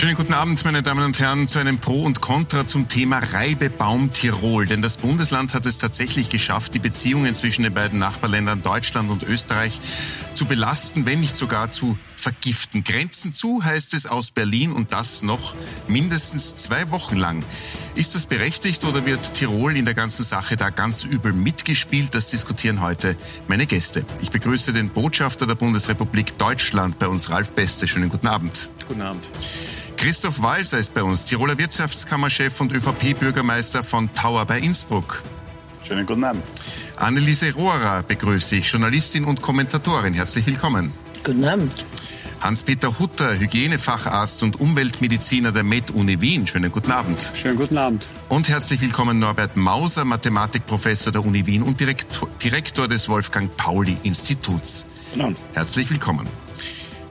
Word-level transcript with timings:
Schönen 0.00 0.14
guten 0.14 0.32
Abend, 0.32 0.64
meine 0.64 0.82
Damen 0.82 1.04
und 1.04 1.20
Herren, 1.20 1.46
zu 1.46 1.58
einem 1.58 1.76
Pro 1.76 2.04
und 2.04 2.22
Contra 2.22 2.66
zum 2.66 2.88
Thema 2.88 3.18
Reibebaum 3.18 4.14
Tirol. 4.14 4.64
Denn 4.64 4.80
das 4.80 4.96
Bundesland 4.96 5.52
hat 5.52 5.66
es 5.66 5.76
tatsächlich 5.76 6.30
geschafft, 6.30 6.72
die 6.72 6.78
Beziehungen 6.78 7.34
zwischen 7.34 7.64
den 7.64 7.74
beiden 7.74 7.98
Nachbarländern 7.98 8.62
Deutschland 8.62 9.10
und 9.10 9.24
Österreich 9.24 9.78
zu 10.40 10.46
belasten, 10.46 11.04
wenn 11.04 11.20
nicht 11.20 11.36
sogar 11.36 11.70
zu 11.70 11.98
vergiften. 12.16 12.82
Grenzen 12.82 13.34
zu 13.34 13.62
heißt 13.62 13.92
es 13.92 14.06
aus 14.06 14.30
Berlin 14.30 14.72
und 14.72 14.90
das 14.94 15.20
noch 15.20 15.54
mindestens 15.86 16.56
zwei 16.56 16.90
Wochen 16.90 17.16
lang. 17.16 17.44
Ist 17.94 18.14
das 18.14 18.24
berechtigt 18.24 18.82
oder 18.86 19.04
wird 19.04 19.34
Tirol 19.34 19.76
in 19.76 19.84
der 19.84 19.92
ganzen 19.92 20.24
Sache 20.24 20.56
da 20.56 20.70
ganz 20.70 21.04
übel 21.04 21.34
mitgespielt? 21.34 22.14
Das 22.14 22.30
diskutieren 22.30 22.80
heute 22.80 23.18
meine 23.48 23.66
Gäste. 23.66 24.02
Ich 24.22 24.30
begrüße 24.30 24.72
den 24.72 24.88
Botschafter 24.88 25.46
der 25.46 25.56
Bundesrepublik 25.56 26.38
Deutschland 26.38 26.98
bei 26.98 27.08
uns, 27.08 27.28
Ralf 27.28 27.50
Beste. 27.50 27.86
Schönen 27.86 28.08
guten 28.08 28.26
Abend. 28.26 28.70
Guten 28.88 29.02
Abend. 29.02 29.28
Christoph 29.98 30.40
Walser 30.40 30.78
ist 30.78 30.94
bei 30.94 31.02
uns, 31.02 31.26
Tiroler 31.26 31.58
Wirtschaftskammerchef 31.58 32.62
und 32.62 32.72
ÖVP-Bürgermeister 32.72 33.82
von 33.82 34.14
Tauer 34.14 34.46
bei 34.46 34.58
Innsbruck. 34.58 35.22
Schönen 35.82 36.06
guten 36.06 36.24
Abend. 36.24 36.44
Anneliese 36.96 37.52
Rohrer 37.54 38.02
begrüße 38.02 38.56
ich, 38.56 38.70
Journalistin 38.70 39.24
und 39.24 39.42
Kommentatorin. 39.42 40.14
Herzlich 40.14 40.46
willkommen. 40.46 40.92
Guten 41.24 41.44
Abend. 41.44 41.84
Hans-Peter 42.40 42.98
Hutter, 42.98 43.38
Hygienefacharzt 43.38 44.42
und 44.42 44.58
Umweltmediziner 44.58 45.52
der 45.52 45.62
Med-Uni 45.62 46.22
Wien. 46.22 46.46
Schönen 46.46 46.72
guten 46.72 46.90
Abend. 46.90 47.32
Schönen 47.34 47.56
guten 47.56 47.76
Abend. 47.76 48.08
Und 48.30 48.48
herzlich 48.48 48.80
willkommen 48.80 49.18
Norbert 49.18 49.56
Mauser, 49.56 50.06
Mathematikprofessor 50.06 51.12
der 51.12 51.24
Uni 51.24 51.46
Wien 51.46 51.62
und 51.62 51.80
Direktor, 51.80 52.28
Direktor 52.42 52.88
des 52.88 53.10
Wolfgang 53.10 53.54
Pauli 53.58 53.98
Instituts. 54.04 54.86
Guten 55.10 55.22
Abend. 55.22 55.40
Herzlich 55.52 55.90
willkommen. 55.90 56.26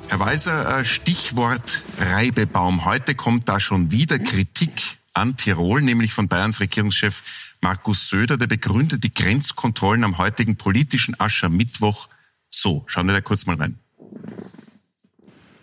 Herr 0.08 0.20
Walser, 0.20 0.80
äh, 0.80 0.86
Stichwort 0.86 1.84
Reibebaum. 2.00 2.86
Heute 2.86 3.14
kommt 3.14 3.48
da 3.48 3.60
schon 3.60 3.92
wieder 3.92 4.18
Kritik 4.18 4.72
an 5.14 5.38
Tirol, 5.38 5.84
nämlich 5.84 6.14
von 6.14 6.28
Bayerns 6.28 6.60
Regierungschef 6.60 7.22
Markus 7.62 8.10
Söder. 8.10 8.38
Der 8.38 8.48
begründet 8.48 9.04
die 9.04 9.14
Grenzkontrollen 9.14 10.04
am 10.04 10.18
heutigen 10.18 10.56
politischen 10.56 11.20
Aschermittwoch 11.20 12.08
so. 12.50 12.84
Schauen 12.88 13.08
wir 13.08 13.14
da 13.14 13.22
kurz 13.22 13.46
mal 13.46 13.56
rein. 13.56 13.80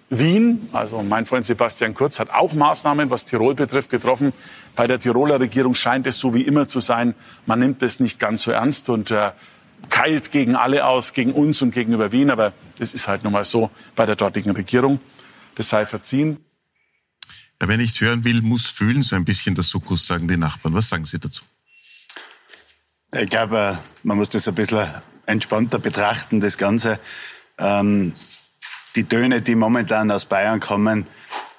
Wien, 0.08 0.68
also 0.72 1.02
mein 1.02 1.26
Freund 1.26 1.44
Sebastian 1.46 1.92
Kurz, 1.92 2.20
hat 2.20 2.30
auch 2.30 2.54
Maßnahmen, 2.54 3.10
was 3.10 3.24
Tirol 3.24 3.56
betrifft, 3.56 3.90
getroffen. 3.90 4.32
Bei 4.76 4.86
der 4.86 5.00
Tiroler 5.00 5.40
Regierung 5.40 5.74
scheint 5.74 6.06
es 6.06 6.18
so 6.20 6.32
wie 6.32 6.42
immer 6.42 6.68
zu 6.68 6.78
sein, 6.78 7.14
man 7.44 7.58
nimmt 7.58 7.82
es 7.82 7.98
nicht 7.98 8.20
ganz 8.20 8.42
so 8.42 8.52
ernst 8.52 8.88
und 8.88 9.10
äh, 9.10 9.32
keilt 9.90 10.30
gegen 10.30 10.54
alle 10.54 10.86
aus, 10.86 11.12
gegen 11.12 11.32
uns 11.32 11.60
und 11.60 11.72
gegenüber 11.72 12.12
Wien. 12.12 12.30
Aber 12.30 12.52
das 12.78 12.94
ist 12.94 13.08
halt 13.08 13.24
nun 13.24 13.32
mal 13.32 13.44
so 13.44 13.70
bei 13.96 14.06
der 14.06 14.14
dortigen 14.14 14.52
Regierung. 14.52 15.00
Das 15.56 15.70
sei 15.70 15.86
verziehen. 15.86 16.38
Ja, 17.60 17.66
wer 17.66 17.76
nicht 17.76 18.00
hören 18.00 18.24
will, 18.24 18.42
muss 18.42 18.66
fühlen, 18.66 19.02
so 19.02 19.16
ein 19.16 19.24
bisschen 19.24 19.54
der 19.54 19.64
Sukkus, 19.64 20.06
sagen 20.06 20.28
die 20.28 20.36
Nachbarn. 20.36 20.74
Was 20.74 20.88
sagen 20.88 21.04
Sie 21.04 21.18
dazu? 21.18 21.42
Ich 23.18 23.30
glaube, 23.30 23.78
äh, 23.78 24.06
man 24.06 24.18
muss 24.18 24.28
das 24.28 24.46
ein 24.48 24.54
bisschen 24.54 24.86
entspannter 25.26 25.78
betrachten, 25.78 26.40
das 26.40 26.58
Ganze. 26.58 26.98
Ähm, 27.58 28.12
die 28.94 29.04
Töne, 29.04 29.42
die 29.42 29.54
momentan 29.54 30.10
aus 30.10 30.24
Bayern 30.24 30.60
kommen, 30.60 31.06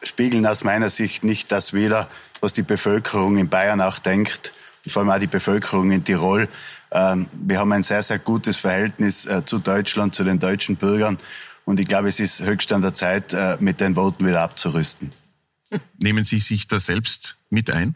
spiegeln 0.04 0.46
aus 0.46 0.64
meiner 0.64 0.90
Sicht 0.90 1.24
nicht 1.24 1.52
das 1.52 1.74
wider, 1.74 2.10
was 2.42 2.54
die 2.54 2.62
Bevölkerung 2.64 3.38
in 3.38 3.50
Bayern 3.50 3.82
auch 3.82 4.00
denkt, 4.00 4.54
vor 4.88 5.02
allem 5.02 5.12
auch 5.12 5.20
die 5.20 5.28
Bevölkerung 5.28 5.92
in 5.92 6.04
Tirol. 6.04 6.48
Ähm, 6.92 7.28
wir 7.34 7.60
haben 7.60 7.72
ein 7.72 7.84
sehr, 7.84 8.04
sehr 8.04 8.20
gutes 8.20 8.58
Verhältnis 8.58 9.26
äh, 9.26 9.44
zu 9.44 9.60
Deutschland, 9.60 10.16
zu 10.16 10.24
den 10.24 10.40
deutschen 10.40 10.76
Bürgern. 10.76 11.18
Und 11.66 11.80
ich 11.80 11.88
glaube, 11.88 12.08
es 12.08 12.20
ist 12.20 12.42
höchst 12.42 12.72
an 12.72 12.82
der 12.82 12.94
Zeit, 12.94 13.34
äh, 13.34 13.58
mit 13.60 13.82
den 13.82 13.96
Worten 13.96 14.26
wieder 14.26 14.42
abzurüsten. 14.42 15.12
Nehmen 16.02 16.24
Sie 16.24 16.40
sich 16.40 16.68
da 16.68 16.80
selbst 16.80 17.36
mit 17.50 17.70
ein? 17.70 17.96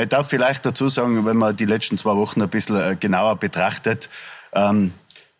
Ich 0.00 0.08
darf 0.08 0.28
vielleicht 0.28 0.64
dazu 0.64 0.88
sagen, 0.88 1.26
wenn 1.26 1.36
man 1.36 1.56
die 1.56 1.64
letzten 1.64 1.98
zwei 1.98 2.14
Wochen 2.14 2.40
ein 2.40 2.48
bisschen 2.48 2.76
äh, 2.76 2.96
genauer 2.98 3.36
betrachtet, 3.36 4.08
ähm, 4.52 4.92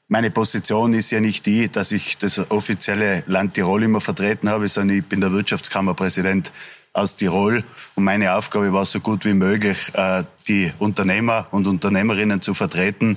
meine 0.08 0.30
Position 0.30 0.94
ist 0.94 1.10
ja 1.10 1.20
nicht 1.20 1.46
die, 1.46 1.68
dass 1.70 1.92
ich 1.92 2.18
das 2.18 2.50
offizielle 2.50 3.22
Land 3.26 3.54
Tirol 3.54 3.82
immer 3.82 4.00
vertreten 4.00 4.48
habe, 4.48 4.66
sondern 4.66 4.98
ich 4.98 5.04
bin 5.04 5.20
der 5.20 5.32
Wirtschaftskammerpräsident 5.32 6.50
aus 6.92 7.14
Tirol. 7.14 7.62
Und 7.94 8.04
meine 8.04 8.34
Aufgabe 8.34 8.72
war 8.72 8.84
so 8.84 9.00
gut 9.00 9.24
wie 9.26 9.34
möglich, 9.34 9.92
äh, 9.94 10.24
die 10.48 10.72
Unternehmer 10.78 11.46
und 11.52 11.66
Unternehmerinnen 11.66 12.40
zu 12.40 12.54
vertreten. 12.54 13.16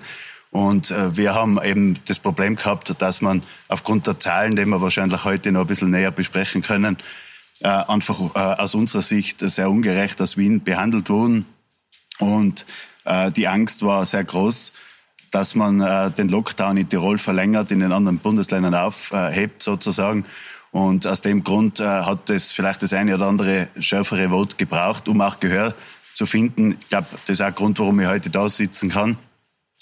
Und 0.52 0.92
äh, 0.92 1.16
wir 1.16 1.34
haben 1.34 1.60
eben 1.64 1.98
das 2.08 2.20
Problem 2.20 2.56
gehabt, 2.56 2.94
dass 3.02 3.22
man 3.22 3.42
aufgrund 3.68 4.06
der 4.06 4.20
Zahlen, 4.20 4.56
die 4.56 4.66
wir 4.66 4.82
wahrscheinlich 4.82 5.24
heute 5.24 5.52
noch 5.52 5.62
ein 5.62 5.68
bisschen 5.68 5.90
näher 5.90 6.12
besprechen 6.12 6.62
können, 6.62 6.98
äh, 7.64 7.68
einfach 7.68 8.20
aus 8.36 8.76
unserer 8.76 9.02
Sicht 9.02 9.40
sehr 9.40 9.70
ungerecht 9.70 10.22
aus 10.22 10.38
Wien 10.38 10.64
behandelt 10.64 11.10
wurden. 11.10 11.46
Und 12.20 12.66
die 13.36 13.48
Angst 13.48 13.84
war 13.84 14.06
sehr 14.06 14.24
groß, 14.24 14.74
dass 15.32 15.56
man 15.56 16.14
den 16.16 16.30
Lockdown 16.30 16.78
in 16.78 16.88
Tirol 16.88 17.18
verlängert, 17.18 17.72
in 17.72 17.80
den 17.80 17.92
anderen 17.92 18.20
Bundesländern 18.20 18.76
aufhebt 18.76 19.64
sozusagen. 19.64 20.26
Und 20.72 21.06
aus 21.06 21.22
dem 21.22 21.44
Grund 21.44 21.80
äh, 21.80 21.84
hat 21.84 22.30
es 22.30 22.54
vielleicht 22.54 22.82
das 22.82 22.94
eine 22.94 23.16
oder 23.16 23.28
andere 23.28 23.68
schärfere 23.78 24.30
Vote 24.30 24.56
gebraucht, 24.56 25.08
um 25.10 25.20
auch 25.22 25.40
Gehör 25.40 25.74
zu 26.14 26.26
finden. 26.26 26.78
Ich 26.80 26.90
glaube, 26.90 27.08
das 27.12 27.30
ist 27.30 27.42
auch 27.42 27.48
ein 27.48 27.56
Grund, 27.56 27.80
warum 27.80 28.00
ich 28.00 28.08
heute 28.08 28.30
da 28.30 28.48
sitzen 28.48 28.90
kann. 28.90 29.18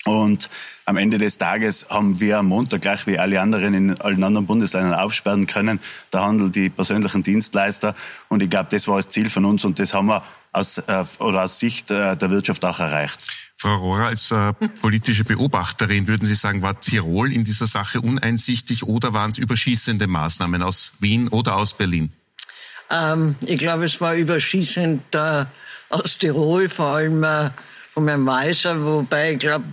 Und 0.06 0.50
am 0.86 0.98
Ende 0.98 1.18
des 1.18 1.38
Tages 1.38 1.88
haben 1.90 2.20
wir 2.20 2.40
am 2.40 2.48
Montag, 2.48 2.82
gleich 2.82 3.06
wie 3.06 3.20
alle 3.20 3.42
anderen 3.42 3.74
in 3.74 4.02
allen 4.02 4.24
anderen 4.24 4.48
Bundesländern, 4.48 4.94
aufsperren 4.94 5.46
können. 5.46 5.80
Der 6.14 6.22
Handel, 6.22 6.50
die 6.50 6.70
persönlichen 6.70 7.22
Dienstleister. 7.22 7.96
Und 8.30 8.42
ich 8.42 8.50
glaube, 8.50 8.70
das 8.72 8.88
war 8.88 8.96
das 8.96 9.10
Ziel 9.10 9.30
von 9.30 9.46
uns 9.46 9.66
und 9.66 9.78
das 9.78 9.94
haben 9.94 10.08
wir 10.08 10.24
aus, 10.52 10.78
äh, 10.78 11.06
oder 11.20 11.44
aus 11.44 11.60
Sicht 11.60 11.92
äh, 11.92 12.16
der 12.16 12.30
Wirtschaft 12.30 12.64
auch 12.66 12.80
erreicht. 12.80 13.20
Frau 13.58 13.76
Rohrer, 13.76 14.08
als 14.08 14.32
äh, 14.32 14.54
politische 14.82 15.26
Beobachterin, 15.26 16.08
würden 16.08 16.26
Sie 16.26 16.36
sagen, 16.36 16.62
war 16.62 16.80
Tirol 16.80 17.34
in 17.34 17.44
dieser 17.44 17.68
Sache 17.68 18.00
uneinsichtig 18.00 18.84
oder 18.84 19.14
waren 19.14 19.32
es 19.32 19.38
überschießende 19.38 20.08
Maßnahmen 20.08 20.64
aus 20.64 20.94
Wien 21.02 21.28
oder 21.28 21.58
aus 21.58 21.74
Berlin? 21.76 22.14
Ähm, 22.90 23.36
ich 23.46 23.58
glaube, 23.58 23.84
es 23.84 24.00
war 24.00 24.16
überschießend 24.16 25.14
äh, 25.14 25.46
aus 25.90 26.18
Tirol, 26.18 26.70
vor 26.70 26.96
allem 26.96 27.22
äh, 27.24 27.50
von 28.00 28.08
Herrn 28.08 28.26
Weiser, 28.26 28.82
wobei 28.86 29.34
ich 29.34 29.40
glaube, 29.40 29.66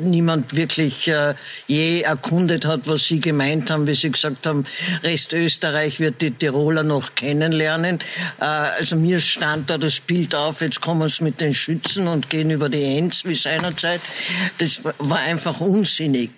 niemand 0.00 0.54
wirklich 0.54 1.08
äh, 1.08 1.34
je 1.66 2.02
erkundet 2.02 2.66
hat, 2.66 2.86
was 2.86 3.06
Sie 3.06 3.18
gemeint 3.18 3.70
haben, 3.70 3.86
wie 3.86 3.94
Sie 3.94 4.10
gesagt 4.10 4.46
haben, 4.46 4.64
Rest 5.02 5.32
Österreich 5.32 5.98
wird 5.98 6.20
die 6.20 6.32
Tiroler 6.32 6.82
noch 6.82 7.14
kennenlernen. 7.14 7.98
Äh, 8.40 8.44
also 8.44 8.96
mir 8.96 9.20
stand 9.20 9.70
da 9.70 9.78
das 9.78 10.00
Bild 10.00 10.34
auf, 10.34 10.60
jetzt 10.60 10.82
kommen 10.82 11.02
es 11.02 11.22
mit 11.22 11.40
den 11.40 11.54
Schützen 11.54 12.08
und 12.08 12.28
gehen 12.28 12.50
über 12.50 12.68
die 12.68 12.98
Enz 12.98 13.24
wie 13.24 13.34
seinerzeit. 13.34 14.02
Das 14.58 14.82
war 14.84 15.18
einfach 15.20 15.60
unsinnig. 15.60 16.30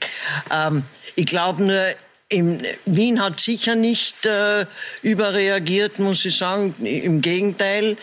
Ähm, 0.52 0.84
ich 1.16 1.26
glaube 1.26 1.64
nur, 1.64 1.82
im, 2.34 2.60
Wien 2.86 3.22
hat 3.22 3.40
sicher 3.40 3.74
nicht 3.74 4.26
äh, 4.26 4.66
überreagiert, 5.02 5.98
muss 5.98 6.24
ich 6.24 6.36
sagen. 6.36 6.74
Im 6.84 7.20
Gegenteil, 7.20 7.96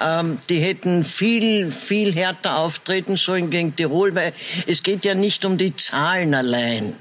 ähm, 0.00 0.38
die 0.48 0.60
hätten 0.60 1.04
viel, 1.04 1.70
viel 1.70 2.14
härter 2.14 2.58
auftreten 2.58 3.16
sollen 3.16 3.50
gegen 3.50 3.74
Tirol, 3.74 4.14
weil 4.14 4.32
es 4.66 4.82
geht 4.82 5.04
ja 5.04 5.14
nicht 5.14 5.44
um 5.44 5.58
die 5.58 5.74
Zahlen 5.76 6.34
allein. 6.34 6.94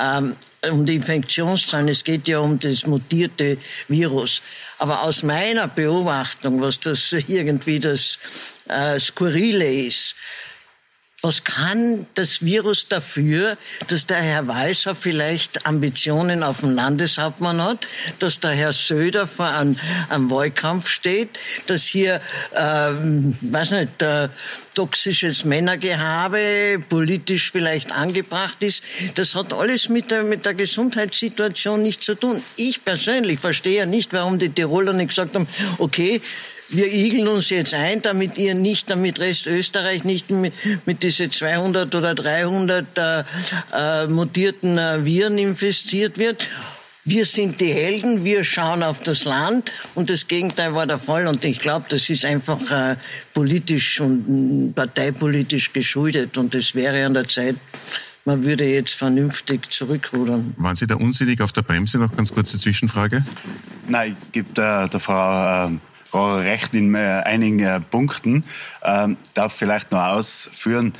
Ähm, 0.00 0.36
um 0.70 0.86
die 0.86 0.94
Infektionszahlen, 0.94 1.88
es 1.88 2.04
geht 2.04 2.28
ja 2.28 2.38
um 2.38 2.58
das 2.58 2.86
mutierte 2.86 3.58
Virus. 3.88 4.42
Aber 4.78 5.02
aus 5.02 5.22
meiner 5.22 5.68
Beobachtung, 5.68 6.60
was 6.60 6.80
das 6.80 7.12
irgendwie 7.28 7.80
das 7.80 8.18
äh, 8.68 8.98
Skurrile 8.98 9.70
ist, 9.70 10.14
was 11.24 11.42
kann 11.42 12.06
das 12.14 12.44
Virus 12.44 12.86
dafür, 12.88 13.56
dass 13.88 14.04
der 14.04 14.18
Herr 14.18 14.46
Weißer 14.46 14.94
vielleicht 14.94 15.66
Ambitionen 15.66 16.42
auf 16.42 16.60
dem 16.60 16.74
Landeshauptmann 16.74 17.62
hat, 17.62 17.86
dass 18.18 18.40
der 18.40 18.50
Herr 18.50 18.74
Söder 18.74 19.26
vor 19.26 19.46
einem, 19.46 19.78
einem 20.10 20.30
Wahlkampf 20.30 20.86
steht, 20.86 21.30
dass 21.66 21.84
hier, 21.84 22.20
ähm, 22.54 23.38
weiß 23.40 23.70
nicht, 23.70 24.02
äh, 24.02 24.28
toxisches 24.74 25.44
Männergehabe 25.44 26.84
politisch 26.90 27.52
vielleicht 27.52 27.90
angebracht 27.90 28.62
ist. 28.62 28.82
Das 29.14 29.34
hat 29.34 29.54
alles 29.54 29.88
mit 29.88 30.10
der, 30.10 30.24
mit 30.24 30.44
der 30.44 30.52
Gesundheitssituation 30.52 31.82
nichts 31.82 32.04
zu 32.04 32.16
tun. 32.16 32.42
Ich 32.56 32.84
persönlich 32.84 33.40
verstehe 33.40 33.78
ja 33.78 33.86
nicht, 33.86 34.12
warum 34.12 34.38
die 34.38 34.50
Tiroler 34.50 34.92
nicht 34.92 35.08
gesagt 35.08 35.34
haben, 35.34 35.48
okay, 35.78 36.20
wir 36.74 36.92
igeln 36.92 37.28
uns 37.28 37.50
jetzt 37.50 37.74
ein, 37.74 38.02
damit 38.02 38.36
ihr 38.38 38.54
nicht, 38.54 38.90
damit 38.90 39.20
Rest 39.20 39.46
Österreich 39.46 40.04
nicht 40.04 40.30
mit, 40.30 40.52
mit 40.86 41.02
diese 41.02 41.30
200 41.30 41.94
oder 41.94 42.14
300 42.14 42.86
äh, 42.96 43.24
äh, 43.72 44.06
mutierten 44.08 44.78
äh, 44.78 45.04
Viren 45.04 45.38
infiziert 45.38 46.18
wird. 46.18 46.44
Wir 47.06 47.26
sind 47.26 47.60
die 47.60 47.72
Helden, 47.72 48.24
wir 48.24 48.44
schauen 48.44 48.82
auf 48.82 49.02
das 49.02 49.24
Land 49.24 49.70
und 49.94 50.08
das 50.08 50.26
Gegenteil 50.26 50.74
war 50.74 50.86
der 50.86 50.98
Fall. 50.98 51.26
Und 51.26 51.44
ich 51.44 51.58
glaube, 51.58 51.84
das 51.88 52.08
ist 52.08 52.24
einfach 52.24 52.58
äh, 52.70 52.96
politisch 53.34 54.00
und 54.00 54.72
parteipolitisch 54.74 55.72
geschuldet 55.72 56.38
und 56.38 56.54
es 56.54 56.74
wäre 56.74 57.04
an 57.04 57.14
der 57.14 57.28
Zeit, 57.28 57.56
man 58.24 58.42
würde 58.42 58.64
jetzt 58.64 58.94
vernünftig 58.94 59.70
zurückrudern. 59.70 60.54
Waren 60.56 60.76
Sie 60.76 60.86
da 60.86 60.94
unsinnig 60.94 61.42
auf 61.42 61.52
der 61.52 61.60
Bremse? 61.60 61.98
Noch 61.98 62.16
ganz 62.16 62.32
kurze 62.32 62.56
Zwischenfrage. 62.56 63.22
nein, 63.86 64.16
ich 64.18 64.32
gebe 64.32 64.54
der, 64.54 64.88
der 64.88 64.98
Frau 64.98 65.66
äh, 65.66 65.78
recht 66.14 66.74
in 66.74 66.94
äh, 66.94 67.22
einigen 67.24 67.60
äh, 67.60 67.80
Punkten. 67.80 68.44
Ähm, 68.82 69.16
darf 69.34 69.52
vielleicht 69.52 69.92
noch 69.92 70.02
ausführen, 70.02 70.92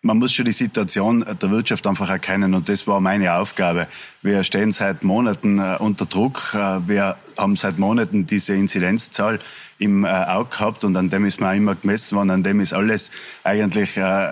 man 0.00 0.18
muss 0.18 0.32
schon 0.32 0.44
die 0.44 0.52
Situation 0.52 1.24
der 1.42 1.50
Wirtschaft 1.50 1.86
einfach 1.86 2.08
erkennen 2.08 2.54
und 2.54 2.68
das 2.68 2.86
war 2.86 3.00
meine 3.00 3.34
Aufgabe. 3.34 3.88
Wir 4.22 4.44
stehen 4.44 4.70
seit 4.70 5.02
Monaten 5.02 5.58
äh, 5.58 5.76
unter 5.80 6.06
Druck. 6.06 6.54
Äh, 6.54 6.88
wir 6.88 7.16
haben 7.36 7.56
seit 7.56 7.78
Monaten 7.78 8.24
diese 8.24 8.54
Inzidenzzahl 8.54 9.40
im 9.78 10.04
äh, 10.04 10.08
Auge 10.08 10.50
gehabt 10.50 10.84
und 10.84 10.96
an 10.96 11.10
dem 11.10 11.24
ist 11.24 11.40
man 11.40 11.56
immer 11.56 11.74
gemessen 11.74 12.16
worden, 12.16 12.30
an 12.30 12.42
dem 12.42 12.60
ist 12.60 12.72
alles 12.72 13.10
eigentlich, 13.42 13.96
äh, 13.96 14.28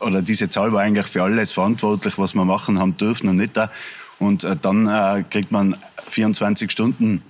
oder 0.00 0.22
diese 0.22 0.50
Zahl 0.50 0.72
war 0.72 0.82
eigentlich 0.82 1.06
für 1.06 1.22
alles 1.22 1.52
verantwortlich, 1.52 2.18
was 2.18 2.34
wir 2.34 2.44
machen 2.44 2.78
haben 2.78 2.96
dürfen 2.96 3.28
und 3.28 3.36
nicht 3.36 3.56
da. 3.56 3.70
Und 4.18 4.44
äh, 4.44 4.56
dann 4.60 4.88
äh, 4.88 5.24
kriegt 5.28 5.52
man 5.52 5.76
24 6.08 6.70
Stunden 6.70 7.22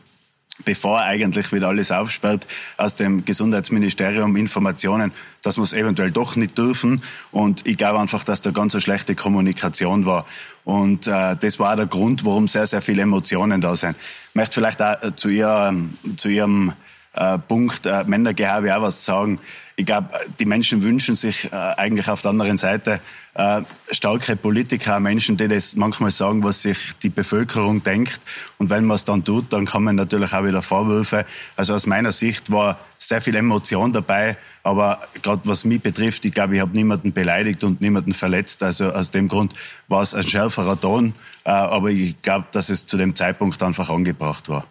bevor 0.64 1.00
eigentlich 1.00 1.52
wieder 1.52 1.68
alles 1.68 1.92
aufsperrt, 1.92 2.46
aus 2.76 2.96
dem 2.96 3.24
Gesundheitsministerium 3.24 4.36
Informationen, 4.36 5.12
dass 5.42 5.58
wir 5.58 5.62
es 5.62 5.72
eventuell 5.72 6.10
doch 6.10 6.36
nicht 6.36 6.56
dürfen. 6.56 7.00
Und 7.30 7.66
ich 7.66 7.76
glaube 7.76 8.00
einfach, 8.00 8.24
dass 8.24 8.40
da 8.40 8.50
ganz 8.50 8.74
eine 8.74 8.80
schlechte 8.80 9.14
Kommunikation 9.14 10.06
war. 10.06 10.26
Und 10.64 11.06
äh, 11.06 11.36
das 11.36 11.58
war 11.58 11.76
der 11.76 11.86
Grund, 11.86 12.24
warum 12.24 12.48
sehr, 12.48 12.66
sehr 12.66 12.82
viele 12.82 13.02
Emotionen 13.02 13.60
da 13.60 13.76
sind. 13.76 13.96
Ich 14.30 14.34
möchte 14.34 14.54
vielleicht 14.54 14.82
auch 14.82 15.02
äh, 15.02 15.14
zu, 15.14 15.28
ihr, 15.28 15.74
zu 16.16 16.28
Ihrem 16.28 16.72
äh, 17.12 17.38
Punkt 17.38 17.86
äh, 17.86 18.04
Männergehabe 18.04 18.76
auch 18.76 18.82
was 18.82 19.04
sagen. 19.04 19.38
Ich 19.78 19.84
glaube, 19.84 20.08
die 20.38 20.46
Menschen 20.46 20.82
wünschen 20.82 21.16
sich 21.16 21.52
äh, 21.52 21.54
eigentlich 21.54 22.08
auf 22.08 22.22
der 22.22 22.30
anderen 22.30 22.56
Seite 22.56 22.98
äh, 23.34 23.60
starke 23.90 24.34
Politiker, 24.34 24.98
Menschen, 25.00 25.36
die 25.36 25.48
das 25.48 25.76
manchmal 25.76 26.10
sagen, 26.10 26.42
was 26.42 26.62
sich 26.62 26.94
die 27.02 27.10
Bevölkerung 27.10 27.82
denkt. 27.82 28.18
Und 28.56 28.70
wenn 28.70 28.86
man 28.86 28.94
es 28.94 29.04
dann 29.04 29.22
tut, 29.22 29.52
dann 29.52 29.66
kann 29.66 29.84
man 29.84 29.96
natürlich 29.96 30.32
auch 30.32 30.44
wieder 30.44 30.62
Vorwürfe. 30.62 31.26
Also 31.56 31.74
aus 31.74 31.86
meiner 31.86 32.10
Sicht 32.12 32.50
war 32.50 32.78
sehr 32.98 33.20
viel 33.20 33.34
Emotion 33.34 33.92
dabei. 33.92 34.38
Aber 34.62 35.02
gerade 35.22 35.42
was 35.44 35.66
mich 35.66 35.82
betrifft, 35.82 36.24
ich 36.24 36.32
glaube, 36.32 36.54
ich 36.54 36.62
habe 36.62 36.74
niemanden 36.74 37.12
beleidigt 37.12 37.62
und 37.62 37.82
niemanden 37.82 38.14
verletzt. 38.14 38.62
Also 38.62 38.92
aus 38.92 39.10
dem 39.10 39.28
Grund 39.28 39.52
war 39.88 40.00
es 40.00 40.14
ein 40.14 40.22
schärferer 40.22 40.80
Ton. 40.80 41.14
Äh, 41.44 41.50
aber 41.50 41.90
ich 41.90 42.20
glaube, 42.22 42.46
dass 42.52 42.70
es 42.70 42.86
zu 42.86 42.96
dem 42.96 43.14
Zeitpunkt 43.14 43.62
einfach 43.62 43.90
angebracht 43.90 44.48
war. 44.48 44.66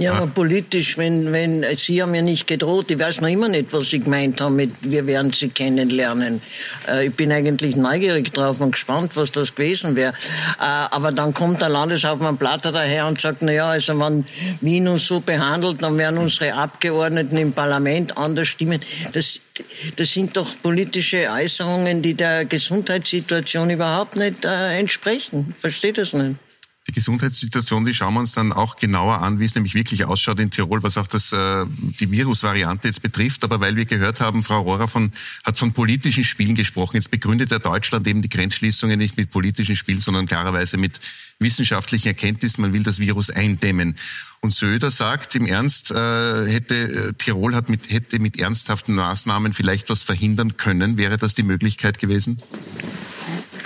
Ja, 0.00 0.14
aber 0.14 0.28
politisch, 0.28 0.96
wenn, 0.96 1.30
wenn, 1.30 1.62
Sie 1.76 2.02
haben 2.02 2.14
ja 2.14 2.22
nicht 2.22 2.46
gedroht, 2.46 2.90
ich 2.90 2.98
weiß 2.98 3.20
noch 3.20 3.28
immer 3.28 3.48
nicht, 3.48 3.70
was 3.74 3.90
Sie 3.90 4.00
gemeint 4.00 4.40
haben 4.40 4.56
mit, 4.56 4.70
wir 4.80 5.06
werden 5.06 5.30
Sie 5.30 5.50
kennenlernen. 5.50 6.40
Äh, 6.88 7.08
ich 7.08 7.14
bin 7.14 7.30
eigentlich 7.30 7.76
neugierig 7.76 8.32
drauf 8.32 8.62
und 8.62 8.72
gespannt, 8.72 9.14
was 9.16 9.30
das 9.30 9.54
gewesen 9.54 9.96
wäre. 9.96 10.14
Äh, 10.58 10.62
aber 10.90 11.12
dann 11.12 11.34
kommt 11.34 11.60
der 11.60 11.68
Landeshauptmann 11.68 12.38
Platter 12.38 12.72
daher 12.72 13.08
und 13.08 13.20
sagt, 13.20 13.42
na 13.42 13.52
ja, 13.52 13.68
also 13.68 14.00
wenn 14.00 14.24
Wien 14.62 14.88
uns 14.88 15.06
so 15.06 15.20
behandelt, 15.20 15.82
dann 15.82 15.98
werden 15.98 16.18
unsere 16.18 16.54
Abgeordneten 16.54 17.36
im 17.36 17.52
Parlament 17.52 18.16
anders 18.16 18.48
stimmen. 18.48 18.80
Das, 19.12 19.42
das 19.96 20.14
sind 20.14 20.34
doch 20.34 20.48
politische 20.62 21.28
Äußerungen, 21.30 22.00
die 22.00 22.14
der 22.14 22.46
Gesundheitssituation 22.46 23.68
überhaupt 23.68 24.16
nicht 24.16 24.46
äh, 24.46 24.78
entsprechen. 24.78 25.54
Versteht 25.58 25.98
das 25.98 26.14
nicht? 26.14 26.36
Die 26.88 26.92
Gesundheitssituation, 26.92 27.84
die 27.84 27.92
schauen 27.92 28.14
wir 28.14 28.20
uns 28.20 28.32
dann 28.32 28.52
auch 28.52 28.76
genauer 28.76 29.20
an, 29.20 29.38
wie 29.38 29.44
es 29.44 29.54
nämlich 29.54 29.74
wirklich 29.74 30.06
ausschaut 30.06 30.40
in 30.40 30.50
Tirol, 30.50 30.82
was 30.82 30.96
auch 30.96 31.06
das, 31.06 31.32
äh, 31.32 31.66
die 31.68 32.10
Virusvariante 32.10 32.88
jetzt 32.88 33.02
betrifft. 33.02 33.44
Aber 33.44 33.60
weil 33.60 33.76
wir 33.76 33.84
gehört 33.84 34.20
haben, 34.20 34.42
Frau 34.42 34.60
Rohrer 34.60 34.88
von, 34.88 35.12
hat 35.44 35.58
von 35.58 35.72
politischen 35.72 36.24
Spielen 36.24 36.54
gesprochen. 36.54 36.96
Jetzt 36.96 37.10
begründet 37.10 37.52
er 37.52 37.58
Deutschland 37.58 38.06
eben 38.06 38.22
die 38.22 38.30
Grenzschließungen 38.30 38.98
nicht 38.98 39.16
mit 39.16 39.30
politischen 39.30 39.76
Spielen, 39.76 40.00
sondern 40.00 40.26
klarerweise 40.26 40.78
mit 40.78 41.00
wissenschaftlichen 41.40 42.08
Erkenntnissen. 42.08 42.62
Man 42.62 42.72
will 42.72 42.82
das 42.82 43.00
Virus 43.00 43.30
eindämmen. 43.30 43.96
Und 44.40 44.54
Söder 44.54 44.90
sagt 44.90 45.34
im 45.34 45.46
Ernst, 45.46 45.90
äh, 45.90 45.94
hätte 46.46 46.74
äh, 46.74 47.12
Tirol 47.14 47.54
hat 47.54 47.68
mit, 47.68 47.90
hätte 47.90 48.18
mit 48.18 48.38
ernsthaften 48.38 48.94
Maßnahmen 48.94 49.52
vielleicht 49.52 49.90
was 49.90 50.02
verhindern 50.02 50.56
können. 50.56 50.98
Wäre 50.98 51.18
das 51.18 51.34
die 51.34 51.42
Möglichkeit 51.42 51.98
gewesen? 51.98 52.40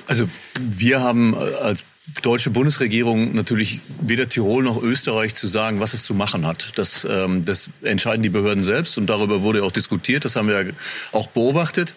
Also 0.07 0.29
wir 0.59 1.01
haben 1.01 1.35
als 1.35 1.85
deutsche 2.23 2.51
Bundesregierung 2.51 3.35
natürlich 3.35 3.81
weder 4.01 4.29
Tirol 4.29 4.63
noch 4.63 4.83
Österreich 4.83 5.35
zu 5.35 5.47
sagen, 5.47 5.81
was 5.81 5.95
es 5.95 6.05
zu 6.05 6.15
machen 6.15 6.47
hat. 6.47 6.73
Das, 6.77 7.07
ähm, 7.09 7.43
das 7.43 7.71
entscheiden 7.83 8.23
die 8.23 8.29
Behörden 8.29 8.63
selbst 8.63 8.99
und 8.99 9.07
darüber 9.07 9.43
wurde 9.43 9.65
auch 9.65 9.73
diskutiert. 9.73 10.25
Das 10.25 10.37
haben 10.37 10.49
wir 10.49 10.73
auch 11.13 11.29
beobachtet. 11.29 11.95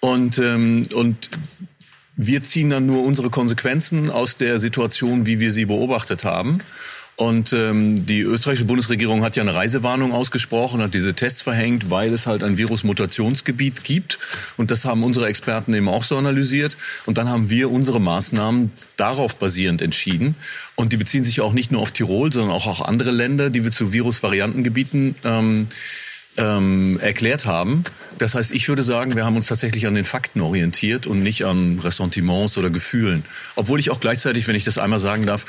Und, 0.00 0.38
ähm, 0.38 0.86
und 0.92 1.30
wir 2.16 2.42
ziehen 2.42 2.70
dann 2.70 2.86
nur 2.86 3.04
unsere 3.04 3.30
Konsequenzen 3.30 4.10
aus 4.10 4.36
der 4.36 4.58
Situation, 4.58 5.26
wie 5.26 5.40
wir 5.40 5.50
sie 5.50 5.66
beobachtet 5.66 6.24
haben. 6.24 6.60
Und 7.16 7.54
ähm, 7.54 8.04
die 8.04 8.20
österreichische 8.20 8.66
Bundesregierung 8.66 9.24
hat 9.24 9.36
ja 9.36 9.42
eine 9.42 9.54
Reisewarnung 9.54 10.12
ausgesprochen, 10.12 10.82
hat 10.82 10.92
diese 10.92 11.14
Tests 11.14 11.40
verhängt, 11.40 11.90
weil 11.90 12.12
es 12.12 12.26
halt 12.26 12.42
ein 12.42 12.58
Virusmutationsgebiet 12.58 13.84
gibt. 13.84 14.18
Und 14.58 14.70
das 14.70 14.84
haben 14.84 15.02
unsere 15.02 15.26
Experten 15.26 15.72
eben 15.72 15.88
auch 15.88 16.02
so 16.02 16.18
analysiert. 16.18 16.76
Und 17.06 17.16
dann 17.16 17.30
haben 17.30 17.48
wir 17.48 17.70
unsere 17.70 18.00
Maßnahmen 18.00 18.70
darauf 18.98 19.36
basierend 19.36 19.80
entschieden. 19.80 20.36
Und 20.74 20.92
die 20.92 20.98
beziehen 20.98 21.24
sich 21.24 21.40
auch 21.40 21.54
nicht 21.54 21.72
nur 21.72 21.80
auf 21.80 21.92
Tirol, 21.92 22.30
sondern 22.30 22.52
auch 22.52 22.66
auf 22.66 22.86
andere 22.86 23.12
Länder, 23.12 23.48
die 23.48 23.64
wir 23.64 23.72
zu 23.72 23.94
Virusvariantengebieten 23.94 25.14
ähm, 25.24 25.68
ähm, 26.36 26.98
erklärt 27.00 27.46
haben. 27.46 27.84
Das 28.18 28.34
heißt, 28.34 28.52
ich 28.52 28.68
würde 28.68 28.82
sagen, 28.82 29.14
wir 29.14 29.24
haben 29.24 29.36
uns 29.36 29.46
tatsächlich 29.46 29.86
an 29.86 29.94
den 29.94 30.04
Fakten 30.04 30.40
orientiert 30.40 31.06
und 31.06 31.22
nicht 31.22 31.44
an 31.44 31.78
Ressentiments 31.78 32.56
oder 32.56 32.70
Gefühlen. 32.70 33.24
Obwohl 33.56 33.80
ich 33.80 33.90
auch 33.90 34.00
gleichzeitig, 34.00 34.48
wenn 34.48 34.56
ich 34.56 34.64
das 34.64 34.78
einmal 34.78 34.98
sagen 34.98 35.26
darf, 35.26 35.44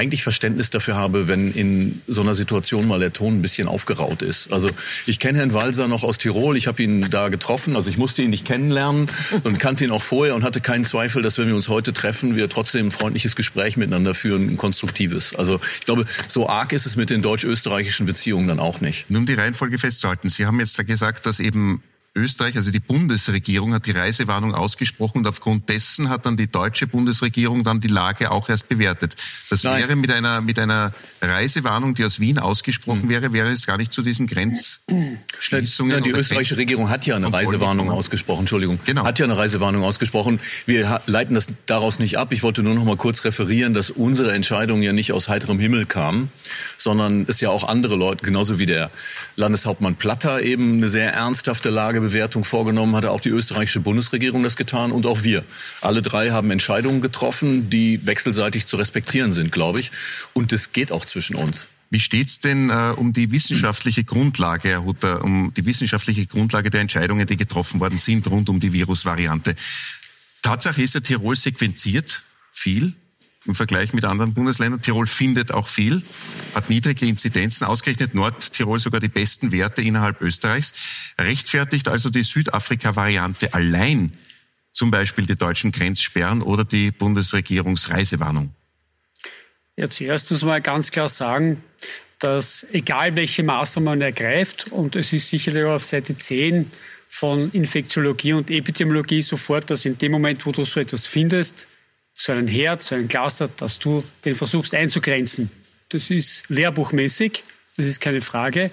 eigentlich 0.00 0.22
Verständnis 0.22 0.70
dafür 0.70 0.96
habe, 0.96 1.28
wenn 1.28 1.52
in 1.52 2.00
so 2.06 2.22
einer 2.22 2.34
Situation 2.34 2.88
mal 2.88 2.98
der 2.98 3.12
Ton 3.12 3.38
ein 3.38 3.42
bisschen 3.42 3.68
aufgeraut 3.68 4.22
ist. 4.22 4.50
Also 4.50 4.70
ich 5.06 5.18
kenne 5.18 5.38
Herrn 5.38 5.52
Walser 5.52 5.88
noch 5.88 6.04
aus 6.04 6.16
Tirol, 6.16 6.56
ich 6.56 6.66
habe 6.66 6.82
ihn 6.82 7.02
da 7.10 7.28
getroffen, 7.28 7.76
also 7.76 7.90
ich 7.90 7.98
musste 7.98 8.22
ihn 8.22 8.30
nicht 8.30 8.46
kennenlernen 8.46 9.08
und 9.44 9.58
kannte 9.58 9.84
ihn 9.84 9.90
auch 9.90 10.02
vorher 10.02 10.34
und 10.34 10.42
hatte 10.42 10.62
keinen 10.62 10.84
Zweifel, 10.84 11.20
dass 11.20 11.36
wenn 11.36 11.48
wir 11.48 11.54
uns 11.54 11.68
heute 11.68 11.92
treffen, 11.92 12.34
wir 12.34 12.48
trotzdem 12.48 12.86
ein 12.86 12.90
freundliches 12.90 13.36
Gespräch 13.36 13.76
miteinander 13.76 14.14
führen, 14.14 14.48
ein 14.48 14.56
konstruktives. 14.56 15.34
Also 15.34 15.60
ich 15.78 15.84
glaube, 15.84 16.06
so 16.28 16.48
arg 16.48 16.72
ist 16.72 16.86
es 16.86 16.96
mit 16.96 17.10
den 17.10 17.20
deutsch-österreichischen 17.20 18.06
Beziehungen 18.06 18.48
dann 18.48 18.58
auch 18.58 18.80
nicht. 18.80 19.10
Nur 19.10 19.20
um 19.20 19.26
die 19.26 19.34
Reihenfolge 19.34 19.76
festzuhalten, 19.76 20.30
Sie 20.30 20.46
haben 20.46 20.58
jetzt 20.60 20.78
gesagt, 20.86 21.26
dass 21.26 21.40
eben 21.40 21.82
Österreich, 22.16 22.56
also 22.56 22.72
die 22.72 22.80
Bundesregierung 22.80 23.72
hat 23.72 23.86
die 23.86 23.92
Reisewarnung 23.92 24.52
ausgesprochen 24.52 25.18
und 25.18 25.28
aufgrund 25.28 25.68
dessen 25.68 26.08
hat 26.08 26.26
dann 26.26 26.36
die 26.36 26.48
deutsche 26.48 26.88
Bundesregierung 26.88 27.62
dann 27.62 27.78
die 27.78 27.88
Lage 27.88 28.32
auch 28.32 28.48
erst 28.48 28.68
bewertet. 28.68 29.14
Das 29.48 29.62
Nein. 29.62 29.82
wäre 29.82 29.94
mit 29.94 30.10
einer, 30.10 30.40
mit 30.40 30.58
einer 30.58 30.92
Reisewarnung, 31.22 31.94
die 31.94 32.04
aus 32.04 32.18
Wien 32.18 32.40
ausgesprochen 32.40 33.02
hm. 33.02 33.08
wäre, 33.10 33.32
wäre 33.32 33.50
es 33.50 33.64
gar 33.64 33.76
nicht 33.76 33.92
zu 33.92 34.02
diesen 34.02 34.26
Grenzschließungen. 34.26 35.92
Ja, 35.92 36.00
die 36.00 36.10
österreichische 36.10 36.56
Regierung 36.56 36.90
hat 36.90 37.06
ja 37.06 37.14
eine 37.14 37.32
Reisewarnung 37.32 37.92
ausgesprochen, 37.92 38.40
Entschuldigung. 38.40 38.80
Genau. 38.84 39.04
Hat 39.04 39.20
ja 39.20 39.26
eine 39.26 39.38
Reisewarnung 39.38 39.84
ausgesprochen. 39.84 40.40
Wir 40.66 41.00
leiten 41.06 41.34
das 41.34 41.46
daraus 41.66 42.00
nicht 42.00 42.18
ab. 42.18 42.32
Ich 42.32 42.42
wollte 42.42 42.64
nur 42.64 42.74
noch 42.74 42.84
mal 42.84 42.96
kurz 42.96 43.22
referieren, 43.24 43.72
dass 43.72 43.88
unsere 43.88 44.32
Entscheidung 44.32 44.82
ja 44.82 44.92
nicht 44.92 45.12
aus 45.12 45.28
heiterem 45.28 45.60
Himmel 45.60 45.86
kam, 45.86 46.28
sondern 46.76 47.24
es 47.28 47.40
ja 47.40 47.50
auch 47.50 47.62
andere 47.62 47.94
Leute, 47.94 48.24
genauso 48.24 48.58
wie 48.58 48.66
der 48.66 48.90
Landeshauptmann 49.36 49.94
Platter 49.94 50.42
eben 50.42 50.78
eine 50.78 50.88
sehr 50.88 51.12
ernsthafte 51.12 51.70
Lage 51.70 51.99
Lagebewertung 52.00 52.44
vorgenommen, 52.44 52.96
hatte 52.96 53.10
auch 53.10 53.20
die 53.20 53.28
österreichische 53.28 53.80
Bundesregierung 53.80 54.42
das 54.42 54.56
getan 54.56 54.92
und 54.92 55.06
auch 55.06 55.22
wir. 55.22 55.44
Alle 55.80 56.02
drei 56.02 56.30
haben 56.30 56.50
Entscheidungen 56.50 57.00
getroffen, 57.00 57.70
die 57.70 58.06
wechselseitig 58.06 58.66
zu 58.66 58.76
respektieren 58.76 59.32
sind, 59.32 59.52
glaube 59.52 59.80
ich. 59.80 59.90
Und 60.32 60.52
es 60.52 60.72
geht 60.72 60.92
auch 60.92 61.04
zwischen 61.04 61.36
uns. 61.36 61.68
Wie 61.90 62.00
steht's 62.00 62.38
denn 62.38 62.70
äh, 62.70 62.94
um 62.96 63.12
die 63.12 63.32
wissenschaftliche 63.32 64.04
Grundlage, 64.04 64.68
Herr 64.68 64.84
Hutter, 64.84 65.24
um 65.24 65.52
die 65.56 65.66
wissenschaftliche 65.66 66.26
Grundlage 66.26 66.70
der 66.70 66.80
Entscheidungen, 66.80 67.26
die 67.26 67.36
getroffen 67.36 67.80
worden 67.80 67.98
sind 67.98 68.28
rund 68.28 68.48
um 68.48 68.60
die 68.60 68.72
Virusvariante? 68.72 69.56
Tatsache 70.42 70.82
ist 70.82 70.94
ja, 70.94 71.00
Tirol 71.00 71.36
sequenziert 71.36 72.22
viel 72.52 72.94
im 73.46 73.54
Vergleich 73.54 73.92
mit 73.92 74.04
anderen 74.04 74.34
Bundesländern. 74.34 74.82
Tirol 74.82 75.06
findet 75.06 75.52
auch 75.52 75.68
viel, 75.68 76.02
hat 76.54 76.68
niedrige 76.68 77.06
Inzidenzen, 77.06 77.66
ausgerechnet 77.66 78.14
Nordtirol 78.14 78.78
sogar 78.78 79.00
die 79.00 79.08
besten 79.08 79.52
Werte 79.52 79.82
innerhalb 79.82 80.20
Österreichs. 80.20 80.72
Rechtfertigt 81.18 81.88
also 81.88 82.10
die 82.10 82.22
Südafrika-Variante 82.22 83.54
allein 83.54 84.12
zum 84.72 84.90
Beispiel 84.90 85.26
die 85.26 85.36
deutschen 85.36 85.72
Grenzsperren 85.72 86.42
oder 86.42 86.64
die 86.64 86.90
Bundesregierungsreisewarnung? 86.90 88.54
Ja, 89.76 89.88
zuerst 89.88 90.30
muss 90.30 90.42
man 90.42 90.62
ganz 90.62 90.90
klar 90.90 91.08
sagen, 91.08 91.62
dass 92.18 92.66
egal 92.70 93.16
welche 93.16 93.42
Maßnahmen 93.42 93.86
man 93.86 94.00
ergreift, 94.02 94.68
und 94.70 94.94
es 94.94 95.12
ist 95.12 95.28
sicherlich 95.28 95.64
auf 95.64 95.84
Seite 95.84 96.16
10 96.16 96.70
von 97.08 97.50
Infektiologie 97.52 98.34
und 98.34 98.50
Epidemiologie 98.50 99.22
sofort, 99.22 99.70
dass 99.70 99.84
in 99.84 99.98
dem 99.98 100.12
Moment, 100.12 100.44
wo 100.44 100.52
du 100.52 100.64
so 100.64 100.78
etwas 100.78 101.06
findest, 101.06 101.66
so 102.20 102.32
einen 102.32 102.48
Herd, 102.48 102.82
so 102.82 102.94
ein 102.94 103.08
Cluster, 103.08 103.48
dass 103.48 103.78
du 103.78 104.04
den 104.26 104.34
versuchst 104.36 104.74
einzugrenzen. 104.74 105.50
Das 105.88 106.10
ist 106.10 106.44
lehrbuchmäßig, 106.48 107.42
das 107.76 107.86
ist 107.86 108.00
keine 108.00 108.20
Frage. 108.20 108.70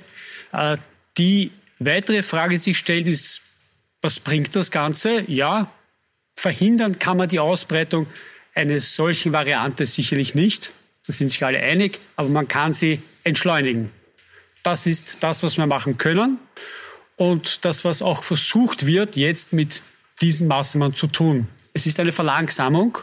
Äh, 0.51 0.77
die 1.17 1.51
weitere 1.79 2.21
Frage, 2.21 2.55
die 2.55 2.57
sich 2.57 2.77
stellt, 2.77 3.07
ist, 3.07 3.41
was 4.01 4.19
bringt 4.19 4.53
das 4.55 4.69
Ganze? 4.69 5.23
Ja, 5.31 5.71
verhindern 6.35 6.99
kann 6.99 7.17
man 7.17 7.29
die 7.29 7.39
Ausbreitung 7.39 8.07
einer 8.53 8.79
solchen 8.81 9.31
Variante 9.31 9.85
sicherlich 9.85 10.35
nicht. 10.35 10.73
Da 11.05 11.13
sind 11.13 11.29
sich 11.29 11.43
alle 11.45 11.59
einig, 11.59 12.01
aber 12.17 12.27
man 12.27 12.49
kann 12.49 12.73
sie 12.73 12.99
entschleunigen. 13.23 13.91
Das 14.63 14.85
ist 14.85 15.23
das, 15.23 15.41
was 15.41 15.57
wir 15.57 15.67
machen 15.67 15.97
können 15.97 16.37
und 17.15 17.63
das, 17.63 17.85
was 17.85 18.01
auch 18.01 18.23
versucht 18.23 18.85
wird, 18.85 19.15
jetzt 19.15 19.53
mit 19.53 19.83
diesen 20.19 20.49
Maßnahmen 20.49 20.93
zu 20.93 21.07
tun. 21.07 21.47
Es 21.73 21.85
ist 21.85 21.99
eine 22.01 22.11
Verlangsamung, 22.11 22.97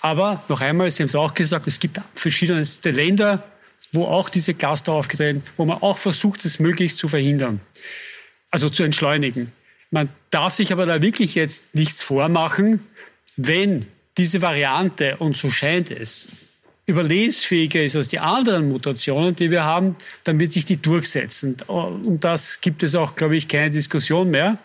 aber 0.00 0.42
noch 0.48 0.60
einmal, 0.60 0.90
Sie 0.90 1.02
haben 1.02 1.08
es 1.08 1.14
auch 1.14 1.34
gesagt, 1.34 1.66
es 1.66 1.80
gibt 1.80 2.00
verschiedene 2.14 2.64
Länder, 2.84 3.44
wo 3.92 4.04
auch 4.04 4.28
diese 4.28 4.54
Cluster 4.54 4.92
aufgetreten, 4.92 5.42
wo 5.56 5.64
man 5.64 5.80
auch 5.82 5.98
versucht, 5.98 6.44
es 6.44 6.58
möglichst 6.58 6.98
zu 6.98 7.08
verhindern, 7.08 7.60
also 8.50 8.68
zu 8.68 8.82
entschleunigen. 8.82 9.52
Man 9.90 10.10
darf 10.30 10.54
sich 10.54 10.72
aber 10.72 10.84
da 10.86 11.00
wirklich 11.00 11.34
jetzt 11.34 11.74
nichts 11.74 12.02
vormachen, 12.02 12.80
wenn 13.36 13.86
diese 14.18 14.42
Variante, 14.42 15.16
und 15.18 15.36
so 15.36 15.48
scheint 15.48 15.90
es, 15.90 16.28
überlebensfähiger 16.86 17.82
ist 17.82 17.96
als 17.96 18.08
die 18.08 18.18
anderen 18.18 18.68
Mutationen, 18.68 19.34
die 19.34 19.50
wir 19.50 19.64
haben, 19.64 19.96
dann 20.24 20.40
wird 20.40 20.52
sich 20.52 20.64
die 20.64 20.80
durchsetzen. 20.80 21.56
Und 21.66 22.24
das 22.24 22.60
gibt 22.60 22.82
es 22.82 22.94
auch, 22.94 23.14
glaube 23.14 23.36
ich, 23.36 23.46
keine 23.46 23.70
Diskussion 23.70 24.30
mehr. 24.30 24.58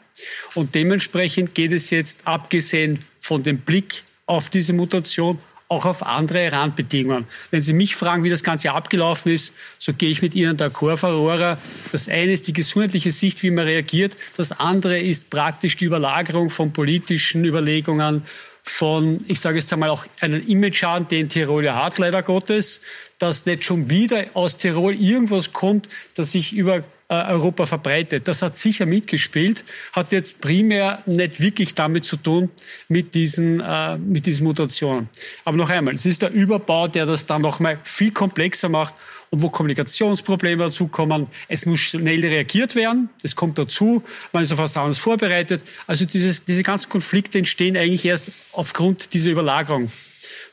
Und 0.55 0.73
dementsprechend 0.73 1.53
geht 1.53 1.71
es 1.71 1.89
jetzt, 1.89 2.25
abgesehen 2.25 2.99
von 3.19 3.43
dem 3.43 3.59
Blick 3.59 4.03
auf 4.25 4.49
diese 4.49 4.73
Mutation, 4.73 5.39
auch 5.67 5.85
auf 5.85 6.05
andere 6.05 6.51
Randbedingungen. 6.51 7.25
Wenn 7.51 7.61
Sie 7.61 7.73
mich 7.73 7.95
fragen, 7.95 8.23
wie 8.23 8.29
das 8.29 8.43
Ganze 8.43 8.71
abgelaufen 8.71 9.31
ist, 9.31 9.53
so 9.79 9.93
gehe 9.93 10.09
ich 10.09 10.21
mit 10.21 10.35
Ihnen 10.35 10.57
d'accord, 10.57 10.97
Frau 10.97 11.17
Rohrer. 11.17 11.57
Das 11.91 12.07
eine 12.07 12.33
ist 12.33 12.47
die 12.47 12.53
gesundheitliche 12.53 13.11
Sicht, 13.11 13.41
wie 13.43 13.51
man 13.51 13.65
reagiert. 13.65 14.15
Das 14.37 14.51
andere 14.51 14.99
ist 14.99 15.29
praktisch 15.29 15.77
die 15.77 15.85
Überlagerung 15.85 16.49
von 16.49 16.71
politischen 16.73 17.43
Überlegungen 17.43 18.23
von, 18.65 19.17
ich 19.27 19.41
sage 19.41 19.57
jetzt 19.57 19.73
einmal 19.73 19.89
auch 19.89 20.05
einen 20.21 20.47
Image-Schaden, 20.47 21.09
den 21.09 21.27
Tirol 21.27 21.69
hat, 21.73 21.97
leider 21.97 22.23
Gottes, 22.23 22.79
dass 23.20 23.46
nicht 23.46 23.63
schon 23.63 23.89
wieder 23.89 24.25
aus 24.34 24.58
Tirol 24.58 24.93
irgendwas 24.96 25.53
kommt, 25.53 25.88
das 26.15 26.32
sich 26.32 26.53
über 26.53 26.77
äh, 26.77 26.84
Europa 27.10 27.65
verbreitet. 27.65 28.27
Das 28.27 28.41
hat 28.41 28.58
sicher 28.58 28.86
mitgespielt, 28.86 29.63
hat 29.93 30.12
jetzt 30.12 30.41
primär 30.41 31.01
nicht 31.05 31.39
wirklich 31.39 31.75
damit 31.75 32.05
zu 32.05 32.17
tun 32.17 32.50
mit 32.89 33.13
diesen, 33.15 33.60
äh, 33.60 33.98
mit 33.98 34.25
diesen 34.25 34.46
Mutationen. 34.46 35.10
Aber 35.46 35.58
noch 35.58 35.70
einmal, 35.70 35.93
es 35.93 36.05
ist 36.05 36.22
der 36.22 36.32
Überbau, 36.32 36.88
der 36.88 37.05
das 37.05 37.25
dann 37.25 37.41
noch 37.41 37.60
mal 37.60 37.79
viel 37.84 38.12
komplexer 38.12 38.70
macht 38.70 38.96
und 39.29 39.41
wo 39.41 39.50
Kommunikationsprobleme 39.50 40.65
dazukommen. 40.65 41.27
Es 41.48 41.65
muss 41.65 41.79
schnell 41.79 42.25
reagiert 42.25 42.75
werden. 42.75 43.10
Es 43.24 43.36
kommt 43.36 43.58
dazu. 43.58 44.01
Man 44.32 44.43
ist 44.43 44.51
auf 44.51 44.60
was 44.60 44.98
vorbereitet. 45.00 45.62
Also 45.88 46.05
dieses, 46.05 46.46
diese 46.46 46.62
ganzen 46.62 46.89
Konflikte 46.89 47.39
entstehen 47.39 47.75
eigentlich 47.75 48.05
erst 48.05 48.32
aufgrund 48.51 49.13
dieser 49.13 49.32
Überlagerung. 49.32 49.91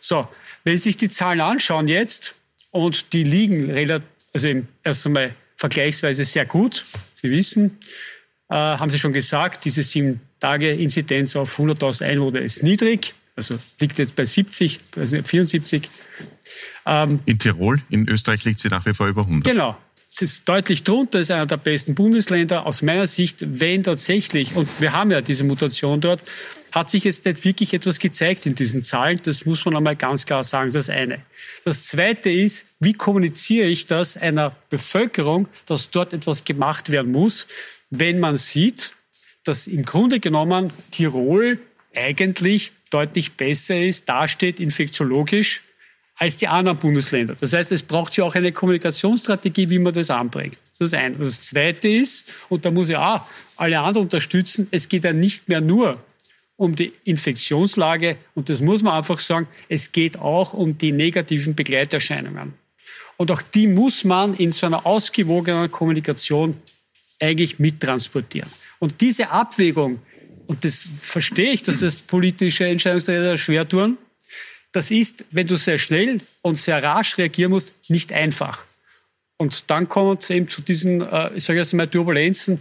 So, 0.00 0.26
wenn 0.64 0.78
Sie 0.78 0.84
sich 0.84 0.96
die 0.96 1.10
Zahlen 1.10 1.42
anschauen 1.42 1.88
jetzt 1.88 2.34
und 2.70 3.12
die 3.12 3.24
liegen 3.24 3.70
relativ, 3.70 4.08
also 4.32 4.48
erst 4.82 5.06
einmal 5.06 5.30
vergleichsweise 5.56 6.24
sehr 6.24 6.46
gut. 6.46 6.84
Sie 7.14 7.30
wissen, 7.30 7.78
äh, 8.48 8.54
haben 8.54 8.90
Sie 8.90 8.98
schon 8.98 9.12
gesagt, 9.12 9.64
diese 9.64 9.82
sieben 9.82 10.20
Tage 10.40 10.70
Inzidenz 10.70 11.36
auf 11.36 11.58
100.000 11.58 12.04
Einwohner 12.06 12.40
ist 12.40 12.62
niedrig. 12.62 13.14
Also 13.36 13.58
liegt 13.80 13.98
jetzt 13.98 14.16
bei 14.16 14.26
70, 14.26 14.80
also 14.96 15.22
74. 15.22 15.88
Ähm, 16.86 17.20
in 17.26 17.38
Tirol, 17.38 17.80
in 17.88 18.08
Österreich 18.08 18.44
liegt 18.44 18.58
sie 18.58 18.68
nach 18.68 18.84
wie 18.86 18.92
vor 18.92 19.06
über 19.08 19.22
100. 19.22 19.52
Genau. 19.52 19.76
Es 20.12 20.22
ist 20.22 20.48
deutlich 20.48 20.82
drunter, 20.82 21.20
ist 21.20 21.30
einer 21.30 21.46
der 21.46 21.56
besten 21.56 21.94
Bundesländer. 21.94 22.66
Aus 22.66 22.82
meiner 22.82 23.06
Sicht, 23.06 23.44
wenn 23.60 23.84
tatsächlich, 23.84 24.56
und 24.56 24.68
wir 24.80 24.92
haben 24.92 25.12
ja 25.12 25.20
diese 25.20 25.44
Mutation 25.44 26.00
dort, 26.00 26.22
hat 26.72 26.90
sich 26.90 27.04
jetzt 27.04 27.24
nicht 27.24 27.44
wirklich 27.44 27.74
etwas 27.74 28.00
gezeigt 28.00 28.44
in 28.44 28.56
diesen 28.56 28.82
Zahlen. 28.82 29.20
Das 29.22 29.46
muss 29.46 29.64
man 29.64 29.76
einmal 29.76 29.94
ganz 29.94 30.26
klar 30.26 30.42
sagen, 30.42 30.70
das 30.72 30.90
eine. 30.90 31.20
Das 31.64 31.84
zweite 31.84 32.28
ist, 32.28 32.66
wie 32.80 32.92
kommuniziere 32.92 33.68
ich 33.68 33.86
das 33.86 34.16
einer 34.16 34.54
Bevölkerung, 34.68 35.48
dass 35.66 35.90
dort 35.90 36.12
etwas 36.12 36.44
gemacht 36.44 36.90
werden 36.90 37.12
muss, 37.12 37.46
wenn 37.90 38.18
man 38.18 38.36
sieht, 38.36 38.92
dass 39.44 39.68
im 39.68 39.84
Grunde 39.84 40.18
genommen 40.18 40.72
Tirol 40.90 41.60
eigentlich 41.94 42.72
deutlich 42.90 43.32
besser 43.36 43.80
ist, 43.80 44.08
dasteht 44.08 44.58
infektiologisch 44.60 45.62
als 46.20 46.36
die 46.36 46.46
anderen 46.46 46.76
Bundesländer. 46.76 47.34
Das 47.34 47.54
heißt, 47.54 47.72
es 47.72 47.82
braucht 47.82 48.14
ja 48.14 48.24
auch 48.24 48.34
eine 48.34 48.52
Kommunikationsstrategie, 48.52 49.70
wie 49.70 49.78
man 49.78 49.94
das 49.94 50.10
anbringt. 50.10 50.58
Das 50.78 50.88
ist 50.88 50.94
ein. 50.94 51.18
Das 51.18 51.40
Zweite 51.40 51.88
ist, 51.88 52.28
und 52.50 52.62
da 52.66 52.70
muss 52.70 52.90
ich 52.90 52.96
auch 52.96 53.24
alle 53.56 53.80
anderen 53.80 54.04
unterstützen, 54.04 54.68
es 54.70 54.86
geht 54.90 55.04
ja 55.04 55.14
nicht 55.14 55.48
mehr 55.48 55.62
nur 55.62 55.94
um 56.56 56.76
die 56.76 56.92
Infektionslage, 57.04 58.18
und 58.34 58.50
das 58.50 58.60
muss 58.60 58.82
man 58.82 58.92
einfach 58.92 59.18
sagen, 59.18 59.48
es 59.70 59.92
geht 59.92 60.18
auch 60.18 60.52
um 60.52 60.76
die 60.76 60.92
negativen 60.92 61.54
Begleiterscheinungen. 61.54 62.52
Und 63.16 63.30
auch 63.30 63.40
die 63.40 63.66
muss 63.66 64.04
man 64.04 64.34
in 64.34 64.52
so 64.52 64.66
einer 64.66 64.84
ausgewogenen 64.84 65.70
Kommunikation 65.70 66.54
eigentlich 67.18 67.58
mittransportieren. 67.58 68.50
Und 68.78 69.00
diese 69.00 69.30
Abwägung, 69.30 70.00
und 70.46 70.66
das 70.66 70.84
verstehe 71.00 71.52
ich, 71.52 71.62
dass 71.62 71.80
das 71.80 71.96
politische 71.96 72.66
Entscheidungsträger 72.66 73.38
schwer 73.38 73.66
tun, 73.66 73.96
das 74.72 74.90
ist, 74.90 75.24
wenn 75.30 75.46
du 75.46 75.56
sehr 75.56 75.78
schnell 75.78 76.20
und 76.42 76.56
sehr 76.56 76.82
rasch 76.82 77.18
reagieren 77.18 77.50
musst, 77.50 77.72
nicht 77.88 78.12
einfach. 78.12 78.64
Und 79.36 79.70
dann 79.70 79.88
kommt 79.88 80.22
es 80.22 80.30
eben 80.30 80.48
zu 80.48 80.60
diesen, 80.60 81.00
äh, 81.00 81.30
ich 81.34 81.44
sage 81.44 81.58
jetzt 81.58 81.72
mal, 81.72 81.88
Turbulenzen, 81.88 82.60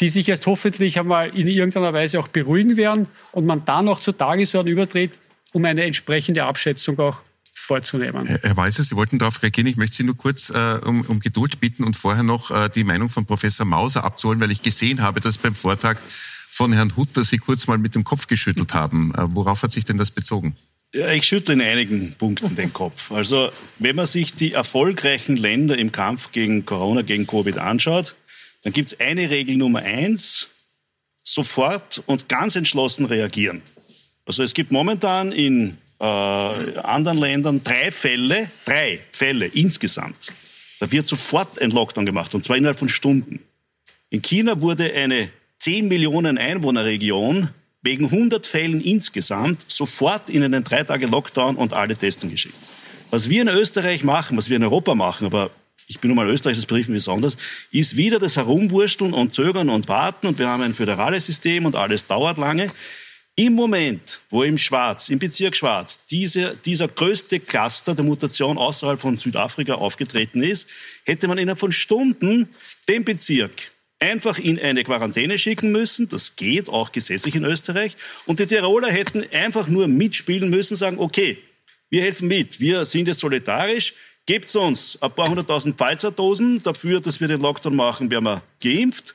die 0.00 0.08
sich 0.08 0.28
jetzt 0.28 0.46
hoffentlich 0.46 0.98
einmal 0.98 1.36
in 1.36 1.48
irgendeiner 1.48 1.92
Weise 1.92 2.20
auch 2.20 2.28
beruhigen 2.28 2.76
werden 2.76 3.08
und 3.32 3.46
man 3.46 3.64
dann 3.64 3.88
auch 3.88 3.98
zur 3.98 4.16
Tagesordnung 4.16 4.74
überdreht, 4.74 5.18
um 5.52 5.64
eine 5.64 5.82
entsprechende 5.82 6.44
Abschätzung 6.44 6.98
auch 7.00 7.20
vorzunehmen. 7.52 8.26
Herr 8.26 8.56
Walser, 8.56 8.84
Sie 8.84 8.94
wollten 8.94 9.18
darauf 9.18 9.42
reagieren. 9.42 9.66
Ich 9.66 9.76
möchte 9.76 9.96
Sie 9.96 10.04
nur 10.04 10.16
kurz 10.16 10.50
äh, 10.50 10.78
um, 10.84 11.02
um, 11.02 11.18
Geduld 11.18 11.60
bitten 11.60 11.82
und 11.82 11.96
vorher 11.96 12.22
noch 12.22 12.52
äh, 12.52 12.68
die 12.68 12.84
Meinung 12.84 13.08
von 13.08 13.26
Professor 13.26 13.66
Mauser 13.66 14.04
abzuholen, 14.04 14.40
weil 14.40 14.52
ich 14.52 14.62
gesehen 14.62 15.02
habe, 15.02 15.20
dass 15.20 15.36
beim 15.36 15.56
Vortrag 15.56 16.00
von 16.48 16.72
Herrn 16.72 16.96
Hutter 16.96 17.24
Sie 17.24 17.38
kurz 17.38 17.66
mal 17.66 17.78
mit 17.78 17.96
dem 17.96 18.04
Kopf 18.04 18.28
geschüttelt 18.28 18.72
haben. 18.72 19.12
Äh, 19.16 19.24
worauf 19.34 19.64
hat 19.64 19.72
sich 19.72 19.84
denn 19.84 19.98
das 19.98 20.12
bezogen? 20.12 20.56
Ja, 20.92 21.12
ich 21.12 21.24
schüttle 21.24 21.54
in 21.54 21.60
einigen 21.60 22.14
Punkten 22.14 22.56
den 22.56 22.72
Kopf. 22.72 23.12
Also 23.12 23.50
wenn 23.78 23.94
man 23.94 24.08
sich 24.08 24.34
die 24.34 24.54
erfolgreichen 24.54 25.36
Länder 25.36 25.78
im 25.78 25.92
Kampf 25.92 26.32
gegen 26.32 26.66
Corona, 26.66 27.02
gegen 27.02 27.28
Covid 27.28 27.58
anschaut, 27.58 28.16
dann 28.64 28.72
gibt 28.72 28.92
es 28.92 28.98
eine 28.98 29.30
Regel 29.30 29.56
Nummer 29.56 29.80
eins, 29.80 30.48
sofort 31.22 32.02
und 32.06 32.28
ganz 32.28 32.56
entschlossen 32.56 33.04
reagieren. 33.06 33.62
Also 34.26 34.42
es 34.42 34.52
gibt 34.52 34.72
momentan 34.72 35.30
in 35.30 35.78
äh, 36.00 36.04
anderen 36.04 37.18
Ländern 37.18 37.62
drei 37.62 37.92
Fälle, 37.92 38.50
drei 38.64 38.98
Fälle 39.12 39.46
insgesamt. 39.46 40.32
Da 40.80 40.90
wird 40.90 41.06
sofort 41.06 41.60
ein 41.62 41.70
Lockdown 41.70 42.04
gemacht, 42.04 42.34
und 42.34 42.42
zwar 42.42 42.56
innerhalb 42.56 42.78
von 42.78 42.88
Stunden. 42.88 43.38
In 44.08 44.22
China 44.22 44.60
wurde 44.60 44.92
eine 44.92 45.30
10 45.58 45.86
Millionen 45.86 46.36
Einwohnerregion 46.36 47.50
wegen 47.82 48.06
100 48.06 48.46
Fällen 48.46 48.80
insgesamt 48.80 49.64
sofort 49.70 50.30
in 50.30 50.42
einen 50.42 50.64
drei 50.64 50.82
Tage 50.84 51.06
Lockdown 51.06 51.56
und 51.56 51.72
alle 51.72 51.96
testen 51.96 52.30
geschickt. 52.30 52.54
Was 53.10 53.28
wir 53.28 53.42
in 53.42 53.48
Österreich 53.48 54.04
machen, 54.04 54.36
was 54.36 54.48
wir 54.48 54.56
in 54.56 54.62
Europa 54.62 54.94
machen, 54.94 55.26
aber 55.26 55.50
ich 55.86 55.98
bin 55.98 56.08
nun 56.08 56.16
mal 56.16 56.28
Österreich, 56.28 56.56
das 56.56 56.66
berichten 56.66 56.92
besonders, 56.92 57.36
ist 57.72 57.96
wieder 57.96 58.20
das 58.20 58.36
Herumwursteln 58.36 59.12
und 59.12 59.32
Zögern 59.32 59.68
und 59.68 59.88
Warten 59.88 60.28
und 60.28 60.38
wir 60.38 60.48
haben 60.48 60.62
ein 60.62 60.74
föderales 60.74 61.26
System 61.26 61.66
und 61.66 61.74
alles 61.74 62.06
dauert 62.06 62.38
lange. 62.38 62.70
Im 63.34 63.54
Moment, 63.54 64.20
wo 64.28 64.42
im 64.42 64.58
Schwarz, 64.58 65.08
im 65.08 65.18
Bezirk 65.18 65.56
Schwarz, 65.56 66.04
diese, 66.04 66.56
dieser 66.64 66.88
größte 66.88 67.40
Cluster 67.40 67.94
der 67.94 68.04
Mutation 68.04 68.58
außerhalb 68.58 69.00
von 69.00 69.16
Südafrika 69.16 69.74
aufgetreten 69.74 70.42
ist, 70.42 70.68
hätte 71.06 71.26
man 71.26 71.38
innerhalb 71.38 71.58
von 71.58 71.72
Stunden 71.72 72.48
den 72.88 73.04
Bezirk 73.04 73.72
einfach 74.00 74.38
in 74.38 74.58
eine 74.58 74.82
Quarantäne 74.82 75.38
schicken 75.38 75.70
müssen. 75.70 76.08
Das 76.08 76.34
geht 76.34 76.68
auch 76.68 76.90
gesetzlich 76.90 77.36
in 77.36 77.44
Österreich. 77.44 77.96
Und 78.26 78.40
die 78.40 78.46
Tiroler 78.46 78.90
hätten 78.90 79.24
einfach 79.32 79.68
nur 79.68 79.86
mitspielen 79.86 80.50
müssen, 80.50 80.76
sagen, 80.76 80.98
okay, 80.98 81.38
wir 81.90 82.02
helfen 82.02 82.28
mit, 82.28 82.60
wir 82.60 82.86
sind 82.86 83.08
jetzt 83.08 83.20
solidarisch, 83.20 83.94
gebt 84.26 84.54
uns 84.54 85.00
ein 85.02 85.12
paar 85.12 85.28
hunderttausend 85.28 85.76
Pfizer-Dosen 85.76 86.62
dafür, 86.62 87.00
dass 87.00 87.20
wir 87.20 87.28
den 87.28 87.40
Lockdown 87.40 87.74
machen, 87.74 88.10
werden 88.10 88.24
wir 88.24 88.42
geimpft. 88.62 89.14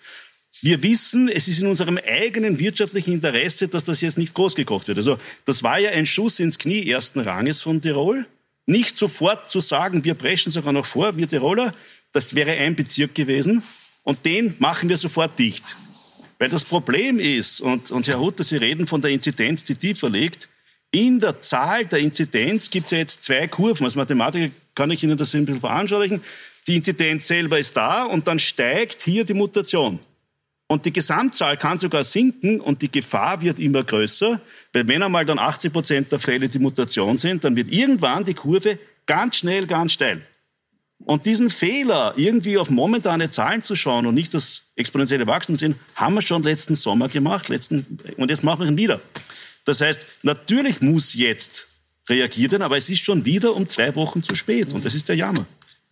Wir 0.61 0.81
wissen, 0.83 1.29
es 1.29 1.47
ist 1.47 1.59
in 1.59 1.67
unserem 1.67 1.97
eigenen 1.97 2.59
wirtschaftlichen 2.59 3.13
Interesse, 3.13 3.67
dass 3.67 3.85
das 3.85 4.01
jetzt 4.01 4.17
nicht 4.17 4.33
groß 4.33 4.55
gekocht 4.55 4.87
wird. 4.87 4.97
Also 4.97 5.19
das 5.45 5.63
war 5.63 5.79
ja 5.79 5.91
ein 5.91 6.05
Schuss 6.05 6.39
ins 6.39 6.59
Knie 6.59 6.89
ersten 6.89 7.19
Ranges 7.19 7.61
von 7.61 7.81
Tirol. 7.81 8.25
Nicht 8.65 8.97
sofort 8.97 9.49
zu 9.49 9.59
sagen, 9.59 10.03
wir 10.03 10.15
preschen 10.15 10.51
sogar 10.51 10.73
noch 10.73 10.85
vor, 10.85 11.17
wir 11.17 11.27
Tiroler, 11.27 11.73
das 12.13 12.35
wäre 12.35 12.51
ein 12.51 12.75
Bezirk 12.75 13.13
gewesen 13.15 13.63
und 14.05 14.23
den 14.23 14.55
machen 14.59 14.87
wir 14.87 14.95
sofort 14.95 15.37
dicht. 15.37 15.75
Weil 16.37 16.49
das 16.49 16.63
Problem 16.63 17.19
ist, 17.19 17.59
und, 17.59 17.91
und 17.91 18.07
Herr 18.07 18.19
Hutter, 18.19 18.43
Sie 18.43 18.57
reden 18.57 18.87
von 18.87 19.01
der 19.01 19.11
Inzidenz, 19.11 19.63
die 19.65 19.75
tiefer 19.75 20.09
liegt, 20.09 20.47
in 20.91 21.19
der 21.19 21.41
Zahl 21.41 21.85
der 21.85 21.99
Inzidenz 21.99 22.69
gibt 22.69 22.85
es 22.85 22.91
ja 22.91 22.99
jetzt 22.99 23.23
zwei 23.23 23.47
Kurven. 23.47 23.83
Als 23.83 23.95
Mathematiker 23.95 24.53
kann 24.75 24.91
ich 24.91 25.03
Ihnen 25.03 25.17
das 25.17 25.33
ein 25.33 25.45
bisschen 25.45 25.59
veranschaulichen. 25.59 26.21
Die 26.67 26.77
Inzidenz 26.77 27.27
selber 27.27 27.59
ist 27.59 27.75
da 27.75 28.03
und 28.03 28.27
dann 28.27 28.39
steigt 28.39 29.01
hier 29.01 29.25
die 29.25 29.33
Mutation. 29.33 29.99
Und 30.67 30.85
die 30.85 30.93
Gesamtzahl 30.93 31.57
kann 31.57 31.79
sogar 31.79 32.03
sinken 32.03 32.61
und 32.61 32.81
die 32.81 32.91
Gefahr 32.91 33.41
wird 33.41 33.59
immer 33.59 33.83
größer, 33.83 34.39
weil 34.73 34.87
wenn 34.87 35.03
einmal 35.03 35.25
dann 35.25 35.37
80 35.37 35.73
Prozent 35.73 36.11
der 36.11 36.19
Fälle 36.19 36.47
die 36.47 36.59
Mutation 36.59 37.17
sind, 37.17 37.43
dann 37.43 37.55
wird 37.55 37.71
irgendwann 37.71 38.23
die 38.23 38.33
Kurve 38.33 38.79
ganz 39.05 39.37
schnell, 39.37 39.67
ganz 39.67 39.93
steil. 39.93 40.25
Und 41.05 41.25
diesen 41.25 41.49
Fehler, 41.49 42.13
irgendwie 42.17 42.57
auf 42.57 42.69
momentane 42.69 43.29
Zahlen 43.29 43.61
zu 43.61 43.75
schauen 43.75 44.07
und 44.07 44.15
nicht 44.15 44.33
das 44.33 44.63
exponentielle 44.75 45.27
Wachstum 45.27 45.55
zu 45.55 45.59
sehen, 45.59 45.75
haben 45.95 46.15
wir 46.15 46.21
schon 46.21 46.41
letzten 46.43 46.75
Sommer 46.75 47.09
gemacht. 47.09 47.47
Letzten, 47.47 47.99
und 48.17 48.29
jetzt 48.29 48.43
machen 48.43 48.61
wir 48.61 48.67
ihn 48.67 48.77
wieder. 48.77 48.99
Das 49.65 49.81
heißt, 49.81 50.05
natürlich 50.23 50.81
muss 50.81 51.13
jetzt 51.13 51.67
reagiert 52.09 52.51
werden, 52.51 52.63
aber 52.63 52.77
es 52.77 52.89
ist 52.89 53.03
schon 53.03 53.25
wieder 53.25 53.55
um 53.55 53.67
zwei 53.67 53.95
Wochen 53.95 54.23
zu 54.23 54.35
spät. 54.35 54.73
Und 54.73 54.83
das 54.83 54.95
ist 54.95 55.07
der 55.07 55.15
Jammer. 55.15 55.45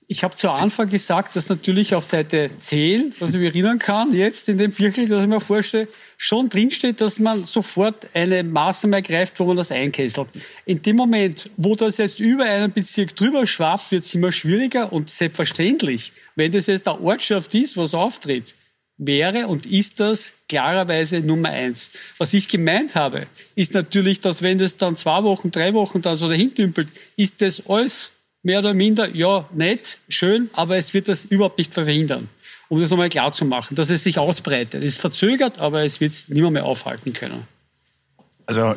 Ich 0.08 0.24
habe 0.24 0.36
zu 0.36 0.50
Anfang 0.50 0.90
gesagt, 0.90 1.36
dass 1.36 1.50
natürlich 1.50 1.96
auf 1.96 2.04
Seite 2.04 2.50
10, 2.58 3.14
was 3.20 3.32
ich 3.32 3.38
mich 3.38 3.54
erinnern 3.54 3.80
kann, 3.80 4.14
jetzt 4.14 4.50
in 4.50 4.58
dem 4.58 4.72
Birkel, 4.72 5.08
das 5.08 5.24
ich 5.24 5.30
mir 5.30 5.40
vorstelle, 5.40 5.88
schon 6.18 6.50
drinsteht, 6.50 7.02
dass 7.02 7.20
man 7.20 7.46
sofort 7.46 8.08
eine 8.14 8.44
Maßnahme 8.44 8.98
ergreift, 8.98 9.40
wo 9.40 9.46
man 9.46 9.58
das 9.58 9.72
einkesselt. 9.72 10.28
In 10.66 10.82
dem 10.82 10.96
Moment, 10.96 11.50
wo 11.58 11.76
das 11.76 11.98
jetzt 11.98 12.20
über 12.20 12.44
einen 12.46 12.72
Bezirk 12.72 13.16
drüber 13.16 13.46
schwappt, 13.46 13.92
wird 13.92 14.04
es 14.04 14.14
immer 14.14 14.32
schwieriger 14.32 14.92
und 14.92 15.10
selbstverständlich, 15.10 16.14
wenn 16.36 16.52
das 16.52 16.68
jetzt 16.68 16.88
eine 16.88 17.02
Ortschaft 17.02 17.54
ist, 17.56 17.78
was 17.78 17.94
auftritt, 17.94 18.56
wäre 18.98 19.48
und 19.48 19.66
ist 19.66 20.00
das 20.00 20.34
klarerweise 20.48 21.20
Nummer 21.22 21.50
eins. 21.50 21.92
Was 22.18 22.34
ich 22.34 22.48
gemeint 22.48 22.96
habe, 22.96 23.28
ist 23.56 23.74
natürlich, 23.74 24.22
dass 24.22 24.42
wenn 24.42 24.58
das 24.58 24.76
dann 24.76 24.96
zwei 24.96 25.24
Wochen, 25.24 25.52
drei 25.52 25.74
Wochen 25.74 26.02
dann 26.02 26.18
so 26.18 26.30
dahin 26.30 26.54
dümpelt, 26.54 26.90
ist 27.16 27.42
das 27.42 27.68
alles 27.68 28.12
mehr 28.44 28.60
oder 28.60 28.74
minder, 28.74 29.10
ja, 29.10 29.50
nett, 29.54 30.00
schön, 30.10 30.50
aber 30.54 30.78
es 30.78 30.94
wird 30.94 31.08
das 31.08 31.26
überhaupt 31.26 31.58
nicht 31.58 31.74
verhindern. 31.74 32.30
Um 32.70 32.80
das 32.80 32.90
nochmal 32.90 33.10
klar 33.10 33.32
zu 33.32 33.46
machen, 33.46 33.76
dass 33.76 33.90
es 33.90 34.04
sich 34.04 34.20
ausbreitet. 34.20 34.84
Es 34.84 34.94
ist 34.94 35.02
verzögert, 35.02 35.60
aber 35.60 35.84
es 35.84 36.02
wird 36.02 36.12
es 36.12 36.30
niemand 36.30 36.54
mehr 36.54 36.66
aufhalten 36.66 37.14
können. 37.14 37.48
Also, 38.46 38.76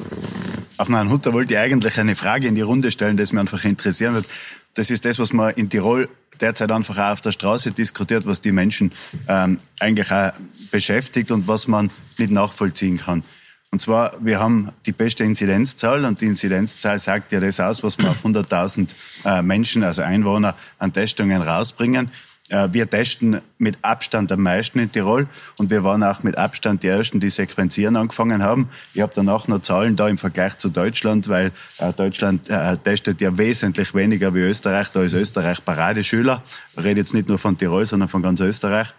auf 0.76 0.88
Herrn 0.88 1.10
Hutter 1.10 1.32
wollte 1.32 1.54
ich 1.54 1.58
eigentlich 1.58 1.98
eine 1.98 2.14
Frage 2.14 2.46
in 2.46 2.54
die 2.54 2.60
Runde 2.60 2.90
stellen, 2.90 3.16
das 3.16 3.32
mich 3.32 3.40
einfach 3.40 3.64
interessieren 3.64 4.14
wird. 4.14 4.26
Das 4.74 4.90
ist 4.90 5.04
das, 5.04 5.18
was 5.18 5.32
man 5.32 5.54
in 5.54 5.70
Tirol 5.70 6.08
derzeit 6.40 6.70
einfach 6.70 6.98
auch 6.98 7.12
auf 7.12 7.20
der 7.22 7.32
Straße 7.32 7.72
diskutiert, 7.72 8.26
was 8.26 8.40
die 8.40 8.52
Menschen 8.52 8.92
ähm, 9.26 9.58
eigentlich 9.80 10.12
auch 10.12 10.32
beschäftigt 10.70 11.30
und 11.30 11.48
was 11.48 11.66
man 11.66 11.90
nicht 12.18 12.30
nachvollziehen 12.30 12.98
kann. 12.98 13.24
Und 13.70 13.80
zwar, 13.80 14.12
wir 14.20 14.40
haben 14.40 14.70
die 14.86 14.92
beste 14.92 15.24
Inzidenzzahl 15.24 16.04
und 16.04 16.20
die 16.20 16.26
Inzidenzzahl 16.26 16.98
sagt 16.98 17.32
ja 17.32 17.40
das 17.40 17.60
aus, 17.60 17.82
was 17.82 17.98
wir 17.98 18.10
auf 18.10 18.24
100.000 18.24 18.88
äh, 19.24 19.42
Menschen, 19.42 19.82
also 19.82 20.02
Einwohner, 20.02 20.54
an 20.78 20.92
Testungen 20.92 21.42
rausbringen. 21.42 22.10
Äh, 22.48 22.68
wir 22.72 22.88
testen 22.88 23.40
mit 23.58 23.78
Abstand 23.82 24.30
am 24.30 24.42
meisten 24.42 24.78
in 24.78 24.90
Tirol 24.90 25.26
und 25.58 25.70
wir 25.70 25.82
waren 25.82 26.02
auch 26.04 26.22
mit 26.22 26.38
Abstand 26.38 26.82
die 26.82 26.88
Ersten, 26.88 27.18
die 27.18 27.30
sequenzieren 27.30 27.96
angefangen 27.96 28.42
haben. 28.42 28.68
Ich 28.94 29.00
habe 29.00 29.12
danach 29.14 29.48
noch 29.48 29.60
Zahlen 29.62 29.96
da 29.96 30.08
im 30.08 30.18
Vergleich 30.18 30.56
zu 30.58 30.68
Deutschland, 30.68 31.28
weil 31.28 31.50
äh, 31.78 31.92
Deutschland 31.92 32.48
äh, 32.48 32.76
testet 32.76 33.20
ja 33.20 33.36
wesentlich 33.36 33.94
weniger 33.94 34.32
wie 34.34 34.40
Österreich. 34.40 34.88
Da 34.92 35.02
ist 35.02 35.14
Österreich 35.14 35.64
Paradeschüler. 35.64 36.42
Ich 36.76 36.84
rede 36.84 37.00
jetzt 37.00 37.14
nicht 37.14 37.28
nur 37.28 37.38
von 37.38 37.58
Tirol, 37.58 37.84
sondern 37.84 38.08
von 38.08 38.22
ganz 38.22 38.40
Österreich. 38.40 38.94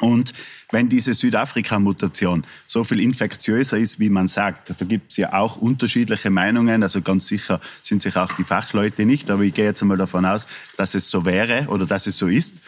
Und 0.00 0.34
wenn 0.72 0.90
diese 0.90 1.14
Südafrika-Mutation 1.14 2.42
so 2.66 2.84
viel 2.84 3.00
infektiöser 3.00 3.78
ist, 3.78 3.98
wie 3.98 4.10
man 4.10 4.28
sagt, 4.28 4.70
da 4.78 4.84
gibt 4.84 5.12
es 5.12 5.16
ja 5.16 5.32
auch 5.32 5.56
unterschiedliche 5.56 6.28
Meinungen, 6.28 6.82
also 6.82 7.00
ganz 7.00 7.28
sicher 7.28 7.60
sind 7.82 8.02
sich 8.02 8.16
auch 8.16 8.32
die 8.34 8.44
Fachleute 8.44 9.06
nicht, 9.06 9.30
aber 9.30 9.42
ich 9.42 9.54
gehe 9.54 9.64
jetzt 9.64 9.80
einmal 9.80 9.96
davon 9.96 10.26
aus, 10.26 10.46
dass 10.76 10.94
es 10.94 11.08
so 11.08 11.24
wäre 11.24 11.66
oder 11.68 11.86
dass 11.86 12.06
es 12.06 12.18
so 12.18 12.26
ist. 12.26 12.58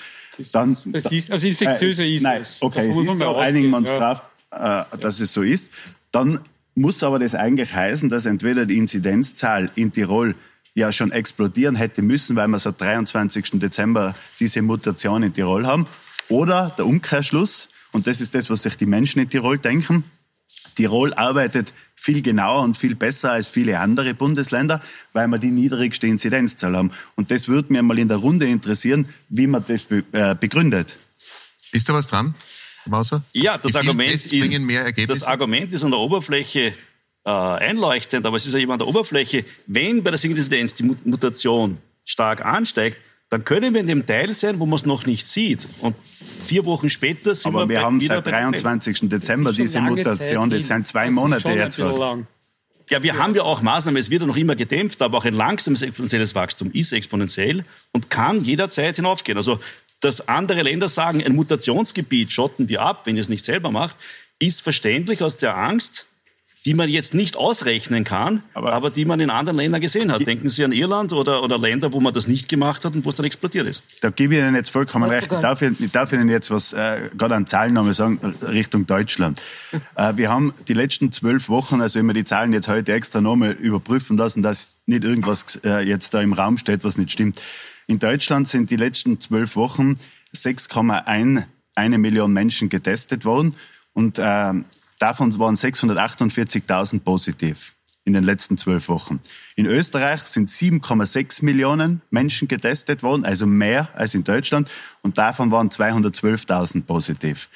Dann, 0.52 0.76
es 0.92 1.06
ist, 1.06 1.30
also 1.30 1.46
infektiöser 1.48 2.04
äh, 2.04 2.14
ist 2.14 2.22
nein, 2.22 2.40
es. 2.40 2.62
Okay, 2.62 2.88
es 2.88 2.96
ist 2.96 3.18
so, 3.18 3.36
einigen 3.36 3.70
wir 3.70 3.76
uns 3.76 3.88
ja. 3.88 3.98
drauf, 3.98 4.22
äh, 4.50 4.96
dass 4.98 5.20
es 5.20 5.32
so 5.32 5.42
ist. 5.42 5.70
Dann 6.12 6.40
muss 6.74 7.02
aber 7.02 7.18
das 7.18 7.34
eigentlich 7.34 7.74
heißen, 7.74 8.08
dass 8.08 8.24
entweder 8.24 8.64
die 8.64 8.78
Inzidenzzahl 8.78 9.70
in 9.74 9.92
Tirol 9.92 10.34
ja 10.74 10.92
schon 10.92 11.10
explodieren 11.10 11.74
hätte 11.74 12.02
müssen, 12.02 12.36
weil 12.36 12.48
wir 12.48 12.58
seit 12.58 12.80
23. 12.80 13.50
Dezember 13.54 14.14
diese 14.38 14.62
Mutation 14.62 15.24
in 15.24 15.34
Tirol 15.34 15.66
haben, 15.66 15.86
oder 16.28 16.72
der 16.76 16.86
Umkehrschluss, 16.86 17.68
und 17.92 18.06
das 18.06 18.20
ist 18.20 18.34
das, 18.34 18.50
was 18.50 18.62
sich 18.62 18.76
die 18.76 18.86
Menschen 18.86 19.20
in 19.20 19.30
Tirol 19.30 19.58
denken, 19.58 20.04
Tirol 20.76 21.12
arbeitet 21.14 21.72
viel 21.96 22.22
genauer 22.22 22.62
und 22.62 22.76
viel 22.76 22.94
besser 22.94 23.32
als 23.32 23.48
viele 23.48 23.80
andere 23.80 24.14
Bundesländer, 24.14 24.80
weil 25.12 25.26
wir 25.26 25.38
die 25.38 25.50
niedrigste 25.50 26.06
Inzidenzzahl 26.06 26.76
haben. 26.76 26.92
Und 27.16 27.32
das 27.32 27.48
würde 27.48 27.72
mir 27.72 27.82
mal 27.82 27.98
in 27.98 28.06
der 28.06 28.18
Runde 28.18 28.46
interessieren, 28.46 29.08
wie 29.28 29.48
man 29.48 29.64
das 29.66 29.86
äh, 30.12 30.36
begründet. 30.36 30.96
Ist 31.72 31.88
da 31.88 31.94
was 31.94 32.06
dran, 32.06 32.34
Mauser? 32.86 33.24
Ja, 33.32 33.58
das 33.58 33.74
Argument, 33.74 34.12
ist, 34.12 34.32
das 34.32 35.24
Argument 35.24 35.74
ist 35.74 35.82
an 35.82 35.90
der 35.90 35.98
Oberfläche 35.98 36.72
äh, 37.24 37.30
einleuchtend, 37.30 38.24
aber 38.24 38.36
es 38.36 38.46
ist 38.46 38.54
ja 38.54 38.60
immer 38.60 38.74
an 38.74 38.78
der 38.78 38.88
Oberfläche, 38.88 39.44
wenn 39.66 40.02
bei 40.04 40.12
der 40.12 40.24
Inzidenz 40.24 40.74
die 40.74 40.84
Mutation 40.84 41.78
stark 42.04 42.44
ansteigt, 42.44 42.98
dann 43.30 43.44
können 43.44 43.74
wir 43.74 43.80
in 43.80 43.86
dem 43.86 44.06
Teil 44.06 44.32
sein, 44.34 44.58
wo 44.58 44.66
man 44.66 44.76
es 44.76 44.86
noch 44.86 45.04
nicht 45.04 45.26
sieht. 45.26 45.68
Und 45.80 45.94
vier 46.42 46.64
Wochen 46.64 46.88
später 46.88 47.34
sind 47.34 47.54
Aber 47.54 47.68
wir, 47.68 47.76
wir 47.76 47.82
haben 47.82 48.00
seit 48.00 48.26
23. 48.26 49.08
Dezember 49.08 49.52
diese 49.52 49.80
Mutation. 49.80 50.50
Zeit, 50.50 50.60
das 50.60 50.66
sind 50.66 50.86
zwei 50.86 51.06
das 51.06 51.14
Monate 51.14 51.50
jetzt. 51.50 51.78
Lang. 51.78 52.26
Ja, 52.90 53.02
wir 53.02 53.18
haben 53.18 53.34
ja 53.34 53.42
auch 53.42 53.60
Maßnahmen, 53.60 54.00
es 54.00 54.08
wird 54.08 54.22
ja 54.22 54.26
noch 54.26 54.36
immer 54.36 54.56
gedämpft, 54.56 55.02
aber 55.02 55.18
auch 55.18 55.24
ein 55.26 55.34
langsames 55.34 55.82
exponentielles 55.82 56.34
Wachstum 56.34 56.70
ist 56.72 56.92
exponentiell 56.92 57.64
und 57.92 58.08
kann 58.08 58.42
jederzeit 58.44 58.96
hinaufgehen. 58.96 59.36
Also, 59.36 59.60
dass 60.00 60.26
andere 60.26 60.62
Länder 60.62 60.88
sagen, 60.88 61.22
ein 61.22 61.34
Mutationsgebiet 61.34 62.32
schotten 62.32 62.68
wir 62.68 62.80
ab, 62.80 63.02
wenn 63.04 63.16
ihr 63.16 63.22
es 63.22 63.28
nicht 63.28 63.44
selber 63.44 63.70
macht, 63.70 63.96
ist 64.38 64.62
verständlich 64.62 65.22
aus 65.22 65.36
der 65.36 65.56
Angst, 65.56 66.06
die 66.68 66.74
man 66.74 66.90
jetzt 66.90 67.14
nicht 67.14 67.38
ausrechnen 67.38 68.04
kann, 68.04 68.42
aber, 68.52 68.74
aber, 68.74 68.90
die 68.90 69.06
man 69.06 69.20
in 69.20 69.30
anderen 69.30 69.56
Ländern 69.56 69.80
gesehen 69.80 70.12
hat. 70.12 70.26
Denken 70.26 70.50
Sie 70.50 70.62
an 70.62 70.72
Irland 70.72 71.14
oder, 71.14 71.42
oder 71.42 71.56
Länder, 71.58 71.94
wo 71.94 72.00
man 72.00 72.12
das 72.12 72.28
nicht 72.28 72.46
gemacht 72.46 72.84
hat 72.84 72.94
und 72.94 73.06
wo 73.06 73.08
es 73.08 73.14
dann 73.14 73.24
explodiert 73.24 73.66
ist. 73.66 73.82
Da 74.02 74.10
gebe 74.10 74.34
ich 74.34 74.40
Ihnen 74.40 74.54
jetzt 74.54 74.68
vollkommen 74.68 75.08
recht. 75.08 75.32
Ich 75.32 75.38
darf, 75.38 75.62
ich 75.62 75.90
darf 75.92 76.12
Ihnen 76.12 76.28
jetzt 76.28 76.50
was 76.50 76.74
äh, 76.74 77.08
gerade 77.16 77.36
an 77.36 77.46
Zahlen 77.46 77.72
nochmal 77.72 77.94
sagen, 77.94 78.20
Richtung 78.46 78.86
Deutschland. 78.86 79.40
äh, 79.96 80.12
wir 80.16 80.28
haben 80.28 80.52
die 80.68 80.74
letzten 80.74 81.10
zwölf 81.10 81.48
Wochen, 81.48 81.80
also 81.80 82.00
wenn 82.00 82.06
wir 82.06 82.12
die 82.12 82.24
Zahlen 82.24 82.52
jetzt 82.52 82.68
heute 82.68 82.92
extra 82.92 83.22
nochmal 83.22 83.52
überprüfen 83.52 84.18
lassen, 84.18 84.42
dass 84.42 84.76
nicht 84.84 85.04
irgendwas 85.04 85.58
äh, 85.64 85.80
jetzt 85.80 86.12
da 86.12 86.20
im 86.20 86.34
Raum 86.34 86.58
steht, 86.58 86.84
was 86.84 86.98
nicht 86.98 87.12
stimmt. 87.12 87.40
In 87.86 87.98
Deutschland 87.98 88.46
sind 88.46 88.70
die 88.70 88.76
letzten 88.76 89.20
zwölf 89.20 89.56
Wochen 89.56 89.94
6,1 90.36 91.44
eine 91.74 91.96
Million 91.96 92.30
Menschen 92.30 92.68
getestet 92.68 93.24
worden 93.24 93.54
und 93.94 94.18
äh, 94.18 94.52
Davon 94.98 95.36
waren 95.38 95.54
648.000 95.54 97.00
positiv 97.00 97.74
in 98.04 98.14
den 98.14 98.24
letzten 98.24 98.56
zwölf 98.56 98.88
Wochen. 98.88 99.20
In 99.54 99.66
Österreich 99.66 100.22
sind 100.22 100.48
7,6 100.48 101.44
Millionen 101.44 102.00
Menschen 102.10 102.48
getestet 102.48 103.02
worden, 103.02 103.24
also 103.24 103.46
mehr 103.46 103.90
als 103.94 104.14
in 104.14 104.24
Deutschland, 104.24 104.68
und 105.02 105.18
davon 105.18 105.50
waren 105.50 105.68
212.000 105.68 106.84
positiv. 106.84 107.48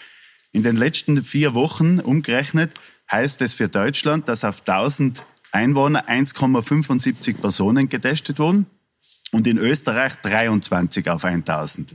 In 0.53 0.63
den 0.63 0.77
letzten 0.77 1.23
vier 1.23 1.55
Wochen 1.55 1.99
umgerechnet 1.99 2.75
heißt 3.11 3.41
es 3.41 3.55
für 3.55 3.69
Deutschland, 3.69 4.29
dass 4.29 4.45
auf 4.45 4.61
1000 4.61 5.23
Einwohner 5.53 6.09
1,75 6.09 7.41
Personen 7.41 7.89
getestet 7.89 8.39
wurden 8.39 8.67
und 9.33 9.47
in 9.47 9.59
Österreich 9.59 10.17
23 10.17 11.09
auf 11.09 11.25
1000. 11.25 11.95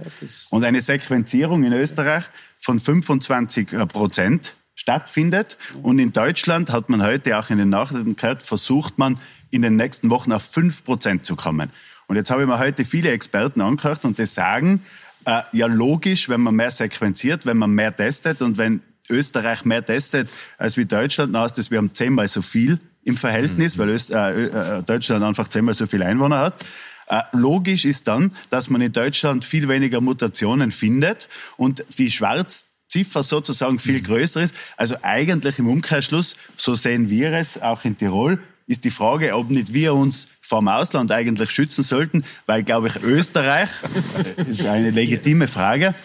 Und 0.52 0.66
eine 0.66 0.82
Sequenzierung 0.82 1.64
in 1.64 1.74
Österreich 1.74 2.24
von 2.60 2.80
25 2.80 3.70
Prozent 3.88 4.56
stattfindet. 4.78 5.58
Und 5.82 6.00
in 6.00 6.13
Deutschland 6.13 6.72
hat 6.72 6.88
man 6.88 7.04
heute 7.04 7.38
auch 7.38 7.50
in 7.50 7.58
den 7.58 7.70
Nachrichten 7.70 8.16
gehört, 8.16 8.44
versucht 8.44 8.98
man 8.98 9.20
in 9.50 9.62
den 9.62 9.76
nächsten 9.76 10.10
Wochen 10.10 10.32
auf 10.32 10.44
5 10.44 10.86
Prozent 10.86 11.26
zu 11.26 11.36
kommen. 11.36 11.70
Und 12.08 12.16
jetzt 12.16 12.32
habe 12.32 12.44
ich 12.44 12.48
mir 12.48 12.60
heute 12.60 12.86
viele 12.86 13.12
Experten 13.12 13.60
angehört 13.60 14.06
und 14.06 14.18
die 14.18 14.26
sagen, 14.26 14.82
äh, 15.26 15.42
ja 15.52 15.68
logisch, 15.68 16.30
wenn 16.30 16.42
man 16.42 16.56
mehr 16.56 16.72
sequenziert, 16.72 17.46
wenn 17.46 17.58
man 17.58 17.72
mehr 17.72 17.94
testet 17.94 18.42
und 18.42 18.58
wenn 18.58 18.82
Österreich 19.10 19.66
mehr 19.66 19.86
testet 19.86 20.30
als 20.58 20.78
wie 20.78 20.86
Deutschland, 20.86 21.36
dann 21.36 21.44
heißt 21.44 21.58
das, 21.58 21.72
wir 21.72 21.80
haben 21.80 21.94
zehnmal 21.94 22.28
so 22.28 22.42
viel 22.42 22.80
im 23.04 23.18
Verhältnis, 23.18 23.76
mhm. 23.76 23.82
weil 23.82 23.90
Öst, 23.90 24.12
äh, 24.12 24.46
äh, 24.46 24.84
Deutschland 24.84 25.24
einfach 25.24 25.48
zehnmal 25.48 25.74
so 25.74 25.88
viele 25.88 26.06
Einwohner 26.06 26.40
hat. 26.40 26.66
Äh, 27.08 27.22
logisch 27.32 27.86
ist 27.86 28.08
dann, 28.08 28.34
dass 28.50 28.70
man 28.70 28.82
in 28.82 28.92
Deutschland 28.92 29.44
viel 29.44 29.68
weniger 29.68 30.02
Mutationen 30.02 30.72
findet 30.72 31.30
und 31.56 31.84
die 31.98 32.12
Schwarz 32.12 32.77
Ziffer 32.88 33.23
sozusagen 33.23 33.80
viel 33.80 34.02
größer 34.02 34.41
ist. 34.41 34.56
Also 34.78 34.95
eigentlich 35.02 35.60
im 35.60 35.67
Umkehrschluss, 35.67 36.36
so 36.56 36.76
sehen 36.76 37.10
wir 37.10 37.34
es 37.34 37.62
auch 37.62 37.84
in 37.86 37.97
Tirol, 37.97 38.39
ist 38.67 38.84
die 38.84 38.91
Frage, 38.91 39.36
ob 39.36 39.50
nicht 39.50 39.73
wir 39.73 39.93
uns 39.93 40.30
vom 40.41 40.67
Ausland 40.67 41.12
eigentlich 41.12 41.52
schützen 41.52 41.84
sollten, 41.84 42.23
weil, 42.45 42.63
glaube 42.63 42.88
ich, 42.89 43.02
Österreich, 43.02 43.69
ist 44.50 44.65
eine 44.65 44.91
legitime 44.91 45.47
Frage, 45.47 45.95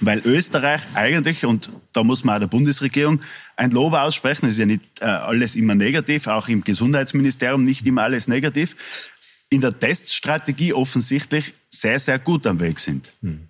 weil 0.00 0.20
Österreich 0.24 0.80
eigentlich, 0.94 1.44
und 1.44 1.70
da 1.92 2.02
muss 2.02 2.24
man 2.24 2.36
auch 2.36 2.40
der 2.40 2.46
Bundesregierung 2.46 3.20
ein 3.56 3.70
Lob 3.70 3.92
aussprechen, 3.92 4.46
ist 4.46 4.58
ja 4.58 4.64
nicht 4.64 4.82
äh, 5.00 5.04
alles 5.04 5.56
immer 5.56 5.74
negativ, 5.74 6.26
auch 6.26 6.48
im 6.48 6.64
Gesundheitsministerium 6.64 7.64
nicht 7.64 7.86
immer 7.86 8.02
alles 8.02 8.28
negativ, 8.28 8.76
in 9.50 9.60
der 9.60 9.78
Teststrategie 9.78 10.72
offensichtlich 10.72 11.52
sehr, 11.68 11.98
sehr 11.98 12.18
gut 12.18 12.46
am 12.46 12.60
Weg 12.60 12.78
sind. 12.80 13.12
Hm. 13.20 13.49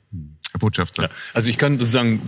Botschafter. 0.59 1.05
Ja, 1.05 1.11
also 1.33 1.49
ich 1.49 1.59
kann 1.59 1.79
sozusagen, 1.79 2.21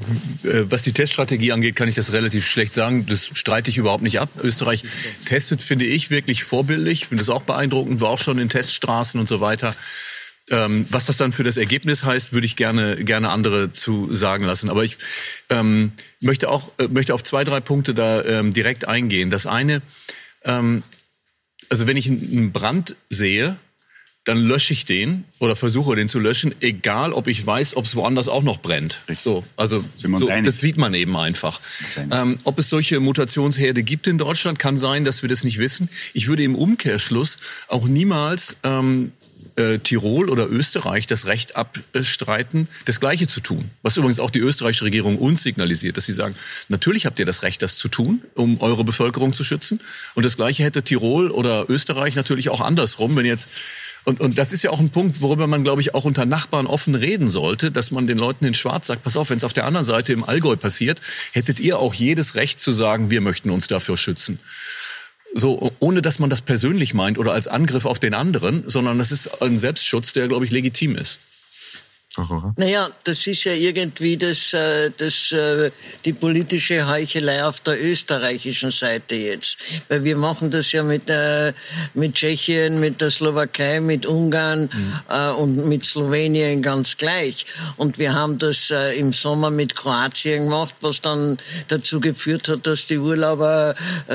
äh, 0.44 0.62
was 0.70 0.82
die 0.82 0.92
Teststrategie 0.92 1.52
angeht, 1.52 1.74
kann 1.74 1.88
ich 1.88 1.96
das 1.96 2.12
relativ 2.12 2.46
schlecht 2.46 2.72
sagen. 2.74 3.06
Das 3.06 3.30
streite 3.34 3.70
ich 3.70 3.78
überhaupt 3.78 4.02
nicht 4.02 4.20
ab. 4.20 4.28
Österreich 4.42 4.84
testet, 5.24 5.62
finde 5.62 5.84
ich, 5.84 6.10
wirklich 6.10 6.44
vorbildlich. 6.44 7.06
Finde 7.08 7.22
das 7.22 7.30
auch 7.30 7.42
beeindruckend, 7.42 8.00
war 8.00 8.10
auch 8.10 8.18
schon 8.18 8.38
in 8.38 8.48
Teststraßen 8.48 9.18
und 9.18 9.28
so 9.28 9.40
weiter. 9.40 9.74
Ähm, 10.50 10.86
was 10.90 11.06
das 11.06 11.16
dann 11.16 11.32
für 11.32 11.44
das 11.44 11.56
Ergebnis 11.56 12.04
heißt, 12.04 12.32
würde 12.32 12.46
ich 12.46 12.56
gerne, 12.56 12.96
gerne 13.04 13.30
andere 13.30 13.72
zu 13.72 14.14
sagen 14.14 14.44
lassen. 14.44 14.70
Aber 14.70 14.84
ich 14.84 14.98
ähm, 15.50 15.92
möchte 16.20 16.48
auch 16.48 16.72
äh, 16.78 16.88
möchte 16.88 17.14
auf 17.14 17.22
zwei, 17.24 17.44
drei 17.44 17.60
Punkte 17.60 17.94
da 17.94 18.24
ähm, 18.24 18.52
direkt 18.52 18.86
eingehen. 18.86 19.30
Das 19.30 19.46
eine, 19.46 19.82
ähm, 20.44 20.82
also 21.68 21.86
wenn 21.86 21.96
ich 21.96 22.08
einen 22.08 22.52
Brand 22.52 22.96
sehe, 23.08 23.56
dann 24.24 24.38
lösche 24.38 24.72
ich 24.72 24.84
den 24.84 25.24
oder 25.40 25.56
versuche 25.56 25.96
den 25.96 26.08
zu 26.08 26.20
löschen, 26.20 26.54
egal 26.60 27.12
ob 27.12 27.26
ich 27.26 27.44
weiß, 27.44 27.76
ob 27.76 27.86
es 27.86 27.96
woanders 27.96 28.28
auch 28.28 28.42
noch 28.42 28.60
brennt. 28.60 29.00
So, 29.20 29.44
also 29.56 29.84
so, 29.96 30.08
das 30.44 30.60
sieht 30.60 30.76
man 30.76 30.94
eben 30.94 31.16
einfach. 31.16 31.60
Ähm, 32.10 32.38
ob 32.44 32.58
es 32.58 32.68
solche 32.68 33.00
Mutationsherde 33.00 33.82
gibt 33.82 34.06
in 34.06 34.18
Deutschland, 34.18 34.60
kann 34.60 34.78
sein, 34.78 35.04
dass 35.04 35.22
wir 35.22 35.28
das 35.28 35.42
nicht 35.42 35.58
wissen. 35.58 35.88
Ich 36.14 36.28
würde 36.28 36.44
im 36.44 36.54
Umkehrschluss 36.54 37.38
auch 37.66 37.88
niemals 37.88 38.58
ähm, 38.62 39.10
äh, 39.56 39.78
Tirol 39.78 40.30
oder 40.30 40.48
Österreich 40.48 41.06
das 41.06 41.26
Recht 41.26 41.56
abstreiten, 41.56 42.68
das 42.84 43.00
Gleiche 43.00 43.26
zu 43.26 43.40
tun. 43.40 43.70
Was 43.82 43.96
übrigens 43.96 44.20
auch 44.20 44.30
die 44.30 44.38
österreichische 44.38 44.84
Regierung 44.84 45.18
uns 45.18 45.42
signalisiert, 45.42 45.96
dass 45.96 46.06
sie 46.06 46.12
sagen, 46.12 46.34
natürlich 46.68 47.06
habt 47.06 47.18
ihr 47.18 47.26
das 47.26 47.42
Recht, 47.42 47.62
das 47.62 47.76
zu 47.76 47.88
tun, 47.88 48.22
um 48.34 48.60
eure 48.60 48.84
Bevölkerung 48.84 49.32
zu 49.32 49.44
schützen. 49.44 49.80
Und 50.14 50.24
das 50.24 50.36
Gleiche 50.36 50.64
hätte 50.64 50.82
Tirol 50.82 51.30
oder 51.30 51.68
Österreich 51.68 52.14
natürlich 52.14 52.48
auch 52.48 52.60
andersrum, 52.60 53.16
wenn 53.16 53.26
jetzt 53.26 53.48
und, 54.04 54.20
und 54.20 54.36
das 54.36 54.52
ist 54.52 54.64
ja 54.64 54.70
auch 54.70 54.80
ein 54.80 54.90
Punkt, 54.90 55.20
worüber 55.20 55.46
man, 55.46 55.62
glaube 55.62 55.80
ich, 55.80 55.94
auch 55.94 56.04
unter 56.04 56.24
Nachbarn 56.24 56.66
offen 56.66 56.96
reden 56.96 57.28
sollte, 57.28 57.70
dass 57.70 57.92
man 57.92 58.08
den 58.08 58.18
Leuten 58.18 58.44
in 58.44 58.54
Schwarz 58.54 58.88
sagt, 58.88 59.04
pass 59.04 59.16
auf, 59.16 59.30
wenn 59.30 59.38
es 59.38 59.44
auf 59.44 59.52
der 59.52 59.64
anderen 59.64 59.84
Seite 59.84 60.12
im 60.12 60.24
Allgäu 60.24 60.56
passiert, 60.56 61.00
hättet 61.32 61.60
ihr 61.60 61.78
auch 61.78 61.94
jedes 61.94 62.34
Recht 62.34 62.60
zu 62.60 62.72
sagen, 62.72 63.10
wir 63.10 63.20
möchten 63.20 63.50
uns 63.50 63.68
dafür 63.68 63.96
schützen. 63.96 64.40
So, 65.34 65.72
ohne 65.78 66.02
dass 66.02 66.18
man 66.18 66.30
das 66.30 66.42
persönlich 66.42 66.94
meint 66.94 67.18
oder 67.18 67.32
als 67.32 67.48
Angriff 67.48 67.86
auf 67.86 67.98
den 67.98 68.14
anderen, 68.14 68.64
sondern 68.66 68.98
das 68.98 69.12
ist 69.12 69.42
ein 69.42 69.58
Selbstschutz, 69.58 70.12
der, 70.12 70.28
glaube 70.28 70.44
ich, 70.44 70.50
legitim 70.50 70.96
ist. 70.96 71.20
Naja, 72.56 72.90
das 73.04 73.26
ist 73.26 73.44
ja 73.44 73.52
irgendwie 73.52 74.16
das, 74.16 74.52
äh, 74.52 74.90
das, 74.96 75.32
äh, 75.32 75.70
die 76.04 76.12
politische 76.12 76.86
Heuchelei 76.86 77.44
auf 77.44 77.60
der 77.60 77.82
österreichischen 77.82 78.70
Seite 78.70 79.14
jetzt. 79.14 79.58
Weil 79.88 80.04
wir 80.04 80.16
machen 80.16 80.50
das 80.50 80.72
ja 80.72 80.82
mit, 80.82 81.08
äh, 81.08 81.54
mit 81.94 82.14
Tschechien, 82.14 82.80
mit 82.80 83.00
der 83.00 83.10
Slowakei, 83.10 83.80
mit 83.80 84.04
Ungarn 84.04 84.68
mhm. 84.72 85.36
und 85.38 85.68
mit 85.68 85.84
Slowenien 85.84 86.60
ganz 86.62 86.96
gleich. 86.96 87.46
Und 87.76 87.98
wir 87.98 88.12
haben 88.12 88.38
das 88.38 88.70
im 88.70 89.12
Sommer 89.12 89.50
mit 89.50 89.74
Kroatien 89.74 90.44
gemacht, 90.44 90.74
was 90.80 91.00
dann 91.00 91.38
dazu 91.68 92.00
geführt 92.00 92.48
hat, 92.48 92.66
dass 92.66 92.86
die 92.86 92.98
Urlauber 92.98 93.74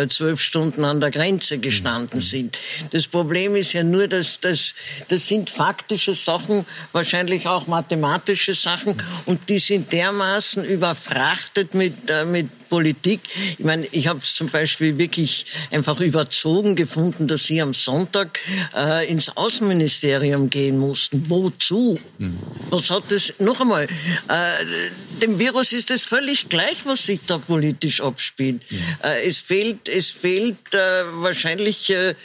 zwölf 0.10 0.42
Stunden 0.42 0.86
an 0.86 1.00
der 1.00 1.12
Grenze 1.12 1.58
gestanden 1.58 2.20
mhm. 2.20 2.24
sind. 2.24 2.58
Das 2.92 3.08
Problem 3.08 3.56
ist 3.56 3.74
ja 3.74 3.84
nur, 3.84 4.08
dass 4.08 4.40
das, 4.40 4.76
das 5.08 5.28
sind 5.28 5.50
faktische 5.50 6.14
Sachen, 6.14 6.66
wahrscheinlich 6.92 7.48
auch 7.48 7.68
mal 7.68 7.87
mathematische 7.96 8.54
Sachen 8.54 8.96
und 9.26 9.50
die 9.50 9.60
sind 9.60 9.92
dermaßen 9.92 10.66
überfrachtet 10.66 11.74
mit, 11.74 12.10
äh, 12.10 12.26
mit 12.26 12.48
Politik. 12.70 13.22
Ich 13.58 13.64
meine, 13.64 13.86
ich 13.92 14.08
habe 14.08 14.20
es 14.20 14.34
zum 14.34 14.50
Beispiel 14.50 14.98
wirklich 14.98 15.46
einfach 15.72 16.00
überzogen 16.00 16.76
gefunden, 16.76 17.28
dass 17.28 17.46
Sie 17.46 17.62
am 17.62 17.74
Sonntag 17.74 18.40
äh, 18.76 19.10
ins 19.10 19.36
Außenministerium 19.36 20.50
gehen 20.50 20.78
mussten. 20.78 21.26
Wozu? 21.30 21.98
Mhm. 22.18 22.38
Was 22.70 22.90
hat 22.90 23.04
das? 23.10 23.34
Noch 23.40 23.62
einmal, 23.62 23.86
äh, 23.86 25.22
dem 25.22 25.40
Virus 25.40 25.72
ist 25.72 25.92
es 25.92 26.04
völlig 26.04 26.50
gleich, 26.50 26.86
was 26.86 27.06
sich 27.06 27.22
da 27.26 27.38
politisch 27.38 28.02
abspielt. 28.02 28.62
Mhm. 28.70 28.80
Äh, 29.04 29.28
es 29.28 29.40
fehlt, 29.40 29.88
es 29.88 30.10
fehlt 30.10 30.74
äh, 30.74 30.78
wahrscheinlich 31.14 31.90
äh, 31.90 32.16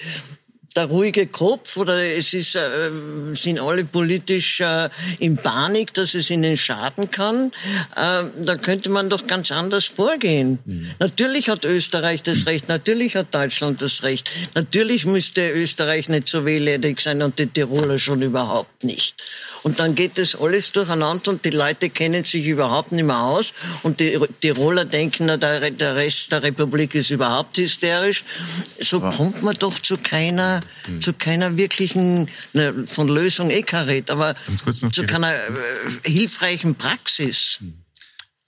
der 0.77 0.87
ruhige 0.87 1.27
Kopf 1.27 1.77
oder 1.77 2.03
es 2.03 2.35
ist, 2.35 2.57
äh, 2.57 2.91
sind 3.33 3.61
alle 3.61 3.85
politisch 3.85 4.61
äh, 4.61 4.89
in 5.19 5.37
Panik, 5.37 5.95
dass 5.95 6.15
es 6.15 6.31
ihnen 6.31 6.57
schaden 6.57 7.11
kann, 7.11 7.53
äh, 7.97 8.25
da 8.45 8.57
könnte 8.57 8.89
man 8.89 9.11
doch 9.11 9.27
ganz 9.27 9.53
anders 9.53 9.87
vorgehen. 9.87 10.59
Mhm. 10.65 10.91
Natürlich 10.99 11.49
hat 11.49 11.65
Österreich 11.65 12.23
das 12.23 12.47
Recht, 12.47 12.69
natürlich 12.69 13.17
hat 13.17 13.35
Deutschland 13.35 13.83
das 13.83 14.03
Recht, 14.03 14.31
natürlich 14.55 15.05
müsste 15.05 15.51
Österreich 15.51 16.09
nicht 16.09 16.29
so 16.29 16.45
wehleidig 16.45 17.01
sein 17.01 17.23
und 17.23 17.39
die 17.39 17.47
Tiroler 17.47 17.99
schon 17.99 18.23
überhaupt 18.23 18.85
nicht. 18.85 19.23
Und 19.63 19.79
dann 19.79 19.95
geht 19.95 20.19
das 20.19 20.35
alles 20.35 20.73
durcheinander 20.73 21.31
und 21.31 21.45
die 21.45 21.51
Leute 21.51 21.89
kennen 21.91 22.25
sich 22.25 22.47
überhaupt 22.47 22.93
nicht 22.93 23.05
mehr 23.05 23.21
aus 23.21 23.53
und 23.83 24.01
die 24.01 24.19
Tiroler 24.41 24.85
denken, 24.85 25.27
na, 25.27 25.37
der, 25.37 25.71
der 25.71 25.97
Rest 25.97 26.33
der 26.33 26.43
Republik 26.43 26.95
ist 26.95 27.11
überhaupt 27.11 27.59
hysterisch. 27.59 28.25
So 28.81 29.01
ja. 29.01 29.11
kommt 29.11 29.43
man 29.43 29.55
doch 29.55 29.79
zu 29.79 29.97
keiner 29.97 30.62
hm. 30.87 31.01
zu 31.01 31.13
keiner 31.13 31.57
wirklichen, 31.57 32.29
ne, 32.53 32.87
von 32.87 33.09
Lösung 33.09 33.51
eh 33.51 33.63
kein 33.63 33.85
Red, 33.85 34.11
aber 34.11 34.35
zu 34.57 35.07
keiner 35.07 35.33
äh, 35.35 35.39
hilfreichen 36.05 36.75
Praxis. 36.75 37.59
Hm. 37.61 37.83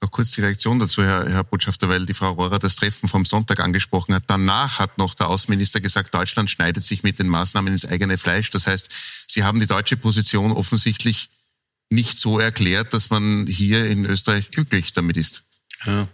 Noch 0.04 0.10
kurz 0.10 0.32
die 0.32 0.42
Reaktion 0.42 0.78
dazu, 0.78 1.02
Herr, 1.02 1.30
Herr 1.30 1.44
Botschafter, 1.44 1.88
weil 1.88 2.04
die 2.04 2.12
Frau 2.12 2.32
Rohrer 2.32 2.58
das 2.58 2.76
Treffen 2.76 3.08
vom 3.08 3.24
Sonntag 3.24 3.60
angesprochen 3.60 4.14
hat. 4.14 4.24
Danach 4.26 4.78
hat 4.78 4.98
noch 4.98 5.14
der 5.14 5.28
Außenminister 5.28 5.80
gesagt, 5.80 6.14
Deutschland 6.14 6.50
schneidet 6.50 6.84
sich 6.84 7.02
mit 7.02 7.18
den 7.18 7.26
Maßnahmen 7.26 7.72
ins 7.72 7.86
eigene 7.86 8.18
Fleisch. 8.18 8.50
Das 8.50 8.66
heißt, 8.66 8.90
Sie 9.26 9.44
haben 9.44 9.60
die 9.60 9.66
deutsche 9.66 9.96
Position 9.96 10.52
offensichtlich 10.52 11.30
nicht 11.88 12.18
so 12.18 12.38
erklärt, 12.38 12.92
dass 12.92 13.08
man 13.08 13.46
hier 13.46 13.86
in 13.86 14.04
Österreich 14.04 14.50
glücklich 14.50 14.92
damit 14.92 15.16
ist. 15.16 15.44
Ja. 15.86 16.06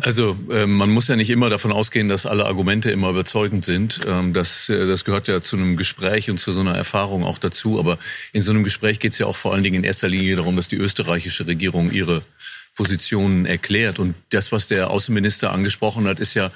Also 0.00 0.36
äh, 0.50 0.66
man 0.66 0.90
muss 0.90 1.08
ja 1.08 1.16
nicht 1.16 1.30
immer 1.30 1.50
davon 1.50 1.72
ausgehen, 1.72 2.08
dass 2.08 2.26
alle 2.26 2.46
Argumente 2.46 2.90
immer 2.90 3.10
überzeugend 3.10 3.64
sind. 3.64 4.00
Ähm, 4.08 4.32
das, 4.32 4.68
äh, 4.68 4.86
das 4.86 5.04
gehört 5.04 5.28
ja 5.28 5.40
zu 5.40 5.56
einem 5.56 5.76
Gespräch 5.76 6.30
und 6.30 6.38
zu 6.38 6.52
so 6.52 6.60
einer 6.60 6.74
Erfahrung 6.74 7.24
auch 7.24 7.38
dazu. 7.38 7.78
Aber 7.78 7.98
in 8.32 8.42
so 8.42 8.50
einem 8.50 8.64
Gespräch 8.64 8.98
geht 8.98 9.12
es 9.12 9.18
ja 9.18 9.26
auch 9.26 9.36
vor 9.36 9.52
allen 9.52 9.62
Dingen 9.62 9.76
in 9.76 9.84
erster 9.84 10.08
Linie 10.08 10.36
darum, 10.36 10.56
dass 10.56 10.68
die 10.68 10.76
österreichische 10.76 11.46
Regierung 11.46 11.90
ihre 11.90 12.22
Positionen 12.78 13.44
erklärt. 13.44 13.98
Und 13.98 14.14
das, 14.30 14.52
was 14.52 14.68
der 14.68 14.90
Außenminister 14.90 15.52
angesprochen 15.52 16.06
hat, 16.06 16.20
ist 16.20 16.34
ja 16.34 16.52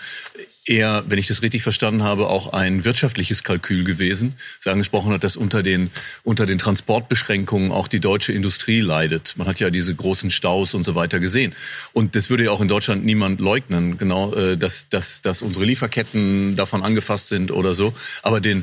eher, 0.65 1.03
wenn 1.09 1.19
ich 1.19 1.27
das 1.27 1.43
richtig 1.43 1.65
verstanden 1.65 2.05
habe, 2.05 2.29
auch 2.29 2.53
ein 2.53 2.85
wirtschaftliches 2.85 3.43
Kalkül 3.43 3.83
gewesen. 3.83 4.35
Sie 4.61 4.71
angesprochen 4.71 5.13
hat, 5.13 5.25
dass 5.25 5.37
unter 5.37 5.65
den, 5.65 5.91
unter 6.23 6.47
den 6.47 6.59
Transportbeschränkungen 6.59 7.73
auch 7.73 7.89
die 7.89 7.99
deutsche 7.99 8.33
Industrie 8.33 8.81
leidet. 8.81 9.35
Man 9.37 9.49
hat 9.49 9.59
ja 9.59 9.71
diese 9.71 9.93
großen 9.97 10.31
Staus 10.31 10.75
und 10.75 10.85
so 10.85 10.95
weiter 10.95 11.19
gesehen. 11.19 11.57
Und 11.93 12.15
das 12.15 12.31
würde 12.31 12.45
ja 12.45 12.53
auch 12.53 12.61
in 12.61 12.69
Deutschland 12.69 13.05
niemand 13.05 13.41
leugnen, 13.41 13.99
genau, 13.99 14.33
äh, 14.33 14.57
dass, 14.57 14.89
dass, 14.89 15.23
dass 15.23 15.43
unsere 15.43 15.65
Lieferketten 15.65 16.55
davon 16.55 16.85
angefasst 16.85 17.31
sind 17.31 17.51
oder 17.51 17.75
so. 17.75 17.93
Aber 18.23 18.41
den, 18.41 18.63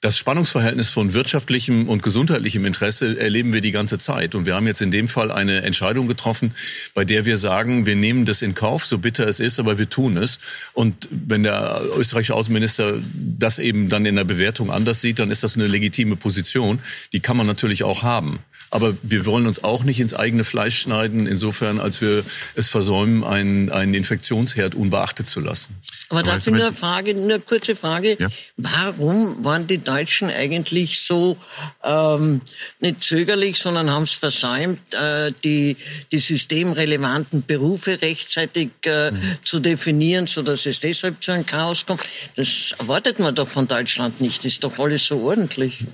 das 0.00 0.16
Spannungsverhältnis 0.16 0.88
von 0.88 1.12
wirtschaftlichem 1.12 1.86
und 1.88 2.02
gesundheitlichem 2.02 2.64
Interesse 2.64 3.18
erleben 3.18 3.52
wir 3.52 3.60
die 3.60 3.70
ganze 3.70 3.98
Zeit. 3.98 4.34
Und 4.34 4.46
wir 4.46 4.54
haben 4.54 4.66
jetzt 4.66 4.80
in 4.80 4.90
dem 4.90 5.08
Fall 5.08 5.30
eine 5.30 5.62
Entscheidung 5.62 6.08
getroffen, 6.08 6.54
bei 6.94 7.04
der 7.04 7.26
wir 7.26 7.36
sagen, 7.36 7.84
wir 7.84 7.96
nehmen 7.96 8.24
das 8.24 8.40
in 8.40 8.54
Kauf, 8.54 8.86
so 8.86 8.96
bitter 8.96 9.28
es 9.28 9.40
ist, 9.40 9.60
aber 9.60 9.78
wir 9.78 9.90
tun 9.90 10.16
es. 10.16 10.38
Und 10.72 11.06
wenn 11.10 11.42
der 11.42 11.82
österreichische 11.98 12.34
Außenminister 12.34 12.98
das 13.14 13.58
eben 13.58 13.90
dann 13.90 14.06
in 14.06 14.16
der 14.16 14.24
Bewertung 14.24 14.70
anders 14.70 15.02
sieht, 15.02 15.18
dann 15.18 15.30
ist 15.30 15.42
das 15.42 15.56
eine 15.56 15.66
legitime 15.66 16.16
Position. 16.16 16.80
Die 17.12 17.20
kann 17.20 17.36
man 17.36 17.46
natürlich 17.46 17.84
auch 17.84 18.02
haben. 18.02 18.40
Aber 18.70 18.96
wir 19.02 19.26
wollen 19.26 19.46
uns 19.46 19.64
auch 19.64 19.82
nicht 19.82 19.98
ins 19.98 20.14
eigene 20.14 20.44
Fleisch 20.44 20.78
schneiden, 20.78 21.26
insofern, 21.26 21.80
als 21.80 22.00
wir 22.00 22.24
es 22.54 22.68
versäumen, 22.68 23.24
einen, 23.24 23.70
einen 23.70 23.94
Infektionsherd 23.94 24.76
unbeachtet 24.76 25.26
zu 25.26 25.40
lassen. 25.40 25.74
Aber 26.08 26.22
dazu 26.22 26.50
nur 26.50 26.64
eine 26.64 26.72
Frage, 26.72 27.10
eine 27.10 27.40
kurze 27.40 27.74
Frage. 27.74 28.16
Ja. 28.18 28.28
Warum 28.56 29.44
waren 29.44 29.66
die 29.66 29.78
Deutschen 29.78 30.28
eigentlich 30.28 31.02
so 31.02 31.36
ähm, 31.84 32.40
nicht 32.80 33.02
zögerlich, 33.02 33.58
sondern 33.58 33.90
haben 33.90 34.04
es 34.04 34.12
versäumt, 34.12 34.80
äh, 34.94 35.32
die, 35.44 35.76
die 36.10 36.18
systemrelevanten 36.18 37.44
Berufe 37.46 38.02
rechtzeitig 38.02 38.70
äh, 38.86 39.12
mhm. 39.12 39.38
zu 39.44 39.60
definieren, 39.60 40.26
sodass 40.26 40.66
es 40.66 40.80
deshalb 40.80 41.22
zu 41.22 41.32
einem 41.32 41.46
Chaos 41.46 41.86
kommt? 41.86 42.02
Das 42.34 42.74
erwartet 42.78 43.18
man 43.20 43.34
doch 43.34 43.48
von 43.48 43.68
Deutschland 43.68 44.20
nicht. 44.20 44.38
Das 44.38 44.52
ist 44.52 44.64
doch 44.64 44.78
alles 44.78 45.06
so 45.06 45.22
ordentlich. 45.22 45.84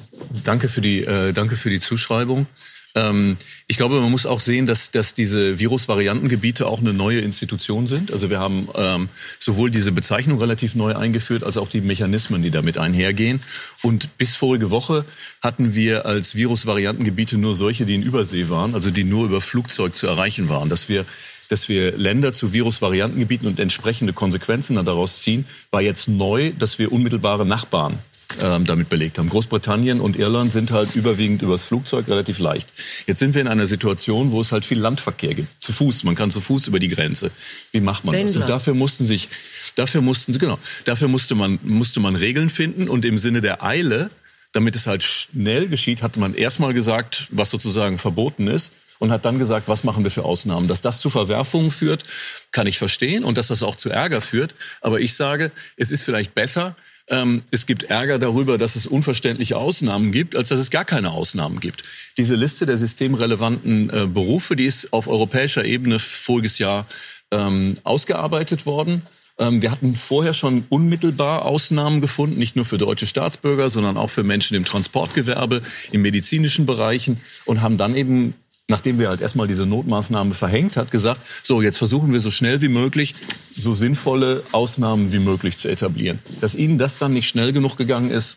Danke 0.44 0.68
für 0.68 0.80
die, 0.80 1.00
äh, 1.00 1.32
danke 1.32 1.56
für 1.56 1.68
die 1.70 1.80
Zuschreibung. 1.80 2.46
Ähm, 2.96 3.36
ich 3.68 3.76
glaube, 3.76 4.00
man 4.00 4.10
muss 4.10 4.26
auch 4.26 4.40
sehen, 4.40 4.66
dass, 4.66 4.90
dass 4.90 5.14
diese 5.14 5.58
Virusvariantengebiete 5.58 6.66
auch 6.66 6.80
eine 6.80 6.92
neue 6.92 7.20
Institution 7.20 7.86
sind. 7.86 8.12
Also 8.12 8.30
wir 8.30 8.40
haben 8.40 8.68
ähm, 8.74 9.08
sowohl 9.38 9.70
diese 9.70 9.92
Bezeichnung 9.92 10.38
relativ 10.38 10.74
neu 10.74 10.96
eingeführt, 10.96 11.44
als 11.44 11.58
auch 11.58 11.68
die 11.68 11.82
Mechanismen, 11.82 12.42
die 12.42 12.50
damit 12.50 12.78
einhergehen. 12.78 13.40
Und 13.82 14.16
bis 14.18 14.34
vorige 14.34 14.70
Woche 14.70 15.04
hatten 15.42 15.74
wir 15.74 16.06
als 16.06 16.34
Virusvariantengebiete 16.34 17.36
nur 17.36 17.54
solche, 17.54 17.84
die 17.84 17.94
in 17.94 18.02
Übersee 18.02 18.48
waren, 18.48 18.74
also 18.74 18.90
die 18.90 19.04
nur 19.04 19.26
über 19.26 19.40
Flugzeug 19.40 19.94
zu 19.94 20.06
erreichen 20.06 20.48
waren. 20.48 20.70
Dass 20.70 20.88
wir 20.88 21.04
dass 21.48 21.68
wir 21.68 21.96
Länder 21.96 22.32
zu 22.32 22.52
Virusvariantengebieten 22.52 23.46
und 23.46 23.60
entsprechende 23.60 24.12
Konsequenzen 24.12 24.84
daraus 24.84 25.20
ziehen, 25.20 25.44
war 25.70 25.80
jetzt 25.80 26.08
neu, 26.08 26.50
dass 26.58 26.80
wir 26.80 26.90
unmittelbare 26.90 27.46
Nachbarn 27.46 28.00
ähm, 28.42 28.64
damit 28.66 28.88
belegt 28.88 29.18
haben. 29.18 29.28
Großbritannien 29.28 30.00
und 30.00 30.16
Irland 30.16 30.52
sind 30.52 30.70
halt 30.70 30.94
überwiegend 30.96 31.42
übers 31.42 31.64
Flugzeug 31.64 32.08
relativ 32.08 32.38
leicht. 32.38 32.68
Jetzt 33.06 33.18
sind 33.18 33.34
wir 33.34 33.40
in 33.40 33.48
einer 33.48 33.66
Situation, 33.66 34.32
wo 34.32 34.40
es 34.40 34.52
halt 34.52 34.64
viel 34.64 34.78
Landverkehr 34.78 35.34
gibt. 35.34 35.62
Zu 35.62 35.72
Fuß. 35.72 36.04
Man 36.04 36.14
kann 36.14 36.30
zu 36.30 36.40
Fuß 36.40 36.68
über 36.68 36.78
die 36.78 36.88
Grenze. 36.88 37.30
Wie 37.72 37.80
macht 37.80 38.04
man 38.04 38.14
Wendler. 38.14 38.32
das? 38.32 38.42
Und 38.42 38.48
dafür 38.48 38.74
mussten 38.74 39.04
sich, 39.04 39.28
dafür 39.74 40.00
mussten 40.00 40.32
sie, 40.32 40.38
genau, 40.38 40.58
dafür 40.84 41.08
musste 41.08 41.34
man, 41.34 41.58
musste 41.62 42.00
man 42.00 42.16
Regeln 42.16 42.50
finden 42.50 42.88
und 42.88 43.04
im 43.04 43.18
Sinne 43.18 43.40
der 43.40 43.62
Eile, 43.62 44.10
damit 44.52 44.76
es 44.76 44.86
halt 44.86 45.02
schnell 45.02 45.68
geschieht, 45.68 46.02
hat 46.02 46.16
man 46.16 46.34
erstmal 46.34 46.74
gesagt, 46.74 47.26
was 47.30 47.50
sozusagen 47.50 47.98
verboten 47.98 48.48
ist 48.48 48.72
und 48.98 49.10
hat 49.10 49.24
dann 49.24 49.38
gesagt, 49.38 49.68
was 49.68 49.84
machen 49.84 50.04
wir 50.04 50.10
für 50.10 50.24
Ausnahmen. 50.24 50.68
Dass 50.68 50.80
das 50.80 51.00
zu 51.00 51.10
Verwerfungen 51.10 51.70
führt, 51.70 52.04
kann 52.52 52.66
ich 52.66 52.78
verstehen 52.78 53.24
und 53.24 53.36
dass 53.38 53.48
das 53.48 53.62
auch 53.62 53.74
zu 53.74 53.90
Ärger 53.90 54.20
führt. 54.20 54.54
Aber 54.80 55.00
ich 55.00 55.14
sage, 55.14 55.52
es 55.76 55.90
ist 55.90 56.04
vielleicht 56.04 56.34
besser, 56.34 56.76
ähm, 57.08 57.42
es 57.50 57.66
gibt 57.66 57.84
Ärger 57.84 58.18
darüber, 58.18 58.58
dass 58.58 58.76
es 58.76 58.86
unverständliche 58.86 59.56
Ausnahmen 59.56 60.10
gibt, 60.10 60.34
als 60.34 60.48
dass 60.48 60.58
es 60.58 60.70
gar 60.70 60.84
keine 60.84 61.12
Ausnahmen 61.12 61.60
gibt. 61.60 61.84
Diese 62.16 62.34
Liste 62.34 62.66
der 62.66 62.76
systemrelevanten 62.76 63.90
äh, 63.90 64.06
Berufe, 64.06 64.56
die 64.56 64.66
ist 64.66 64.92
auf 64.92 65.06
europäischer 65.06 65.64
Ebene 65.64 65.98
voriges 65.98 66.58
Jahr 66.58 66.86
ähm, 67.30 67.74
ausgearbeitet 67.84 68.66
worden. 68.66 69.02
Ähm, 69.38 69.62
wir 69.62 69.70
hatten 69.70 69.94
vorher 69.94 70.34
schon 70.34 70.64
unmittelbar 70.68 71.44
Ausnahmen 71.44 72.00
gefunden, 72.00 72.38
nicht 72.38 72.56
nur 72.56 72.64
für 72.64 72.78
deutsche 72.78 73.06
Staatsbürger, 73.06 73.70
sondern 73.70 73.96
auch 73.96 74.10
für 74.10 74.24
Menschen 74.24 74.56
im 74.56 74.64
Transportgewerbe, 74.64 75.62
in 75.92 76.02
medizinischen 76.02 76.66
Bereichen 76.66 77.18
und 77.44 77.62
haben 77.62 77.76
dann 77.76 77.94
eben 77.94 78.34
nachdem 78.68 78.98
wir 78.98 79.08
halt 79.08 79.20
erstmal 79.20 79.46
diese 79.46 79.66
Notmaßnahme 79.66 80.34
verhängt 80.34 80.76
hat, 80.76 80.90
gesagt, 80.90 81.20
so 81.42 81.62
jetzt 81.62 81.78
versuchen 81.78 82.12
wir 82.12 82.20
so 82.20 82.30
schnell 82.30 82.60
wie 82.60 82.68
möglich 82.68 83.14
so 83.54 83.74
sinnvolle 83.74 84.42
Ausnahmen 84.52 85.12
wie 85.12 85.18
möglich 85.18 85.56
zu 85.56 85.68
etablieren. 85.68 86.18
Dass 86.40 86.54
Ihnen 86.54 86.78
das 86.78 86.98
dann 86.98 87.12
nicht 87.12 87.28
schnell 87.28 87.52
genug 87.52 87.76
gegangen 87.76 88.10
ist, 88.10 88.36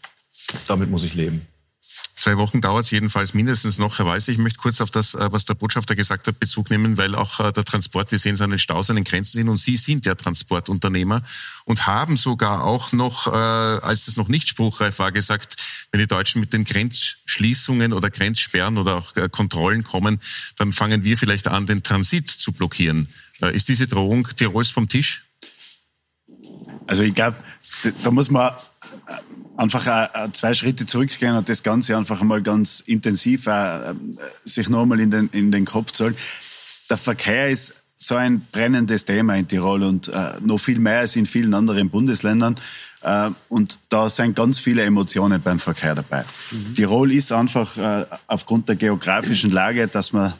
damit 0.67 0.89
muss 0.89 1.03
ich 1.03 1.15
leben. 1.15 1.41
Zwei 2.19 2.35
Wochen 2.35 2.59
dauert 2.59 2.83
es 2.83 2.91
jedenfalls 2.91 3.33
mindestens 3.33 3.77
noch. 3.77 3.97
Herr 3.97 4.05
Walser, 4.05 4.33
ich 4.33 4.39
möchte 4.39 4.59
kurz 4.59 4.81
auf 4.81 4.91
das, 4.91 5.15
äh, 5.15 5.31
was 5.31 5.45
der 5.45 5.53
Botschafter 5.53 5.95
gesagt 5.95 6.27
hat, 6.27 6.37
Bezug 6.37 6.69
nehmen, 6.69 6.97
weil 6.97 7.15
auch 7.15 7.39
äh, 7.39 7.53
der 7.53 7.63
Transport, 7.63 8.11
wir 8.11 8.19
sehen 8.19 8.33
es 8.33 8.41
an 8.41 8.49
den 8.49 8.59
Staus, 8.59 8.89
an 8.89 8.97
den 8.97 9.05
Grenzen 9.05 9.37
sind 9.37 9.47
und 9.47 9.55
Sie 9.55 9.77
sind 9.77 10.05
ja 10.05 10.15
Transportunternehmer 10.15 11.23
und 11.63 11.87
haben 11.87 12.17
sogar 12.17 12.65
auch 12.65 12.91
noch, 12.91 13.27
äh, 13.27 13.29
als 13.29 14.09
es 14.09 14.17
noch 14.17 14.27
nicht 14.27 14.49
spruchreif 14.49 14.99
war, 14.99 15.13
gesagt, 15.13 15.55
wenn 15.93 16.01
die 16.01 16.07
Deutschen 16.07 16.41
mit 16.41 16.51
den 16.51 16.65
Grenzschließungen 16.65 17.93
oder 17.93 18.09
Grenzsperren 18.09 18.77
oder 18.77 18.97
auch 18.97 19.13
Kontrollen 19.31 19.85
kommen, 19.85 20.19
dann 20.57 20.73
fangen 20.73 21.05
wir 21.05 21.17
vielleicht 21.17 21.47
an, 21.47 21.67
den 21.67 21.83
Transit 21.83 22.29
zu 22.29 22.51
blockieren. 22.51 23.07
Ist 23.53 23.69
diese 23.69 23.87
Drohung 23.87 24.27
Tirols 24.35 24.69
vom 24.69 24.89
Tisch? 24.89 25.23
Also 26.85 27.03
ich 27.03 27.15
glaube, 27.15 27.37
da 28.03 28.11
muss 28.11 28.29
man 28.29 28.51
einfach 29.57 29.85
äh, 29.87 30.31
zwei 30.31 30.53
Schritte 30.53 30.85
zurückgehen 30.85 31.35
und 31.35 31.49
das 31.49 31.63
Ganze 31.63 31.97
einfach 31.97 32.21
mal 32.23 32.41
ganz 32.41 32.79
intensiv 32.81 33.47
äh, 33.47 33.93
sich 34.43 34.69
nochmal 34.69 34.99
in 34.99 35.11
den, 35.11 35.29
in 35.33 35.51
den 35.51 35.65
Kopf 35.65 35.91
zu 35.91 36.05
holen. 36.05 36.15
Der 36.89 36.97
Verkehr 36.97 37.49
ist 37.49 37.75
so 38.01 38.15
ein 38.15 38.41
brennendes 38.51 39.03
Thema 39.03 39.35
in 39.35 39.47
Tirol 39.47 39.83
und 39.83 40.07
äh, 40.07 40.33
noch 40.41 40.57
viel 40.57 40.79
mehr 40.79 40.99
als 40.99 41.17
in 41.17 41.25
vielen 41.25 41.53
anderen 41.53 41.89
Bundesländern. 41.89 42.55
Äh, 43.01 43.29
und 43.49 43.79
da 43.89 44.09
sind 44.09 44.35
ganz 44.35 44.57
viele 44.57 44.83
Emotionen 44.83 45.41
beim 45.41 45.59
Verkehr 45.59 45.95
dabei. 45.95 46.23
Mhm. 46.51 46.75
Tirol 46.75 47.11
ist 47.11 47.33
einfach 47.33 47.77
äh, 47.77 48.05
aufgrund 48.27 48.69
der 48.69 48.77
geografischen 48.77 49.49
Lage, 49.49 49.87
dass 49.87 50.13
wir 50.13 50.33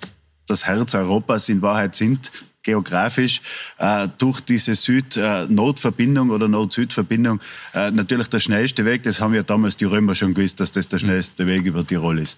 das 0.47 0.65
Herz 0.65 0.95
Europas 0.95 1.49
in 1.49 1.61
Wahrheit 1.61 1.95
sind, 1.95 2.31
geografisch 2.63 3.41
äh, 3.77 4.07
durch 4.17 4.41
diese 4.41 4.75
Süd-Nord-Verbindung 4.75 6.29
oder 6.29 6.47
Nord-Süd-Verbindung 6.47 7.39
äh, 7.73 7.91
natürlich 7.91 8.27
der 8.27 8.39
schnellste 8.39 8.85
Weg. 8.85 9.03
Das 9.03 9.19
haben 9.19 9.33
ja 9.33 9.43
damals 9.43 9.77
die 9.77 9.85
Römer 9.85 10.15
schon 10.15 10.33
gewusst, 10.33 10.59
dass 10.59 10.71
das 10.71 10.87
der 10.89 10.99
schnellste 10.99 11.47
Weg 11.47 11.65
über 11.65 11.85
Tirol 11.85 12.19
ist. 12.19 12.37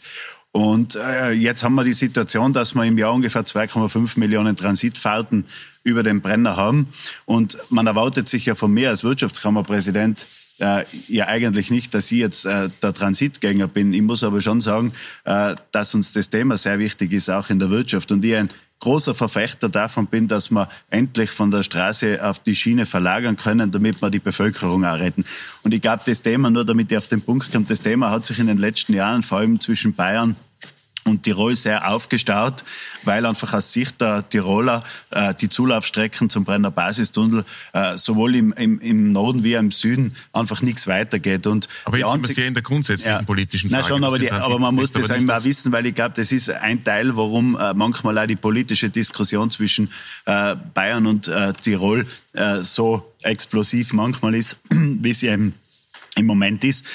Und 0.52 0.96
äh, 0.96 1.32
jetzt 1.32 1.64
haben 1.64 1.76
wir 1.76 1.84
die 1.84 1.94
Situation, 1.94 2.52
dass 2.52 2.76
wir 2.76 2.84
im 2.84 2.98
Jahr 2.98 3.14
ungefähr 3.14 3.44
2,5 3.44 4.20
Millionen 4.20 4.56
Transitfahrten 4.58 5.46
über 5.84 6.04
den 6.04 6.22
Brenner 6.22 6.58
haben. 6.58 6.88
Und 7.26 7.58
man 7.70 7.88
erwartet 7.88 8.28
sich 8.28 8.46
ja 8.46 8.56
von 8.56 8.72
mir 8.72 8.90
als 8.90 9.04
Wirtschaftskammerpräsident 9.04 10.28
äh, 10.60 10.84
ja 11.08 11.28
eigentlich 11.28 11.72
nicht, 11.72 11.94
dass 11.94 12.12
ich 12.12 12.20
jetzt 12.20 12.46
äh, 12.46 12.70
der 12.82 12.94
Transitgänger 12.94 13.68
bin. 13.68 13.94
Ich 13.94 14.02
muss 14.02 14.24
aber 14.24 14.42
schon 14.42 14.62
sagen, 14.62 14.94
äh, 15.24 15.56
dass 15.72 15.96
uns 15.96 16.14
das 16.14 16.30
Thema 16.30 16.58
sehr 16.58 16.80
wichtig 16.80 17.14
ist, 17.14 17.30
auch 17.30 17.50
in 17.50 17.58
der 17.58 17.70
Wirtschaft. 17.70 18.12
Und 18.12 18.24
ich 18.26 18.36
ein 18.36 18.50
großer 18.82 19.16
Verfechter 19.16 19.70
davon 19.70 20.08
bin, 20.08 20.28
dass 20.28 20.52
wir 20.52 20.68
endlich 20.90 21.30
von 21.30 21.50
der 21.50 21.64
Straße 21.64 22.20
auf 22.22 22.40
die 22.40 22.56
Schiene 22.56 22.86
verlagern 22.86 23.38
können, 23.38 23.72
damit 23.72 24.02
wir 24.02 24.10
die 24.10 24.20
Bevölkerung 24.20 24.84
auch 24.84 25.00
retten. 25.00 25.24
Und 25.64 25.74
ich 25.74 25.82
glaube, 25.82 26.02
das 26.06 26.22
Thema, 26.22 26.50
nur 26.50 26.66
damit 26.66 26.92
ich 26.92 26.98
auf 26.98 27.08
den 27.08 27.22
Punkt 27.22 27.52
komme, 27.52 27.66
das 27.66 27.82
Thema 27.82 28.12
hat 28.12 28.26
sich 28.26 28.40
in 28.40 28.48
den 28.48 28.58
letzten 28.58 28.94
Jahren 28.94 29.24
vor 29.24 29.38
allem 29.38 29.60
zwischen 29.60 29.94
Bayern 29.94 30.36
und 31.04 31.24
Tirol 31.24 31.56
sehr 31.56 31.92
aufgestaut, 31.92 32.64
weil 33.04 33.26
einfach 33.26 33.54
aus 33.54 33.74
Sicht 33.74 34.02
der 34.02 34.28
Tiroler 34.28 34.84
äh, 35.10 35.34
die 35.34 35.50
Zulaufstrecken 35.50 36.30
zum 36.30 36.44
Brenner 36.44 36.72
Basistunnel 36.72 37.44
äh, 37.74 37.98
sowohl 37.98 38.36
im, 38.36 38.54
im, 38.54 38.80
im 38.80 39.12
Norden 39.12 39.44
wie 39.44 39.54
im 39.54 39.72
Süden 39.72 40.14
einfach 40.34 40.62
nichts 40.62 40.88
weitergeht. 40.88 41.48
Und 41.48 41.68
aber 41.86 41.98
jetzt 41.98 42.12
sind 42.12 42.28
wir 42.28 42.34
sehr 42.34 42.48
in 42.48 42.54
der 42.54 42.64
grundsätzlichen 42.64 43.20
ja, 43.20 43.24
politischen 43.24 43.70
Frage. 43.70 43.82
Nein, 43.82 43.90
schon, 43.90 44.04
aber, 44.04 44.20
die, 44.20 44.32
aber 44.32 44.60
man 44.60 44.76
muss 44.76 44.92
das 44.92 45.10
einmal 45.10 45.38
das 45.38 45.46
wissen, 45.46 45.72
weil 45.72 45.86
ich 45.86 45.96
glaube, 45.96 46.14
das 46.16 46.32
ist 46.32 46.50
ein 46.50 46.84
Teil, 46.84 47.16
warum 47.18 47.58
äh, 47.58 47.74
manchmal 47.74 48.18
auch 48.18 48.28
die 48.28 48.36
politische 48.36 48.90
Diskussion 48.90 49.50
zwischen 49.50 49.92
äh, 50.26 50.56
Bayern 50.74 51.08
und 51.08 51.28
äh, 51.28 51.54
Tirol 51.54 52.06
äh, 52.34 52.62
so 52.62 53.12
explosiv 53.24 53.94
manchmal 53.94 54.36
ist, 54.36 54.58
wie 54.70 55.14
sie 55.14 55.28
eben 55.28 55.54
im 56.22 56.28
Moment 56.28 56.64
ist. 56.64 56.86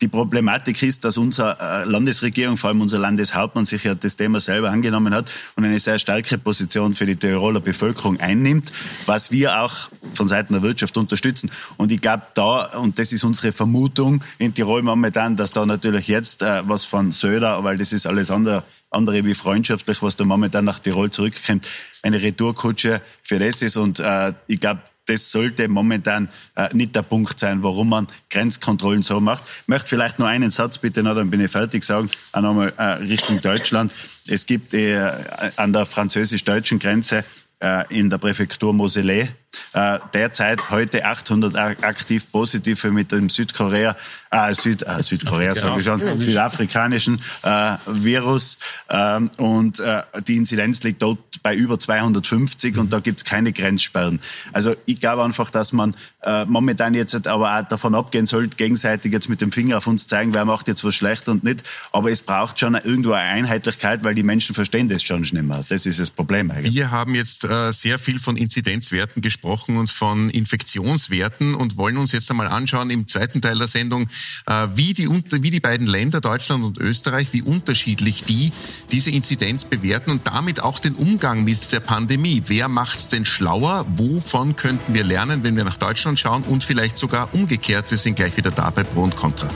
Die 0.00 0.08
Problematik 0.08 0.82
ist, 0.82 1.04
dass 1.04 1.18
unsere 1.18 1.58
äh, 1.60 1.84
Landesregierung, 1.84 2.56
vor 2.56 2.70
allem 2.70 2.80
unser 2.80 2.98
Landeshauptmann, 2.98 3.66
sich 3.66 3.84
ja 3.84 3.94
das 3.94 4.16
Thema 4.16 4.40
selber 4.40 4.70
angenommen 4.70 5.14
hat 5.14 5.30
und 5.54 5.64
eine 5.64 5.78
sehr 5.78 5.98
starke 5.98 6.38
Position 6.38 6.94
für 6.94 7.04
die 7.04 7.16
Tiroler 7.16 7.60
Bevölkerung 7.60 8.18
einnimmt, 8.18 8.72
was 9.04 9.30
wir 9.30 9.60
auch 9.60 9.74
von 10.14 10.28
Seiten 10.28 10.54
der 10.54 10.62
Wirtschaft 10.62 10.96
unterstützen. 10.96 11.50
Und 11.76 11.92
ich 11.92 12.00
glaube 12.00 12.22
da, 12.34 12.78
und 12.78 12.98
das 12.98 13.12
ist 13.12 13.24
unsere 13.24 13.52
Vermutung 13.52 14.24
in 14.38 14.54
Tirol 14.54 14.82
momentan, 14.82 15.36
dass 15.36 15.52
da 15.52 15.66
natürlich 15.66 16.08
jetzt 16.08 16.42
äh, 16.42 16.62
was 16.66 16.84
von 16.84 17.12
Söder, 17.12 17.62
weil 17.64 17.76
das 17.78 17.92
ist 17.92 18.06
alles 18.06 18.30
andere, 18.30 18.62
andere 18.90 19.24
wie 19.24 19.34
freundschaftlich, 19.34 20.02
was 20.02 20.16
da 20.16 20.24
momentan 20.24 20.64
nach 20.64 20.78
Tirol 20.78 21.10
zurückkommt, 21.10 21.68
eine 22.02 22.22
Retourkutsche 22.22 23.02
für 23.22 23.38
das 23.38 23.62
ist. 23.62 23.76
Und 23.76 24.00
äh, 24.00 24.32
ich 24.46 24.60
glaube, 24.60 24.80
das 25.06 25.30
sollte 25.30 25.68
momentan 25.68 26.28
äh, 26.54 26.68
nicht 26.74 26.94
der 26.94 27.02
Punkt 27.02 27.38
sein, 27.38 27.62
warum 27.62 27.88
man 27.90 28.06
Grenzkontrollen 28.30 29.02
so 29.02 29.20
macht. 29.20 29.44
Ich 29.62 29.68
möchte 29.68 29.88
vielleicht 29.88 30.18
nur 30.18 30.28
einen 30.28 30.50
Satz 30.50 30.78
bitte 30.78 31.02
noch, 31.02 31.14
dann 31.14 31.30
bin 31.30 31.40
ich 31.40 31.50
fertig, 31.50 31.84
sagen, 31.84 32.10
auch 32.32 32.40
nochmal 32.40 32.72
äh, 32.76 32.82
Richtung 33.04 33.40
Deutschland. 33.40 33.92
Es 34.26 34.46
gibt 34.46 34.74
äh, 34.74 35.10
an 35.56 35.72
der 35.72 35.86
französisch-deutschen 35.86 36.78
Grenze 36.78 37.24
äh, 37.60 37.84
in 37.88 38.10
der 38.10 38.18
Präfektur 38.18 38.72
Moselle 38.72 39.28
äh, 39.72 39.98
derzeit 40.12 40.70
heute 40.70 41.04
800 41.04 41.56
aktiv 41.84 42.30
Positive 42.30 42.90
mit 42.90 43.12
dem 43.12 43.28
Südkorea, 43.28 43.96
äh, 44.30 44.54
Süd, 44.54 44.82
äh, 44.82 45.02
Südkorea 45.02 45.54
sage 45.54 45.78
ich 45.78 45.84
schon, 45.84 46.00
südafrikanischen 46.22 47.20
äh, 47.42 47.76
Virus 47.86 48.58
ähm, 48.88 49.30
und 49.36 49.80
äh, 49.80 50.02
die 50.26 50.36
Inzidenz 50.36 50.82
liegt 50.82 51.02
dort 51.02 51.18
bei 51.42 51.54
über 51.54 51.78
250 51.78 52.74
mhm. 52.74 52.80
und 52.80 52.92
da 52.92 53.00
gibt 53.00 53.18
es 53.18 53.24
keine 53.24 53.52
Grenzsperren. 53.52 54.20
Also 54.52 54.74
ich 54.86 55.00
glaube 55.00 55.24
einfach, 55.24 55.50
dass 55.50 55.72
man 55.72 55.96
äh, 56.22 56.44
momentan 56.44 56.94
jetzt 56.94 57.26
aber 57.26 57.58
auch 57.58 57.68
davon 57.68 57.94
abgehen 57.94 58.26
sollte, 58.26 58.56
gegenseitig 58.56 59.12
jetzt 59.12 59.28
mit 59.28 59.40
dem 59.40 59.52
Finger 59.52 59.78
auf 59.78 59.86
uns 59.86 60.06
zeigen, 60.06 60.34
wer 60.34 60.44
macht 60.44 60.68
jetzt 60.68 60.84
was 60.84 60.94
schlecht 60.94 61.28
und 61.28 61.44
nicht. 61.44 61.62
Aber 61.92 62.10
es 62.10 62.20
braucht 62.20 62.58
schon 62.60 62.74
irgendwo 62.74 63.12
eine 63.12 63.30
Einheitlichkeit, 63.30 64.02
weil 64.04 64.14
die 64.14 64.22
Menschen 64.22 64.54
verstehen 64.54 64.88
das 64.88 65.02
schon 65.02 65.20
nicht 65.20 65.32
mehr. 65.32 65.64
Das 65.68 65.86
ist 65.86 66.00
das 66.00 66.10
Problem 66.10 66.50
eigentlich. 66.50 66.74
Wir 66.74 66.90
haben 66.90 67.14
jetzt 67.14 67.44
äh, 67.44 67.72
sehr 67.72 67.98
viel 67.98 68.18
von 68.18 68.36
Inzidenzwerten 68.36 69.22
gesprochen 69.22 69.45
und 69.76 69.90
von 69.90 70.30
Infektionswerten 70.30 71.54
und 71.54 71.76
wollen 71.76 71.96
uns 71.96 72.12
jetzt 72.12 72.30
einmal 72.30 72.48
anschauen 72.48 72.90
im 72.90 73.06
zweiten 73.06 73.40
Teil 73.40 73.58
der 73.58 73.68
Sendung, 73.68 74.08
äh, 74.46 74.68
wie, 74.74 74.94
die, 74.94 75.08
wie 75.08 75.50
die 75.50 75.60
beiden 75.60 75.86
Länder, 75.86 76.20
Deutschland 76.20 76.64
und 76.64 76.78
Österreich, 76.78 77.32
wie 77.32 77.42
unterschiedlich 77.42 78.24
die 78.24 78.52
diese 78.90 79.10
Inzidenz 79.10 79.64
bewerten 79.64 80.10
und 80.10 80.26
damit 80.26 80.60
auch 80.60 80.78
den 80.78 80.94
Umgang 80.94 81.44
mit 81.44 81.72
der 81.72 81.80
Pandemie. 81.80 82.42
Wer 82.46 82.68
macht 82.68 82.98
es 82.98 83.08
denn 83.08 83.24
schlauer? 83.24 83.86
Wovon 83.88 84.56
könnten 84.56 84.94
wir 84.94 85.04
lernen, 85.04 85.42
wenn 85.42 85.56
wir 85.56 85.64
nach 85.64 85.76
Deutschland 85.76 86.18
schauen 86.18 86.42
und 86.42 86.64
vielleicht 86.64 86.98
sogar 86.98 87.32
umgekehrt? 87.34 87.90
Wir 87.90 87.98
sind 87.98 88.16
gleich 88.16 88.36
wieder 88.36 88.50
da 88.50 88.70
bei 88.70 88.84
Pro 88.84 89.02
und 89.02 89.16
Contra. 89.16 89.48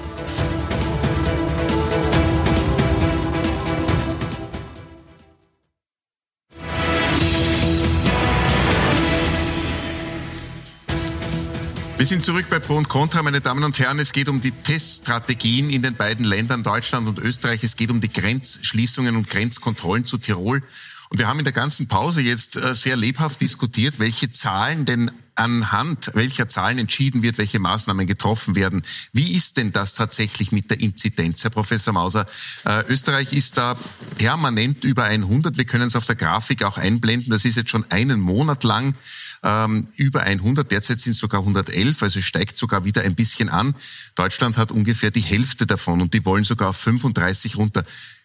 Wir 12.00 12.06
sind 12.06 12.24
zurück 12.24 12.46
bei 12.48 12.58
Pro 12.58 12.78
und 12.78 12.88
Contra, 12.88 13.22
meine 13.22 13.42
Damen 13.42 13.62
und 13.62 13.78
Herren. 13.78 13.98
Es 13.98 14.14
geht 14.14 14.30
um 14.30 14.40
die 14.40 14.52
Teststrategien 14.52 15.68
in 15.68 15.82
den 15.82 15.96
beiden 15.96 16.24
Ländern 16.24 16.62
Deutschland 16.62 17.06
und 17.06 17.18
Österreich. 17.18 17.62
Es 17.62 17.76
geht 17.76 17.90
um 17.90 18.00
die 18.00 18.10
Grenzschließungen 18.10 19.16
und 19.16 19.28
Grenzkontrollen 19.28 20.06
zu 20.06 20.16
Tirol. 20.16 20.62
Und 21.10 21.18
wir 21.18 21.28
haben 21.28 21.40
in 21.40 21.44
der 21.44 21.52
ganzen 21.52 21.88
Pause 21.88 22.22
jetzt 22.22 22.56
äh, 22.56 22.74
sehr 22.74 22.96
lebhaft 22.96 23.42
diskutiert, 23.42 23.98
welche 23.98 24.30
Zahlen 24.30 24.86
denn 24.86 25.10
anhand 25.34 26.10
welcher 26.14 26.48
Zahlen 26.48 26.78
entschieden 26.78 27.22
wird, 27.22 27.38
welche 27.38 27.58
Maßnahmen 27.58 28.06
getroffen 28.06 28.56
werden. 28.56 28.82
Wie 29.12 29.34
ist 29.34 29.56
denn 29.56 29.72
das 29.72 29.94
tatsächlich 29.94 30.52
mit 30.52 30.70
der 30.70 30.80
Inzidenz, 30.80 31.44
Herr 31.44 31.50
Professor 31.50 31.92
Mauser? 31.92 32.24
Äh, 32.64 32.84
Österreich 32.88 33.32
ist 33.34 33.58
da 33.58 33.76
permanent 34.16 34.84
über 34.84 35.04
100. 35.04 35.58
Wir 35.58 35.66
können 35.66 35.88
es 35.88 35.96
auf 35.96 36.06
der 36.06 36.16
Grafik 36.16 36.62
auch 36.62 36.78
einblenden. 36.78 37.30
Das 37.30 37.44
ist 37.44 37.56
jetzt 37.56 37.70
schon 37.70 37.84
einen 37.90 38.20
Monat 38.20 38.64
lang 38.64 38.94
ähm, 39.42 39.88
über 39.96 40.22
100. 40.22 40.70
Derzeit 40.70 40.98
sind 40.98 41.12
es 41.12 41.18
sogar 41.18 41.40
111, 41.40 42.02
also 42.02 42.20
steigt 42.20 42.56
sogar 42.56 42.84
wieder 42.84 43.02
ein 43.02 43.14
bisschen 43.14 43.48
an. 43.48 43.74
Deutschland 44.14 44.56
hat 44.56 44.72
ungefähr 44.72 45.10
die 45.10 45.20
Hälfte 45.20 45.66
davon 45.66 46.00
und 46.00 46.14
die 46.14 46.24
wollen 46.24 46.44
sogar 46.44 46.70
auf 46.70 46.76
35 46.76 47.56
runter. 47.56 47.82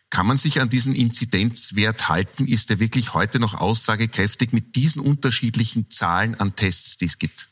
Kann 0.09 0.27
man 0.27 0.37
sich 0.37 0.61
an 0.61 0.69
diesen 0.69 0.95
Inzidenzwert 0.95 2.09
halten? 2.09 2.47
Ist 2.47 2.69
er 2.69 2.79
wirklich 2.79 3.13
heute 3.13 3.39
noch 3.39 3.55
aussagekräftig 3.55 4.53
mit 4.53 4.75
diesen 4.75 5.01
unterschiedlichen 5.01 5.89
Zahlen 5.89 6.35
an 6.35 6.55
Tests, 6.55 6.97
die 6.97 7.05
es 7.05 7.17
gibt? 7.17 7.49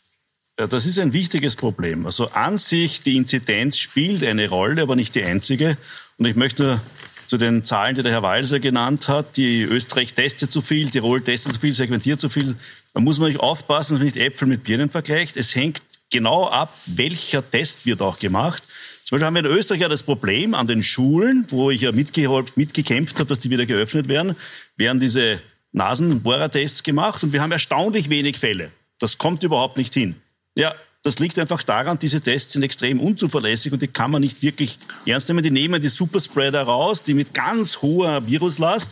Ja, 0.59 0.67
das 0.67 0.85
ist 0.85 0.99
ein 0.99 1.13
wichtiges 1.13 1.55
Problem. 1.55 2.05
Also 2.05 2.29
an 2.31 2.57
sich, 2.57 3.01
die 3.01 3.17
Inzidenz 3.17 3.77
spielt 3.77 4.23
eine 4.23 4.49
Rolle, 4.49 4.83
aber 4.83 4.95
nicht 4.95 5.15
die 5.15 5.23
einzige. 5.23 5.77
Und 6.17 6.25
ich 6.25 6.35
möchte 6.35 6.63
nur 6.63 6.81
zu 7.27 7.37
den 7.37 7.63
Zahlen, 7.63 7.95
die 7.95 8.03
der 8.03 8.11
Herr 8.11 8.23
Walser 8.23 8.59
genannt 8.59 9.07
hat, 9.07 9.37
die 9.37 9.63
Österreich 9.63 10.13
testet 10.13 10.51
zu 10.51 10.61
viel, 10.61 10.89
Tirol 10.89 11.21
testet 11.21 11.53
zu 11.53 11.59
viel, 11.59 11.73
segmentiert 11.73 12.19
zu 12.19 12.29
viel. 12.29 12.55
Da 12.93 12.99
muss 12.99 13.19
man 13.19 13.29
nicht 13.29 13.39
aufpassen, 13.39 13.95
dass 13.95 13.99
man 13.99 14.05
nicht 14.05 14.17
Äpfel 14.17 14.47
mit 14.47 14.63
Birnen 14.63 14.89
vergleicht. 14.89 15.37
Es 15.37 15.55
hängt 15.55 15.81
genau 16.11 16.47
ab, 16.47 16.77
welcher 16.85 17.49
Test 17.49 17.85
wird 17.85 18.01
auch 18.01 18.19
gemacht. 18.19 18.63
Zum 19.03 19.15
Beispiel 19.15 19.25
haben 19.25 19.35
wir 19.35 19.45
in 19.45 19.57
Österreich 19.57 19.81
ja 19.81 19.89
das 19.89 20.03
Problem 20.03 20.53
an 20.53 20.67
den 20.67 20.83
Schulen, 20.83 21.45
wo 21.49 21.71
ich 21.71 21.81
ja 21.81 21.91
mitgekämpft 21.91 23.19
habe, 23.19 23.27
dass 23.27 23.39
die 23.39 23.49
wieder 23.49 23.65
geöffnet 23.65 24.07
werden, 24.07 24.35
werden 24.77 24.99
diese 24.99 25.41
Nasenbohrertests 25.73 26.83
gemacht 26.83 27.23
und 27.23 27.33
wir 27.33 27.41
haben 27.41 27.51
erstaunlich 27.51 28.09
wenig 28.09 28.37
Fälle. 28.37 28.71
Das 28.99 29.17
kommt 29.17 29.43
überhaupt 29.43 29.77
nicht 29.77 29.93
hin. 29.93 30.15
Ja, 30.55 30.73
das 31.03 31.19
liegt 31.19 31.37
einfach 31.37 31.63
daran, 31.63 31.99
diese 31.99 32.21
Tests 32.21 32.53
sind 32.53 32.63
extrem 32.63 33.01
unzuverlässig 33.01 33.73
und 33.73 33.81
die 33.81 33.89
kann 33.89 34.09
man 34.09 34.21
nicht 34.21 34.41
wirklich 34.41 34.79
ernst 35.05 35.27
nehmen. 35.27 35.43
Die 35.43 35.51
nehmen 35.51 35.81
die 35.81 35.89
Superspreader 35.89 36.63
raus, 36.63 37.03
die 37.03 37.13
mit 37.13 37.33
ganz 37.33 37.81
hoher 37.81 38.25
Viruslast. 38.25 38.91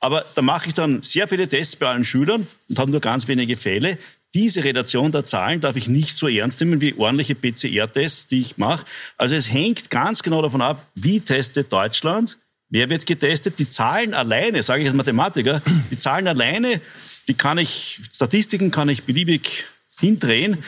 Aber 0.00 0.24
da 0.34 0.40
mache 0.40 0.68
ich 0.68 0.74
dann 0.74 1.02
sehr 1.02 1.28
viele 1.28 1.46
Tests 1.46 1.76
bei 1.76 1.86
allen 1.86 2.04
Schülern 2.04 2.46
und 2.70 2.78
habe 2.78 2.90
nur 2.90 3.00
ganz 3.00 3.28
wenige 3.28 3.58
Fälle. 3.58 3.98
Diese 4.32 4.64
Relation 4.64 5.12
der 5.12 5.26
Zahlen 5.26 5.60
darf 5.60 5.76
ich 5.76 5.86
nicht 5.86 6.16
so 6.16 6.28
ernst 6.28 6.60
nehmen 6.60 6.80
wie 6.80 6.94
ordentliche 6.94 7.34
PCR-Tests, 7.34 8.28
die 8.28 8.40
ich 8.40 8.56
mache. 8.56 8.86
Also 9.18 9.34
es 9.34 9.52
hängt 9.52 9.90
ganz 9.90 10.22
genau 10.22 10.40
davon 10.40 10.62
ab, 10.62 10.86
wie 10.94 11.20
testet 11.20 11.70
Deutschland, 11.70 12.38
wer 12.70 12.88
wird 12.88 13.04
getestet. 13.04 13.58
Die 13.58 13.68
Zahlen 13.68 14.14
alleine, 14.14 14.62
sage 14.62 14.82
ich 14.82 14.88
als 14.88 14.96
Mathematiker, 14.96 15.60
die 15.90 15.98
Zahlen 15.98 16.26
alleine, 16.26 16.80
die 17.28 17.34
kann 17.34 17.58
ich, 17.58 18.00
Statistiken 18.10 18.70
kann 18.70 18.88
ich 18.88 19.02
beliebig 19.02 19.66
hindrehen. 20.00 20.64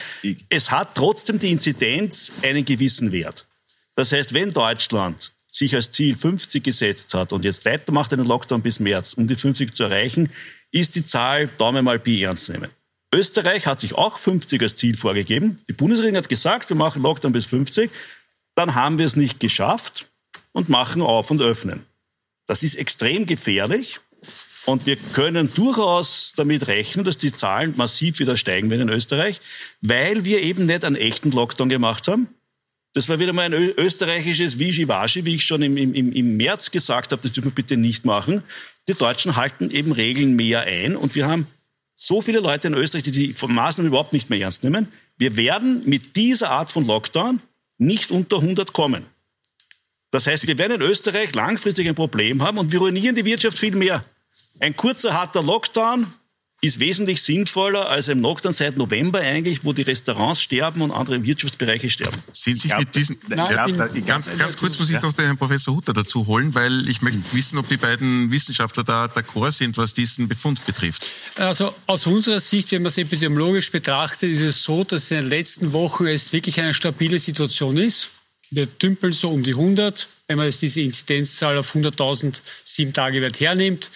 Es 0.49 0.71
hat 0.71 0.95
trotzdem 0.95 1.39
die 1.39 1.51
Inzidenz 1.51 2.33
einen 2.43 2.65
gewissen 2.65 3.13
Wert. 3.13 3.47
Das 3.95 4.13
heißt, 4.13 4.35
wenn 4.35 4.53
Deutschland 4.53 5.33
sich 5.51 5.75
als 5.75 5.91
Ziel 5.91 6.17
50 6.17 6.65
gesetzt 6.65 7.13
hat 7.15 7.33
und 7.33 7.45
jetzt 7.45 7.65
weitermacht 7.67 8.13
einen 8.13 8.27
Lockdown 8.27 8.63
bis 8.63 8.81
März, 8.81 9.15
um 9.15 9.27
die 9.27 9.37
50 9.37 9.73
zu 9.73 9.85
erreichen, 9.85 10.31
ist 10.71 10.95
die 10.95 11.05
Zahl 11.05 11.49
Daumen 11.59 11.85
mal 11.85 11.99
Pi 11.99 12.23
ernst 12.23 12.49
nehmen. 12.49 12.71
Österreich 13.15 13.67
hat 13.67 13.79
sich 13.79 13.95
auch 13.95 14.17
50 14.17 14.63
als 14.63 14.77
Ziel 14.77 14.97
vorgegeben. 14.97 15.59
Die 15.69 15.75
Bundesregierung 15.75 16.17
hat 16.17 16.31
gesagt, 16.31 16.71
wir 16.71 16.77
machen 16.77 17.03
Lockdown 17.03 17.33
bis 17.33 17.45
50. 17.45 17.91
Dann 18.55 18.75
haben 18.75 18.97
wir 18.97 19.05
es 19.05 19.17
nicht 19.17 19.39
geschafft 19.41 20.07
und 20.53 20.71
machen 20.71 21.03
auf 21.03 21.31
und 21.31 21.43
öffnen. 21.43 21.85
Das 22.47 22.63
ist 22.63 22.75
extrem 22.75 23.27
gefährlich. 23.27 24.01
Und 24.65 24.87
wir 24.87 24.97
können 24.97 25.53
durchaus 25.53 26.35
damit 26.37 26.69
rechnen, 26.69 27.05
dass 27.05 27.19
die 27.19 27.33
Zahlen 27.33 27.75
massiv 27.77 28.21
wieder 28.21 28.37
steigen 28.37 28.71
werden 28.71 28.89
in 28.89 28.95
Österreich, 28.95 29.41
weil 29.81 30.25
wir 30.25 30.43
eben 30.43 30.67
nicht 30.67 30.85
einen 30.85 30.97
echten 30.97 31.33
Lockdown 31.33 31.69
gemacht 31.69 32.07
haben. 32.07 32.29
Das 32.95 33.09
war 33.09 33.19
wieder 33.19 33.33
mal 33.33 33.47
ein 33.47 33.55
österreichisches 33.55 34.59
Wischiwaschi, 34.59 35.25
wie 35.25 35.37
ich 35.37 35.45
schon 35.45 35.63
im, 35.63 35.77
im, 35.77 36.13
im 36.13 36.37
März 36.37 36.71
gesagt 36.71 37.11
habe, 37.11 37.23
das 37.23 37.33
dürfen 37.33 37.51
wir 37.51 37.55
bitte 37.55 37.77
nicht 37.77 38.05
machen. 38.05 38.43
Die 38.87 38.95
Deutschen 38.95 39.37
halten 39.37 39.71
eben 39.71 39.93
Regeln 39.93 40.37
mehr 40.37 40.63
ein 40.63 40.97
und 40.97 41.15
wir 41.15 41.27
haben 41.27 41.47
so 41.95 42.21
viele 42.21 42.41
Leute 42.41 42.69
in 42.69 42.75
Österreich, 42.75 43.05
die 43.05 43.13
die 43.13 43.35
Maßnahmen 43.47 43.89
überhaupt 43.89 44.13
nicht 44.13 44.29
mehr 44.29 44.41
ernst 44.41 44.63
nehmen. 44.63 44.89
Wir 45.19 45.37
werden 45.37 45.83
mit 45.87 46.17
dieser 46.17 46.51
Art 46.51 46.71
von 46.71 46.85
Lockdown 46.85 47.41
nicht 47.79 48.11
unter 48.11 48.37
100 48.37 48.73
kommen. 48.73 49.07
Das 50.11 50.27
heißt, 50.27 50.47
wir 50.47 50.59
werden 50.59 50.81
in 50.81 50.83
Österreich 50.83 51.35
langfristig 51.35 51.89
ein 51.89 51.95
Problem 51.95 52.43
haben 52.43 52.59
und 52.59 52.73
wir 52.73 52.81
ruinieren 52.81 53.15
die 53.15 53.25
Wirtschaft 53.25 53.59
viel 53.59 53.75
mehr. 53.75 54.05
Ein 54.61 54.77
kurzer, 54.77 55.13
harter 55.15 55.43
Lockdown 55.43 56.07
ist 56.65 56.79
wesentlich 56.79 57.21
sinnvoller 57.21 57.89
als 57.89 58.07
im 58.07 58.21
Lockdown 58.21 58.53
seit 58.53 58.77
November 58.77 59.19
eigentlich, 59.19 59.65
wo 59.65 59.73
die 59.73 59.83
Restaurants 59.83 60.41
sterben 60.41 60.81
und 60.81 60.93
andere 60.93 61.25
Wirtschaftsbereiche 61.25 61.91
sterben. 61.91 62.17
Sind 62.33 62.61
Sie 62.61 62.73
mit 62.79 62.95
diesen... 62.95 63.19
Nein, 63.27 63.53
ja, 63.53 63.89
ganz, 64.07 64.31
ganz 64.39 64.57
kurz 64.57 64.79
muss 64.79 64.89
ich 64.89 64.95
ja. 64.95 65.03
noch 65.03 65.13
den 65.13 65.25
Herrn 65.25 65.37
Professor 65.37 65.75
Hutter 65.75 65.93
dazu 65.93 66.29
holen, 66.29 66.55
weil 66.55 66.89
ich 66.89 67.03
möchte 67.03 67.21
wissen, 67.33 67.59
ob 67.59 67.69
die 67.69 67.77
beiden 67.77 68.31
Wissenschaftler 68.31 68.85
da 68.85 69.07
d'accord 69.07 69.51
sind, 69.51 69.77
was 69.77 69.93
diesen 69.93 70.29
Befund 70.29 70.65
betrifft. 70.65 71.05
Also 71.35 71.75
aus 71.89 72.07
unserer 72.07 72.39
Sicht, 72.39 72.71
wenn 72.71 72.83
man 72.83 72.91
es 72.91 72.99
epidemiologisch 72.99 73.73
betrachtet, 73.73 74.31
ist 74.31 74.43
es 74.43 74.63
so, 74.63 74.85
dass 74.85 75.11
in 75.11 75.17
den 75.17 75.27
letzten 75.27 75.73
Wochen 75.73 76.07
es 76.07 76.33
wirklich 76.33 76.61
eine 76.61 76.75
stabile 76.75 77.19
Situation 77.19 77.77
ist. 77.77 78.11
Wir 78.53 78.67
dümpeln 78.67 79.15
so 79.15 79.31
um 79.31 79.43
die 79.43 79.55
100, 79.55 80.09
wenn 80.33 80.39
man 80.39 80.47
jetzt 80.47 80.63
diese 80.63 80.81
Inzidenzzahl 80.81 81.59
auf 81.59 81.75
100.000 81.75 82.41
sieben 82.65 82.95
Tage 82.95 83.21
wert 83.21 83.39
hernimmt. 83.39 83.91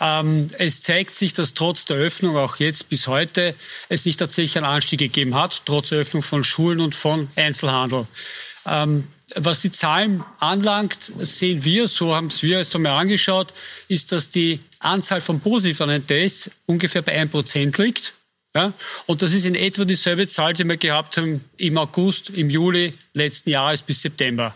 Ähm, 0.00 0.48
es 0.58 0.82
zeigt 0.82 1.14
sich, 1.14 1.32
dass 1.32 1.54
trotz 1.54 1.84
der 1.84 1.96
Öffnung, 1.96 2.36
auch 2.36 2.56
jetzt 2.56 2.88
bis 2.88 3.06
heute, 3.06 3.54
es 3.88 4.04
nicht 4.04 4.18
tatsächlich 4.18 4.56
einen 4.56 4.66
Anstieg 4.66 4.98
gegeben 4.98 5.36
hat, 5.36 5.62
trotz 5.64 5.92
Öffnung 5.92 6.24
von 6.24 6.42
Schulen 6.42 6.80
und 6.80 6.96
von 6.96 7.28
Einzelhandel. 7.36 8.08
Ähm, 8.66 9.06
was 9.36 9.60
die 9.60 9.70
Zahlen 9.70 10.24
anlangt, 10.40 10.98
sehen 11.18 11.64
wir, 11.64 11.86
so 11.86 12.14
haben 12.16 12.26
es 12.26 12.42
wir 12.42 12.58
es 12.58 12.74
einmal 12.74 12.98
angeschaut, 12.98 13.52
ist, 13.86 14.10
dass 14.10 14.30
die 14.30 14.58
Anzahl 14.80 15.20
von 15.20 15.38
positiven 15.38 16.04
Tests 16.04 16.50
ungefähr 16.66 17.02
bei 17.02 17.22
1% 17.22 17.80
liegt. 17.80 18.14
Ja? 18.56 18.72
Und 19.06 19.22
das 19.22 19.32
ist 19.32 19.44
in 19.44 19.54
etwa 19.54 19.84
dieselbe 19.84 20.26
Zahl, 20.26 20.52
die 20.52 20.64
wir 20.64 20.78
gehabt 20.78 21.16
haben 21.16 21.44
im 21.58 21.78
August, 21.78 22.30
im 22.30 22.50
Juli 22.50 22.92
letzten 23.14 23.50
Jahres 23.50 23.82
bis 23.82 24.02
September. 24.02 24.54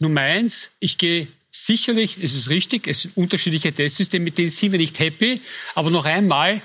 Nummer 0.00 0.20
eins, 0.22 0.70
ich 0.80 0.98
gehe 0.98 1.26
Sicherlich 1.50 2.22
ist 2.22 2.36
es 2.36 2.50
richtig, 2.50 2.86
es 2.86 3.02
sind 3.02 3.16
unterschiedliche 3.16 3.72
Testsysteme, 3.72 4.24
mit 4.24 4.38
denen 4.38 4.50
sind 4.50 4.72
wir 4.72 4.78
nicht 4.78 4.98
happy. 5.00 5.40
Aber 5.74 5.90
noch 5.90 6.04
einmal, 6.04 6.60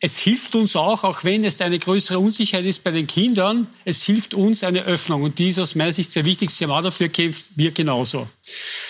es 0.00 0.18
hilft 0.18 0.54
uns 0.54 0.74
auch, 0.74 1.04
auch 1.04 1.22
wenn 1.24 1.44
es 1.44 1.60
eine 1.60 1.78
größere 1.78 2.18
Unsicherheit 2.18 2.64
ist 2.64 2.82
bei 2.82 2.90
den 2.90 3.06
Kindern, 3.06 3.66
es 3.84 4.02
hilft 4.02 4.32
uns 4.32 4.64
eine 4.64 4.84
Öffnung. 4.84 5.22
Und 5.22 5.38
die 5.38 5.50
ist 5.50 5.58
aus 5.58 5.74
meiner 5.74 5.92
Sicht 5.92 6.10
sehr 6.10 6.24
wichtig. 6.24 6.50
Sie 6.50 6.64
haben 6.64 6.70
auch 6.70 6.82
dafür 6.82 7.08
gekämpft, 7.08 7.44
wir 7.54 7.72
genauso. 7.72 8.26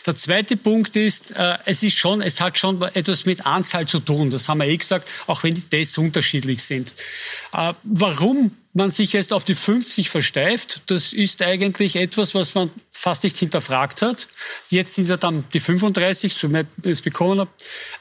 Der 0.06 0.14
zweite 0.14 0.56
Punkt 0.56 0.94
ist, 0.94 1.32
äh, 1.32 1.58
es 1.66 1.82
ist 1.82 1.98
schon, 1.98 2.22
es 2.22 2.40
hat 2.40 2.56
schon 2.56 2.80
etwas 2.80 3.26
mit 3.26 3.44
Anzahl 3.44 3.86
zu 3.86 3.98
tun. 3.98 4.30
Das 4.30 4.48
haben 4.48 4.58
wir 4.58 4.68
eh 4.68 4.76
gesagt, 4.76 5.08
auch 5.26 5.42
wenn 5.42 5.54
die 5.54 5.62
Tests 5.62 5.98
unterschiedlich 5.98 6.62
sind. 6.62 6.94
Äh, 7.52 7.74
warum 7.82 8.52
man 8.72 8.90
sich 8.90 9.12
jetzt 9.12 9.32
auf 9.32 9.44
die 9.44 9.54
50 9.54 10.10
versteift, 10.10 10.82
das 10.86 11.12
ist 11.12 11.42
eigentlich 11.42 11.96
etwas, 11.96 12.34
was 12.34 12.54
man 12.54 12.70
fast 12.90 13.24
nicht 13.24 13.36
hinterfragt 13.36 14.02
hat. 14.02 14.28
Jetzt 14.68 14.94
sind 14.94 15.02
es 15.02 15.10
ja 15.10 15.16
dann 15.16 15.44
die 15.52 15.60
35, 15.60 16.32
so 16.32 16.52
wie 16.52 16.60
ich 16.60 16.90
es 16.90 17.00
bekommen 17.02 17.40
habe. 17.40 17.50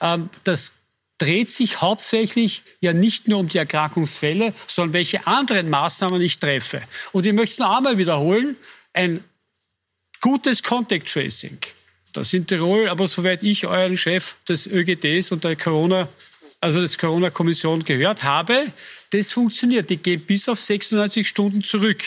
Ähm, 0.01 0.29
das 0.43 0.73
dreht 1.17 1.51
sich 1.51 1.81
hauptsächlich 1.81 2.63
ja 2.81 2.93
nicht 2.93 3.27
nur 3.27 3.39
um 3.39 3.49
die 3.49 3.57
Erkrankungsfälle, 3.57 4.53
sondern 4.67 4.93
welche 4.93 5.27
anderen 5.27 5.69
Maßnahmen 5.69 6.21
ich 6.21 6.39
treffe. 6.39 6.81
Und 7.11 7.25
ich 7.25 7.33
möchte 7.33 7.53
es 7.53 7.59
noch 7.59 7.77
einmal 7.77 7.97
wiederholen, 7.97 8.55
ein 8.93 9.23
gutes 10.21 10.63
Contact 10.63 11.11
Tracing. 11.11 11.59
Das 12.13 12.33
in 12.33 12.47
Tirol, 12.47 12.89
aber 12.89 13.07
soweit 13.07 13.43
ich 13.43 13.67
euren 13.67 13.97
Chef 13.97 14.35
des 14.47 14.65
ÖGDs 14.65 15.31
und 15.31 15.43
der 15.43 15.55
Corona, 15.55 16.07
also 16.59 16.81
des 16.81 16.97
Corona-Kommission 16.97 17.83
gehört 17.83 18.23
habe, 18.23 18.71
das 19.11 19.31
funktioniert. 19.31 19.89
Die 19.89 19.97
gehen 19.97 20.21
bis 20.21 20.49
auf 20.49 20.59
96 20.59 21.27
Stunden 21.27 21.63
zurück. 21.63 22.03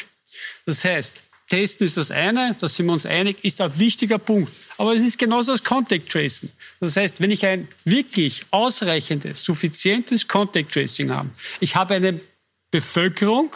Das 0.67 0.85
heißt, 0.85 1.23
Testen 1.49 1.87
ist 1.87 1.97
das 1.97 2.11
eine, 2.11 2.57
da 2.59 2.69
sind 2.69 2.87
wir 2.87 2.93
uns 2.93 3.05
einig, 3.05 3.45
ist 3.45 3.61
ein 3.61 3.79
wichtiger 3.79 4.19
Punkt. 4.19 4.51
Aber 4.79 4.95
es 4.95 5.03
ist 5.03 5.19
genauso 5.19 5.53
das 5.53 5.63
Contact 5.63 6.11
Tracing. 6.11 6.51
Das 6.81 6.97
heißt, 6.97 7.21
wenn 7.21 7.31
ich 7.31 7.45
ein 7.45 7.69
wirklich 7.85 8.47
ausreichendes, 8.51 9.45
suffizientes 9.45 10.27
Contact 10.27 10.73
Tracing 10.73 11.11
habe, 11.11 11.29
ich 11.61 11.77
habe 11.77 11.95
eine 11.95 12.21
Bevölkerung, 12.71 13.55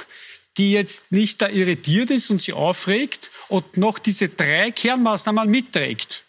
die 0.59 0.73
jetzt 0.73 1.11
nicht 1.11 1.41
da 1.41 1.49
irritiert 1.49 2.11
ist 2.11 2.31
und 2.31 2.41
sie 2.41 2.53
aufregt 2.53 3.31
und 3.49 3.77
noch 3.77 3.99
diese 3.99 4.29
drei 4.29 4.71
Kernmaßnahmen 4.71 5.49
mitträgt, 5.49 6.25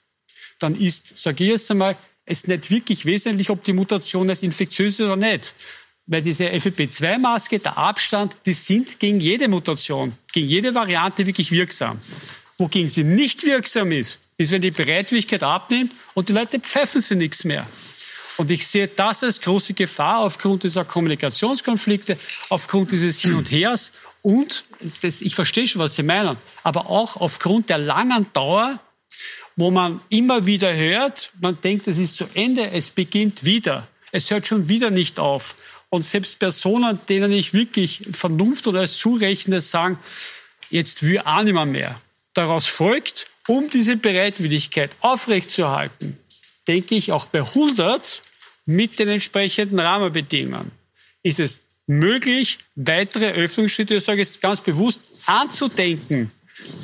dann 0.59 0.79
ist, 0.79 1.17
sage 1.17 1.43
ich 1.43 1.49
jetzt 1.51 1.69
einmal, 1.69 1.95
es 2.27 2.45
nicht 2.45 2.69
wirklich 2.69 3.05
wesentlich, 3.05 3.49
ob 3.49 3.63
die 3.63 3.73
Mutation 3.73 4.29
als 4.29 4.43
infektiös 4.43 4.99
ist 4.99 5.01
oder 5.01 5.15
nicht 5.15 5.55
weil 6.07 6.21
diese 6.21 6.45
FFP2-Maske, 6.45 7.59
der 7.59 7.77
Abstand, 7.77 8.35
die 8.45 8.53
sind 8.53 8.99
gegen 8.99 9.19
jede 9.19 9.47
Mutation, 9.47 10.13
gegen 10.31 10.47
jede 10.47 10.73
Variante 10.73 11.25
wirklich 11.25 11.51
wirksam. 11.51 11.99
Wogegen 12.57 12.87
sie 12.87 13.03
nicht 13.03 13.45
wirksam 13.45 13.91
ist, 13.91 14.19
ist, 14.37 14.51
wenn 14.51 14.61
die 14.61 14.71
Bereitwilligkeit 14.71 15.43
abnimmt 15.43 15.91
und 16.15 16.29
die 16.29 16.33
Leute 16.33 16.59
pfeifen 16.59 17.01
sie 17.01 17.15
nichts 17.15 17.43
mehr. 17.43 17.67
Und 18.37 18.51
ich 18.51 18.65
sehe 18.65 18.87
das 18.87 19.23
als 19.23 19.41
große 19.41 19.73
Gefahr 19.73 20.19
aufgrund 20.19 20.63
dieser 20.63 20.85
Kommunikationskonflikte, 20.85 22.17
aufgrund 22.49 22.91
dieses 22.91 23.19
Hin 23.19 23.35
und 23.35 23.51
Hers 23.51 23.91
und, 24.21 24.65
das, 25.01 25.21
ich 25.21 25.35
verstehe 25.35 25.67
schon, 25.67 25.81
was 25.81 25.95
Sie 25.95 26.03
meinen, 26.03 26.37
aber 26.63 26.89
auch 26.89 27.17
aufgrund 27.17 27.69
der 27.69 27.79
langen 27.79 28.27
Dauer, 28.33 28.79
wo 29.55 29.71
man 29.71 29.99
immer 30.09 30.45
wieder 30.45 30.75
hört, 30.75 31.31
man 31.41 31.59
denkt, 31.61 31.87
es 31.87 31.97
ist 31.97 32.17
zu 32.17 32.25
Ende, 32.33 32.71
es 32.71 32.89
beginnt 32.89 33.43
wieder. 33.43 33.87
Es 34.11 34.31
hört 34.31 34.47
schon 34.47 34.69
wieder 34.69 34.91
nicht 34.91 35.19
auf. 35.19 35.55
Und 35.89 36.01
selbst 36.01 36.39
Personen, 36.39 36.99
denen 37.09 37.31
ich 37.31 37.53
wirklich 37.53 38.01
Vernunft 38.11 38.67
oder 38.67 38.87
zurechne, 38.87 39.61
sagen, 39.61 39.99
jetzt 40.69 41.03
will 41.03 41.19
auch 41.19 41.43
nicht 41.43 41.53
mehr, 41.53 41.65
mehr. 41.65 42.01
Daraus 42.33 42.67
folgt, 42.67 43.27
um 43.47 43.69
diese 43.69 43.97
Bereitwilligkeit 43.97 44.91
aufrechtzuerhalten, 45.01 46.17
denke 46.67 46.95
ich 46.95 47.11
auch 47.11 47.25
bei 47.25 47.39
100 47.39 48.21
mit 48.65 48.99
den 48.99 49.07
entsprechenden 49.07 49.79
Rahmenbedingungen 49.79 50.71
ist 51.27 51.39
es 51.39 51.65
möglich, 51.87 52.59
weitere 52.75 53.31
Öffnungsschritte, 53.31 53.95
ich 53.95 54.03
sage 54.03 54.19
jetzt 54.19 54.41
ganz 54.41 54.61
bewusst, 54.61 55.01
anzudenken. 55.25 56.31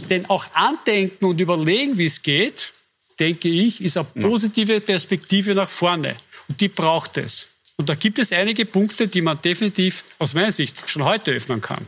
Denn 0.10 0.26
auch 0.28 0.46
andenken 0.54 1.26
und 1.26 1.40
überlegen, 1.40 1.98
wie 1.98 2.06
es 2.06 2.22
geht, 2.22 2.72
denke 3.20 3.50
ich, 3.50 3.82
ist 3.82 3.98
eine 3.98 4.08
positive 4.20 4.82
Perspektive 4.82 5.56
nach 5.56 5.70
vorne. 5.70 6.16
Und 6.48 6.60
die 6.62 6.68
braucht 6.68 7.18
es. 7.18 7.48
Und 7.78 7.90
da 7.90 7.96
gibt 7.96 8.20
es 8.20 8.32
einige 8.32 8.66
Punkte, 8.66 9.08
die 9.08 9.22
man 9.22 9.42
definitiv 9.42 10.04
aus 10.20 10.34
meiner 10.34 10.52
Sicht 10.52 10.90
schon 10.90 11.04
heute 11.04 11.32
öffnen 11.32 11.62
kann. 11.62 11.86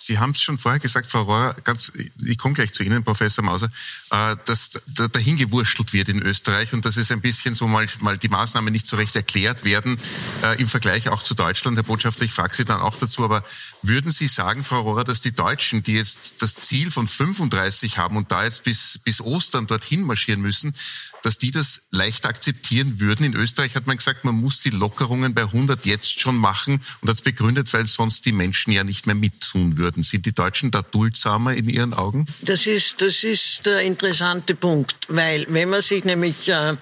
Sie 0.00 0.18
haben 0.18 0.30
es 0.30 0.40
schon 0.40 0.58
vorher 0.58 0.78
gesagt, 0.78 1.10
Frau 1.10 1.22
Rohrer, 1.22 1.54
ganz, 1.64 1.92
ich 2.24 2.38
komme 2.38 2.54
gleich 2.54 2.72
zu 2.72 2.84
Ihnen, 2.84 3.02
Professor 3.02 3.44
Mauser, 3.44 3.68
äh, 4.10 4.36
dass 4.44 4.70
da, 4.86 5.08
dahin 5.08 5.36
gewurschtelt 5.36 5.92
wird 5.92 6.08
in 6.08 6.22
Österreich 6.22 6.72
und 6.72 6.84
dass 6.84 6.96
es 6.96 7.10
ein 7.10 7.20
bisschen 7.20 7.54
so 7.54 7.66
mal, 7.66 7.86
mal 8.00 8.16
die 8.16 8.28
Maßnahmen 8.28 8.72
nicht 8.72 8.86
so 8.86 8.96
recht 8.96 9.16
erklärt 9.16 9.64
werden 9.64 9.98
äh, 10.44 10.60
im 10.60 10.68
Vergleich 10.68 11.08
auch 11.08 11.22
zu 11.22 11.34
Deutschland. 11.34 11.76
Herr 11.76 11.82
Botschafter, 11.82 12.24
ich 12.24 12.32
frage 12.32 12.54
Sie 12.54 12.64
dann 12.64 12.80
auch 12.80 12.96
dazu, 12.96 13.24
aber 13.24 13.44
würden 13.82 14.10
Sie 14.12 14.28
sagen, 14.28 14.62
Frau 14.62 14.82
Rohrer, 14.82 15.04
dass 15.04 15.20
die 15.20 15.32
Deutschen, 15.32 15.82
die 15.82 15.94
jetzt 15.94 16.42
das 16.42 16.54
Ziel 16.54 16.90
von 16.90 17.08
35 17.08 17.98
haben 17.98 18.16
und 18.16 18.30
da 18.30 18.44
jetzt 18.44 18.62
bis, 18.62 19.00
bis 19.02 19.20
Ostern 19.20 19.66
dorthin 19.66 20.02
marschieren 20.02 20.40
müssen, 20.40 20.74
dass 21.22 21.38
die 21.38 21.50
das 21.50 21.82
leicht 21.90 22.26
akzeptieren 22.26 23.00
würden. 23.00 23.24
In 23.24 23.34
Österreich 23.34 23.74
hat 23.74 23.86
man 23.86 23.96
gesagt, 23.96 24.24
man 24.24 24.34
muss 24.34 24.60
die 24.60 24.70
Lockerungen 24.70 25.34
bei 25.34 25.42
100 25.42 25.84
jetzt 25.86 26.20
schon 26.20 26.36
machen 26.36 26.82
und 27.00 27.10
es 27.10 27.22
begründet, 27.22 27.72
weil 27.72 27.86
sonst 27.86 28.26
die 28.26 28.32
Menschen 28.32 28.72
ja 28.72 28.84
nicht 28.84 29.06
mehr 29.06 29.14
mittun 29.14 29.78
würden. 29.78 30.02
Sind 30.02 30.26
die 30.26 30.32
Deutschen 30.32 30.70
da 30.70 30.82
duldsamer 30.82 31.54
in 31.54 31.68
Ihren 31.68 31.94
Augen? 31.94 32.26
Das 32.42 32.66
ist, 32.66 33.00
das 33.02 33.24
ist 33.24 33.66
der 33.66 33.80
interessante 33.82 34.54
Punkt, 34.54 34.96
weil 35.08 35.46
wenn 35.48 35.70
man 35.70 35.82
sich 35.82 36.04
nämlich 36.04 36.48
äh, 36.48 36.76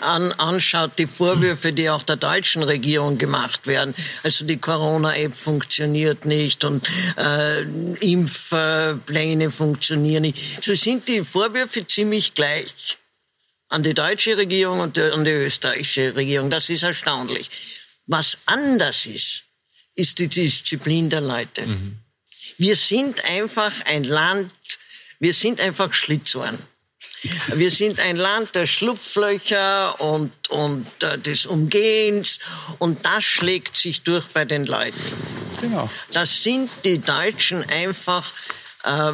an, 0.00 0.32
anschaut, 0.32 0.92
die 0.98 1.06
Vorwürfe, 1.06 1.72
die 1.72 1.90
auch 1.90 2.02
der 2.02 2.16
deutschen 2.16 2.62
Regierung 2.62 3.18
gemacht 3.18 3.66
werden, 3.66 3.94
also 4.22 4.44
die 4.44 4.56
Corona-App 4.56 5.34
funktioniert 5.34 6.24
nicht 6.24 6.64
und 6.64 6.88
äh, 7.16 7.62
Impfpläne 8.00 9.50
funktionieren 9.50 10.22
nicht, 10.22 10.64
so 10.64 10.74
sind 10.74 11.08
die 11.08 11.24
Vorwürfe 11.24 11.86
ziemlich 11.86 12.34
gleich 12.34 12.99
an 13.70 13.82
die 13.82 13.94
deutsche 13.94 14.36
Regierung 14.36 14.80
und 14.80 14.98
an 14.98 15.24
die 15.24 15.30
österreichische 15.30 16.14
Regierung. 16.14 16.50
Das 16.50 16.68
ist 16.68 16.82
erstaunlich. 16.82 17.50
Was 18.06 18.38
anders 18.46 19.06
ist, 19.06 19.44
ist 19.94 20.18
die 20.18 20.28
Disziplin 20.28 21.08
der 21.08 21.20
Leute. 21.20 21.66
Mhm. 21.66 21.98
Wir 22.58 22.76
sind 22.76 23.24
einfach 23.24 23.72
ein 23.86 24.04
Land, 24.04 24.52
wir 25.18 25.32
sind 25.32 25.60
einfach 25.60 25.92
Schlitzohren. 25.92 26.58
Wir 27.54 27.70
sind 27.70 28.00
ein 28.00 28.16
Land 28.16 28.54
der 28.54 28.66
Schlupflöcher 28.66 30.00
und, 30.00 30.48
und 30.48 30.86
äh, 31.02 31.18
des 31.18 31.46
Umgehens 31.46 32.38
und 32.78 33.04
das 33.04 33.24
schlägt 33.24 33.76
sich 33.76 34.02
durch 34.02 34.26
bei 34.28 34.46
den 34.46 34.64
Leuten. 34.64 35.00
Genau. 35.60 35.88
Das 36.12 36.42
sind 36.42 36.70
die 36.84 36.98
Deutschen 36.98 37.62
einfach 37.68 38.30
äh, 38.84 39.12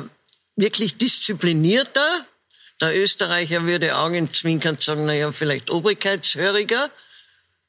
wirklich 0.54 0.96
disziplinierter 0.96 2.24
der 2.80 2.94
Österreicher 2.96 3.64
würde 3.64 3.96
augenzwinkernd 3.96 4.82
sagen, 4.82 5.06
naja, 5.06 5.32
vielleicht 5.32 5.70
obrigkeitshöriger. 5.70 6.90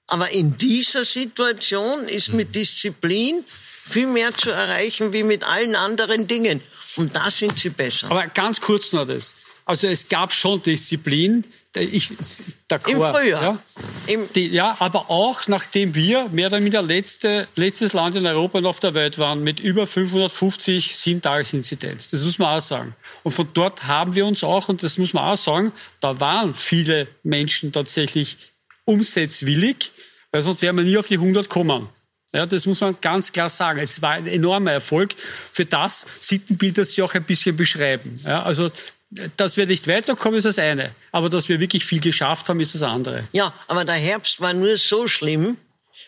Aber 0.07 0.31
in 0.31 0.57
dieser 0.57 1.05
Situation 1.05 2.03
ist 2.05 2.33
mit 2.33 2.55
Disziplin 2.55 3.43
viel 3.83 4.07
mehr 4.07 4.35
zu 4.35 4.51
erreichen 4.51 5.13
wie 5.13 5.23
mit 5.23 5.43
allen 5.43 5.75
anderen 5.75 6.27
Dingen. 6.27 6.61
Und 6.95 7.15
da 7.15 7.29
sind 7.29 7.57
sie 7.59 7.69
besser. 7.69 8.09
Aber 8.09 8.27
ganz 8.27 8.59
kurz 8.59 8.91
noch 8.91 9.05
das. 9.05 9.33
Also 9.65 9.87
es 9.87 10.07
gab 10.07 10.31
schon 10.31 10.61
Disziplin, 10.61 11.45
ich, 11.81 12.11
Im 12.11 12.99
Frühjahr. 12.99 13.41
Ja, 13.41 13.59
Im 14.07 14.27
die, 14.33 14.47
ja, 14.47 14.75
aber 14.79 15.09
auch 15.09 15.47
nachdem 15.47 15.95
wir 15.95 16.29
mehr 16.29 16.47
oder 16.47 16.59
weniger 16.59 16.81
letzte, 16.81 17.47
letztes 17.55 17.93
Land 17.93 18.15
in 18.15 18.25
Europa 18.25 18.57
und 18.59 18.65
auf 18.65 18.79
der 18.79 18.93
Welt 18.93 19.17
waren 19.19 19.43
mit 19.43 19.59
über 19.59 19.87
550 19.87 20.95
Sieben-Tages-Inzidenz. 20.95 22.09
Das 22.09 22.23
muss 22.23 22.39
man 22.39 22.57
auch 22.57 22.61
sagen. 22.61 22.95
Und 23.23 23.31
von 23.31 23.49
dort 23.53 23.87
haben 23.87 24.15
wir 24.15 24.25
uns 24.25 24.43
auch, 24.43 24.69
und 24.69 24.83
das 24.83 24.97
muss 24.97 25.13
man 25.13 25.23
auch 25.23 25.37
sagen, 25.37 25.71
da 25.99 26.19
waren 26.19 26.53
viele 26.53 27.07
Menschen 27.23 27.71
tatsächlich 27.71 28.37
umsetzwillig, 28.85 29.91
weil 30.31 30.41
sonst 30.41 30.61
wären 30.61 30.77
wir 30.77 30.83
nie 30.83 30.97
auf 30.97 31.07
die 31.07 31.15
100 31.15 31.49
kommen. 31.49 31.89
Ja, 32.33 32.45
das 32.45 32.65
muss 32.65 32.81
man 32.81 32.95
ganz 32.99 33.31
klar 33.31 33.49
sagen. 33.49 33.79
Es 33.79 34.01
war 34.01 34.11
ein 34.11 34.27
enormer 34.27 34.73
Erfolg 34.73 35.15
für 35.51 35.65
das 35.65 36.05
Sittenbild, 36.19 36.77
das 36.77 36.93
Sie 36.93 37.01
auch 37.01 37.13
ein 37.13 37.23
bisschen 37.23 37.55
beschreiben. 37.55 38.15
Ja, 38.25 38.43
also 38.43 38.69
dass 39.09 39.57
wir 39.57 39.65
nicht 39.65 39.87
weiterkommen, 39.87 40.37
ist 40.37 40.45
das 40.45 40.59
eine. 40.59 40.91
Aber 41.11 41.29
dass 41.29 41.49
wir 41.49 41.59
wirklich 41.59 41.85
viel 41.85 41.99
geschafft 41.99 42.49
haben, 42.49 42.59
ist 42.59 42.75
das 42.75 42.83
andere. 42.83 43.23
Ja, 43.31 43.53
aber 43.67 43.85
der 43.85 43.95
Herbst 43.95 44.41
war 44.41 44.53
nur 44.53 44.75
so 44.77 45.07
schlimm, 45.07 45.57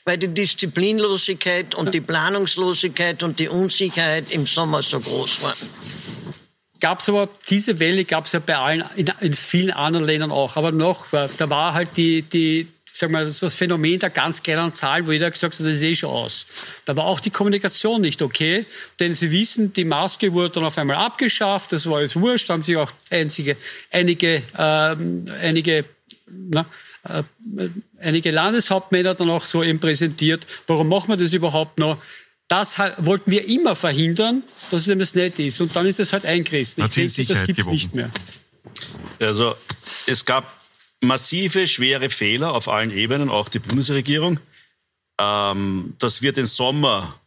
weil 0.06 0.18
die 0.18 0.28
Disziplinlosigkeit 0.28 1.76
und 1.76 1.94
die 1.94 2.02
Planungslosigkeit 2.02 3.24
und 3.24 3.40
die 3.40 3.48
Unsicherheit 3.48 4.32
im 4.32 4.46
Sommer 4.46 4.82
so 4.82 5.00
groß 5.00 5.44
waren. 5.44 5.58
Gab 6.82 7.00
es 7.02 7.10
aber, 7.10 7.28
diese 7.50 7.80
Welle 7.80 8.06
gab 8.06 8.26
es 8.26 8.32
ja 8.32 8.40
bei 8.40 8.58
allen, 8.58 8.86
in, 8.96 9.12
in, 9.20 9.34
vielen 9.34 9.72
anderen 9.72 10.06
Ländern 10.06 10.32
auch. 10.32 10.56
Aber 10.56 10.72
noch, 10.72 11.08
da 11.12 11.50
war 11.50 11.74
halt 11.74 11.90
die, 11.98 12.22
die, 12.22 12.68
sag 12.92 13.12
mal, 13.12 13.26
das 13.26 13.56
Phänomen 13.56 14.00
der 14.00 14.10
ganz 14.10 14.44
kleinen 14.44 14.74
Zahlen, 14.74 15.08
wo 15.08 15.12
jeder 15.12 15.32
gesagt 15.32 15.54
hat, 15.56 15.60
das 15.60 15.76
ist 15.76 15.84
eh 15.84 15.96
schon 15.96 16.10
aus. 16.10 16.46
Da 16.86 16.96
war 16.96 17.06
auch 17.06 17.20
die 17.20 17.30
Kommunikation 17.30 18.02
nicht 18.02 18.22
okay, 18.22 18.66
denn 19.00 19.14
Sie 19.14 19.32
wissen, 19.32 19.74
die 19.74 19.86
Maske 19.86 20.34
wurde 20.34 20.56
dann 20.56 20.66
auf 20.66 20.78
einmal 20.78 20.98
abgeschafft, 20.98 21.72
das 21.72 21.86
war 21.90 21.98
alles 21.98 22.16
wurscht, 22.16 22.50
haben 22.50 22.62
sich 22.62 22.78
auch 22.78 22.92
einzige, 23.10 23.58
einige, 23.92 24.42
ähm, 24.58 25.26
einige, 25.42 25.86
na, 26.28 26.66
äh, 27.04 27.24
einige 28.02 28.32
Landeshauptmänner 28.32 29.16
dann 29.16 29.30
auch 29.30 29.46
so 29.46 29.64
eben 29.64 29.80
präsentiert. 29.80 30.46
Warum 30.68 30.90
machen 30.90 31.10
wir 31.10 31.18
das 31.18 31.34
überhaupt 31.34 31.80
noch? 31.80 31.98
Das 32.48 32.80
wollten 32.98 33.30
wir 33.30 33.48
immer 33.48 33.76
verhindern, 33.76 34.44
dass 34.72 34.88
es 34.88 34.98
das 34.98 35.14
nicht 35.14 35.38
ist. 35.38 35.62
Und 35.62 35.76
dann 35.76 35.86
ist 35.86 36.00
es 36.00 36.14
halt 36.14 36.26
eingerissen. 36.26 36.84
Ich 36.84 36.90
denke, 36.90 37.26
das 37.26 37.46
gibt 37.46 37.60
es 37.60 37.68
nicht 37.68 37.94
mehr. 37.94 38.10
Also 39.20 39.56
es 40.08 40.26
gab 40.26 40.59
massive, 41.02 41.68
schwere 41.68 42.10
Fehler 42.10 42.54
auf 42.54 42.68
allen 42.68 42.92
Ebenen, 42.92 43.30
auch 43.30 43.50
die 43.50 43.60
Bundesregierung, 43.60 44.40
ähm, 45.20 45.96
dass 46.00 46.22
wir 46.22 46.34
den 46.34 46.46
Sommer 46.46 47.20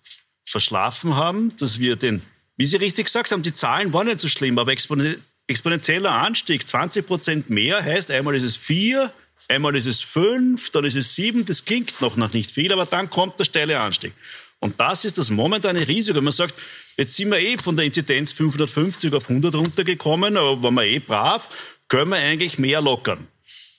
verschlafen 0.45 1.17
haben, 1.17 1.55
dass 1.57 1.79
wir 1.79 1.97
den, 1.97 2.23
wie 2.57 2.67
Sie 2.67 2.77
richtig 2.77 3.07
gesagt 3.07 3.31
haben, 3.31 3.43
die 3.43 3.53
Zahlen 3.53 3.93
waren 3.93 4.07
nicht 4.07 4.21
so 4.21 4.29
schlimm, 4.29 4.59
aber 4.59 4.73
exponentieller 4.73 6.11
Anstieg, 6.11 6.67
20 6.67 7.07
Prozent 7.07 7.51
mehr 7.51 7.83
heißt, 7.83 8.11
einmal 8.11 8.35
ist 8.35 8.43
es 8.43 8.57
vier, 8.57 9.13
einmal 9.49 9.75
ist 9.75 9.87
es 9.87 10.03
fünf, 10.03 10.71
dann 10.71 10.85
ist 10.85 10.97
es 10.97 11.15
sieben, 11.15 11.47
das 11.47 11.65
klingt 11.65 12.01
noch 12.01 12.17
nicht 12.17 12.51
viel, 12.51 12.73
aber 12.73 12.87
dann 12.87 13.09
kommt 13.11 13.39
der 13.41 13.45
steile 13.45 13.81
Anstieg. 13.81 14.13
Und 14.61 14.79
das 14.79 15.05
ist 15.05 15.19
das 15.19 15.31
momentane 15.31 15.89
Risiko. 15.89 16.21
Man 16.21 16.33
sagt, 16.33 16.55
jetzt 16.97 17.15
sind 17.17 17.31
wir 17.31 17.41
eh 17.41 17.59
von 17.59 17.77
der 17.77 17.85
Inzidenz 17.85 18.33
550 18.33 19.13
auf 19.13 19.29
100 19.29 19.57
runtergekommen, 19.57 20.37
aber 20.37 20.63
waren 20.63 20.75
wir 20.75 20.85
eh 20.85 21.01
brav, 21.01 21.49
können 21.89 22.11
wir 22.11 22.19
eigentlich 22.19 22.59
mehr 22.59 22.81
lockern. 22.81 23.27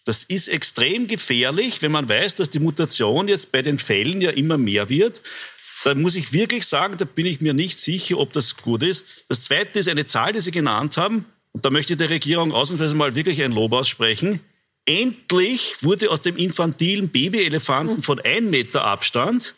Das 0.05 0.23
ist 0.23 0.49
extrem 0.49 1.07
gefährlich, 1.07 1.81
wenn 1.81 1.91
man 1.91 2.09
weiß, 2.09 2.35
dass 2.35 2.49
die 2.49 2.59
Mutation 2.59 3.27
jetzt 3.27 3.51
bei 3.51 3.61
den 3.61 3.79
Fällen 3.79 4.21
ja 4.21 4.31
immer 4.31 4.57
mehr 4.57 4.89
wird. 4.89 5.21
Da 5.85 5.95
muss 5.95 6.15
ich 6.15 6.33
wirklich 6.33 6.65
sagen, 6.65 6.95
da 6.97 7.05
bin 7.05 7.25
ich 7.25 7.41
mir 7.41 7.53
nicht 7.53 7.77
sicher, 7.77 8.17
ob 8.17 8.33
das 8.33 8.57
gut 8.57 8.83
ist. 8.83 9.05
Das 9.29 9.41
Zweite 9.41 9.79
ist 9.79 9.87
eine 9.87 10.05
Zahl, 10.05 10.33
die 10.33 10.39
Sie 10.39 10.51
genannt 10.51 10.97
haben. 10.97 11.25
Und 11.51 11.65
da 11.65 11.69
möchte 11.69 11.93
ich 11.93 11.97
der 11.97 12.09
Regierung 12.09 12.51
ausnahmsweise 12.51 12.95
mal 12.95 13.15
wirklich 13.15 13.41
ein 13.43 13.51
Lob 13.51 13.73
aussprechen. 13.73 14.39
Endlich 14.85 15.75
wurde 15.81 16.09
aus 16.09 16.21
dem 16.21 16.35
infantilen 16.35 17.09
Babyelefanten 17.09 18.03
von 18.03 18.19
ein 18.19 18.49
Meter 18.49 18.83
Abstand 18.83 19.55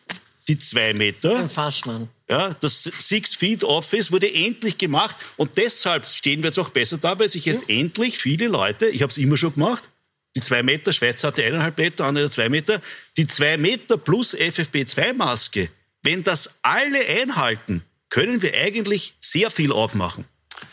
die 0.48 0.60
zwei 0.60 0.94
Meter. 0.94 1.50
Fassmann. 1.50 2.10
Ja, 2.30 2.56
das 2.60 2.84
Six 2.84 3.36
Feet 3.36 3.64
Office 3.64 4.12
wurde 4.12 4.32
endlich 4.34 4.78
gemacht 4.78 5.16
und 5.38 5.58
deshalb 5.58 6.08
stehen 6.08 6.42
wir 6.42 6.50
jetzt 6.50 6.60
auch 6.60 6.70
besser 6.70 6.98
da, 6.98 7.18
weil 7.20 7.30
sich 7.30 7.46
jetzt 7.46 7.70
ja. 7.70 7.76
endlich 7.76 8.18
viele 8.18 8.48
Leute, 8.48 8.88
ich 8.88 9.02
habe 9.02 9.12
es 9.12 9.18
immer 9.18 9.38
schon 9.38 9.54
gemacht, 9.54 9.90
die 10.36 10.42
zwei 10.42 10.64
Meter, 10.64 10.92
Schweiz 10.92 11.24
hatte 11.24 11.44
eineinhalb 11.44 11.78
Meter, 11.78 12.06
andere 12.06 12.30
zwei 12.30 12.50
Meter. 12.50 12.82
Die 13.18 13.26
zwei 13.26 13.58
Meter 13.58 13.98
plus 13.98 14.36
FFP2-Maske, 14.36 15.70
wenn 16.04 16.24
das 16.24 16.60
alle 16.62 17.00
einhalten, 17.22 17.84
können 18.10 18.42
wir 18.42 18.54
eigentlich 18.54 19.16
sehr 19.20 19.50
viel 19.50 19.72
aufmachen. 19.72 20.26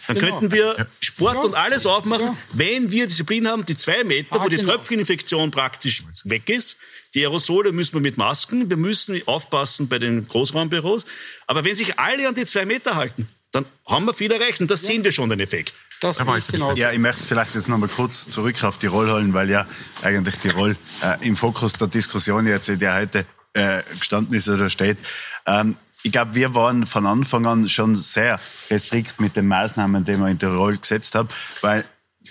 Dann 0.07 0.19
genau. 0.19 0.41
könnten 0.41 0.53
wir 0.53 0.87
Sport 1.01 1.37
ja. 1.37 1.41
und 1.43 1.55
alles 1.55 1.87
aufmachen, 1.87 2.27
ja. 2.27 2.37
wenn 2.53 2.91
wir 2.91 3.07
Disziplin 3.07 3.49
haben, 3.49 3.65
die 3.65 3.77
zwei 3.77 4.05
Meter, 4.05 4.37
ah, 4.37 4.45
wo 4.45 4.49
die 4.49 4.57
genau. 4.57 4.73
Tröpfcheninfektion 4.73 5.51
praktisch 5.51 6.05
weg 6.25 6.49
ist. 6.49 6.77
Die 7.15 7.21
Aerosole 7.21 7.73
müssen 7.73 7.95
wir 7.95 8.01
mit 8.01 8.17
Masken, 8.17 8.71
wir 8.71 8.77
müssen 8.77 9.21
aufpassen 9.27 9.89
bei 9.89 9.99
den 9.99 10.27
Großraumbüros. 10.27 11.05
Aber 11.47 11.65
wenn 11.65 11.77
sich 11.77 11.99
alle 11.99 12.29
an 12.29 12.35
die 12.35 12.47
zwei 12.47 12.65
Meter 12.65 12.97
halten, 12.97 13.29
dann 13.53 13.65
haben 13.87 14.07
wir 14.07 14.15
viel 14.15 14.33
erreicht 14.33 14.61
und 14.61 14.71
das 14.71 14.83
ja. 14.83 14.89
sehen 14.89 15.05
wir 15.05 15.13
schon 15.13 15.29
den 15.29 15.41
Effekt. 15.41 15.75
Das 16.03 16.19
ist 16.19 16.51
genau 16.51 16.73
ja, 16.73 16.91
ich 16.91 16.99
möchte 16.99 17.23
vielleicht 17.23 17.55
jetzt 17.55 17.69
noch 17.69 17.79
mal 17.79 17.89
kurz 17.89 18.29
zurück 18.29 18.63
auf 18.65 18.77
Tirol 18.79 19.11
holen, 19.11 19.33
weil 19.35 19.49
ja 19.49 19.67
eigentlich 20.03 20.37
Tirol 20.37 20.77
äh, 21.03 21.27
im 21.27 21.37
Fokus 21.37 21.75
der 21.75 21.87
Diskussion 21.87 22.47
jetzt, 22.47 22.69
der 22.69 22.95
heute 22.95 23.25
äh, 23.53 23.83
gestanden 23.99 24.37
ist 24.37 24.49
oder 24.49 24.69
steht. 24.69 24.99
Ähm, 25.47 25.77
ich 26.03 26.11
glaube, 26.11 26.35
wir 26.35 26.55
waren 26.57 26.87
von 26.87 27.07
Anfang 27.07 27.47
an 27.47 27.69
schon 27.69 27.95
sehr 27.95 28.41
restrikt 28.69 29.21
mit 29.21 29.37
den 29.37 29.47
Maßnahmen, 29.47 30.03
die 30.05 30.19
wir 30.19 30.27
in 30.27 30.39
Tirol 30.39 30.77
gesetzt 30.77 31.15
haben, 31.15 31.29
weil 31.61 31.85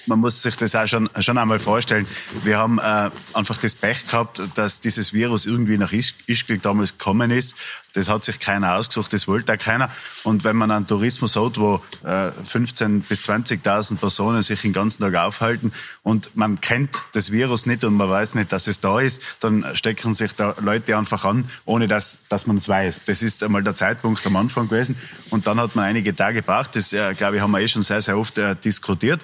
man 0.07 0.19
muss 0.19 0.41
sich 0.41 0.55
das 0.55 0.75
auch 0.75 0.87
schon, 0.87 1.09
schon 1.19 1.37
einmal 1.37 1.59
vorstellen. 1.59 2.07
Wir 2.43 2.57
haben 2.57 2.79
äh, 2.79 3.09
einfach 3.33 3.57
das 3.57 3.75
Pech 3.75 4.07
gehabt, 4.07 4.41
dass 4.55 4.79
dieses 4.79 5.13
Virus 5.13 5.45
irgendwie 5.45 5.77
nach 5.77 5.91
Ischgl 5.91 6.57
damals 6.57 6.97
gekommen 6.97 7.31
ist. 7.31 7.55
Das 7.93 8.07
hat 8.07 8.23
sich 8.23 8.39
keiner 8.39 8.75
ausgesucht, 8.77 9.11
das 9.11 9.27
wollte 9.27 9.53
auch 9.53 9.57
keiner. 9.57 9.89
Und 10.23 10.45
wenn 10.45 10.55
man 10.55 10.71
einen 10.71 10.87
Tourismus 10.87 11.35
hat, 11.35 11.59
wo 11.59 11.81
äh, 12.03 12.29
15.000 12.29 13.03
bis 13.07 13.19
20.000 13.21 13.97
Personen 13.97 14.41
sich 14.41 14.61
den 14.61 14.71
ganzen 14.71 15.03
Tag 15.03 15.15
aufhalten 15.15 15.73
und 16.01 16.35
man 16.37 16.61
kennt 16.61 16.95
das 17.13 17.31
Virus 17.31 17.65
nicht 17.65 17.83
und 17.83 17.95
man 17.95 18.09
weiß 18.09 18.35
nicht, 18.35 18.53
dass 18.53 18.67
es 18.67 18.79
da 18.79 18.99
ist, 18.99 19.21
dann 19.41 19.65
stecken 19.73 20.13
sich 20.13 20.33
da 20.33 20.55
Leute 20.61 20.97
einfach 20.97 21.25
an, 21.25 21.43
ohne 21.65 21.87
dass, 21.87 22.29
dass 22.29 22.47
man 22.47 22.57
es 22.57 22.69
weiß. 22.69 23.03
Das 23.05 23.21
ist 23.21 23.43
einmal 23.43 23.63
der 23.63 23.75
Zeitpunkt 23.75 24.25
am 24.25 24.37
Anfang 24.37 24.69
gewesen. 24.69 24.95
Und 25.29 25.47
dann 25.47 25.59
hat 25.59 25.75
man 25.75 25.83
einige 25.83 26.15
Tage 26.15 26.35
gebraucht. 26.35 26.75
Das, 26.75 26.93
äh, 26.93 27.13
glaube 27.13 27.35
ich, 27.35 27.41
haben 27.41 27.51
wir 27.51 27.59
eh 27.59 27.67
schon 27.67 27.81
sehr, 27.81 28.01
sehr 28.01 28.17
oft 28.17 28.37
äh, 28.37 28.55
diskutiert. 28.55 29.21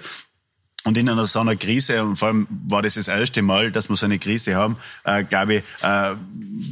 Und 0.88 0.96
in 0.96 1.10
einer 1.10 1.26
so 1.26 1.42
einer 1.42 1.58
Krise, 1.58 2.02
und 2.02 2.16
vor 2.16 2.30
allem 2.30 2.48
war 2.66 2.82
das 2.82 2.94
das 2.94 3.10
erste 3.10 3.42
Mal, 3.42 3.72
dass 3.72 3.90
wir 3.90 3.98
so 3.98 4.06
eine 4.06 4.20
Krise 4.20 4.56
haben, 4.56 4.78
äh, 5.04 5.26
glaube 5.26 5.56
ich, 5.56 5.64
äh, 5.82 6.16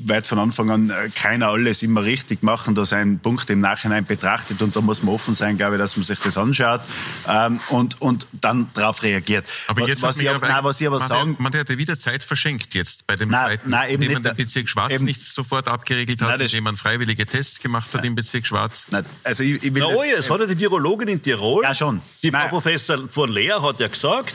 wird 0.06 0.26
von 0.26 0.40
Anfang 0.40 0.70
an 0.70 0.90
äh, 0.90 1.10
keiner 1.14 1.50
alles 1.50 1.84
immer 1.84 2.06
richtig 2.06 2.42
machen, 2.42 2.76
da 2.76 2.86
seinen 2.86 3.20
Punkt 3.20 3.50
im 3.50 3.60
Nachhinein 3.60 4.06
betrachtet 4.06 4.62
und 4.62 4.74
da 4.74 4.80
muss 4.80 5.04
man 5.04 5.14
offen 5.14 5.36
sein, 5.36 5.58
glaube 5.58 5.76
ich, 5.76 5.80
dass 5.80 5.98
man 5.98 6.06
sich 6.06 6.18
das 6.20 6.38
anschaut 6.38 6.80
ähm, 7.28 7.60
und, 7.68 8.02
und 8.02 8.26
dann 8.40 8.70
darauf 8.74 9.04
reagiert. 9.04 9.46
Aber 9.68 9.86
jetzt 9.86 10.02
was, 10.02 10.18
ich 10.18 10.30
aber, 10.30 10.48
nein, 10.48 10.64
was 10.64 10.80
ich 10.80 10.88
aber 10.88 11.00
man 11.00 11.08
sagen... 11.10 11.32
Hat, 11.34 11.40
man 11.42 11.54
hat 11.54 11.68
ja 11.68 11.78
wieder 11.78 11.98
Zeit 11.98 12.24
verschenkt 12.24 12.74
jetzt 12.74 13.08
bei 13.08 13.18
dem 13.18 13.28
nein, 13.28 13.42
zweiten, 13.42 13.70
nein, 13.70 13.90
eben 13.90 14.04
indem 14.04 14.14
man 14.14 14.24
den 14.24 14.36
Bezirk 14.38 14.70
Schwarz 14.70 14.94
eben, 14.94 15.04
nicht 15.04 15.28
sofort 15.28 15.68
abgeregelt 15.68 16.22
hat, 16.22 16.30
nein, 16.30 16.40
indem 16.40 16.64
man 16.64 16.78
freiwillige 16.78 17.26
Tests 17.26 17.60
gemacht 17.60 17.88
hat 17.88 17.96
nein, 17.96 18.12
im 18.12 18.16
Bezirk 18.16 18.48
Schwarz. 18.48 18.88
Nein, 18.92 19.06
also 19.26 19.44
ich, 19.44 19.62
ich 19.62 19.74
will 19.74 19.84
Na, 19.84 19.90
das, 19.90 19.98
oh, 19.98 20.04
es 20.04 20.30
hat 20.30 20.40
ja 20.40 20.46
die 20.46 20.58
Virologin 20.58 21.10
in 21.10 21.22
Tirol, 21.22 21.64
ja, 21.64 21.76
schon. 21.76 22.00
die 22.24 22.32
Frau 22.32 22.48
Professor 22.48 23.10
von 23.10 23.30
Leer 23.30 23.62
hat 23.62 23.82
ja 23.82 23.90
gesagt, 23.90 24.05
gesagt, 24.06 24.34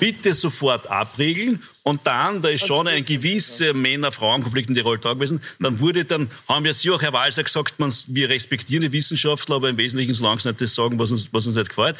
bitte 0.00 0.34
sofort 0.34 0.90
abriegeln. 0.90 1.62
Und 1.82 2.06
dann, 2.06 2.40
da 2.42 2.48
ist 2.48 2.66
schon 2.66 2.88
ein 2.88 3.04
gewisser 3.04 3.74
Männer-Frauen-Konflikt 3.74 4.70
in 4.70 4.74
Tirol 4.74 4.98
da 4.98 5.12
gewesen. 5.12 5.40
Dann 5.60 5.78
wurde 5.80 6.04
dann, 6.04 6.30
haben 6.48 6.64
wir 6.64 6.74
Sie 6.74 6.90
auch, 6.90 7.02
Herr 7.02 7.12
Walser, 7.12 7.44
gesagt, 7.44 7.78
man, 7.78 7.92
wir 8.08 8.28
respektieren 8.28 8.82
die 8.82 8.92
Wissenschaftler, 8.92 9.56
aber 9.56 9.68
im 9.68 9.76
Wesentlichen, 9.76 10.14
solange 10.14 10.40
sie 10.40 10.48
nicht 10.48 10.60
das 10.60 10.74
sagen, 10.74 10.98
was 10.98 11.10
uns, 11.10 11.32
was 11.32 11.46
uns 11.46 11.56
nicht 11.56 11.68
gefällt. 11.68 11.96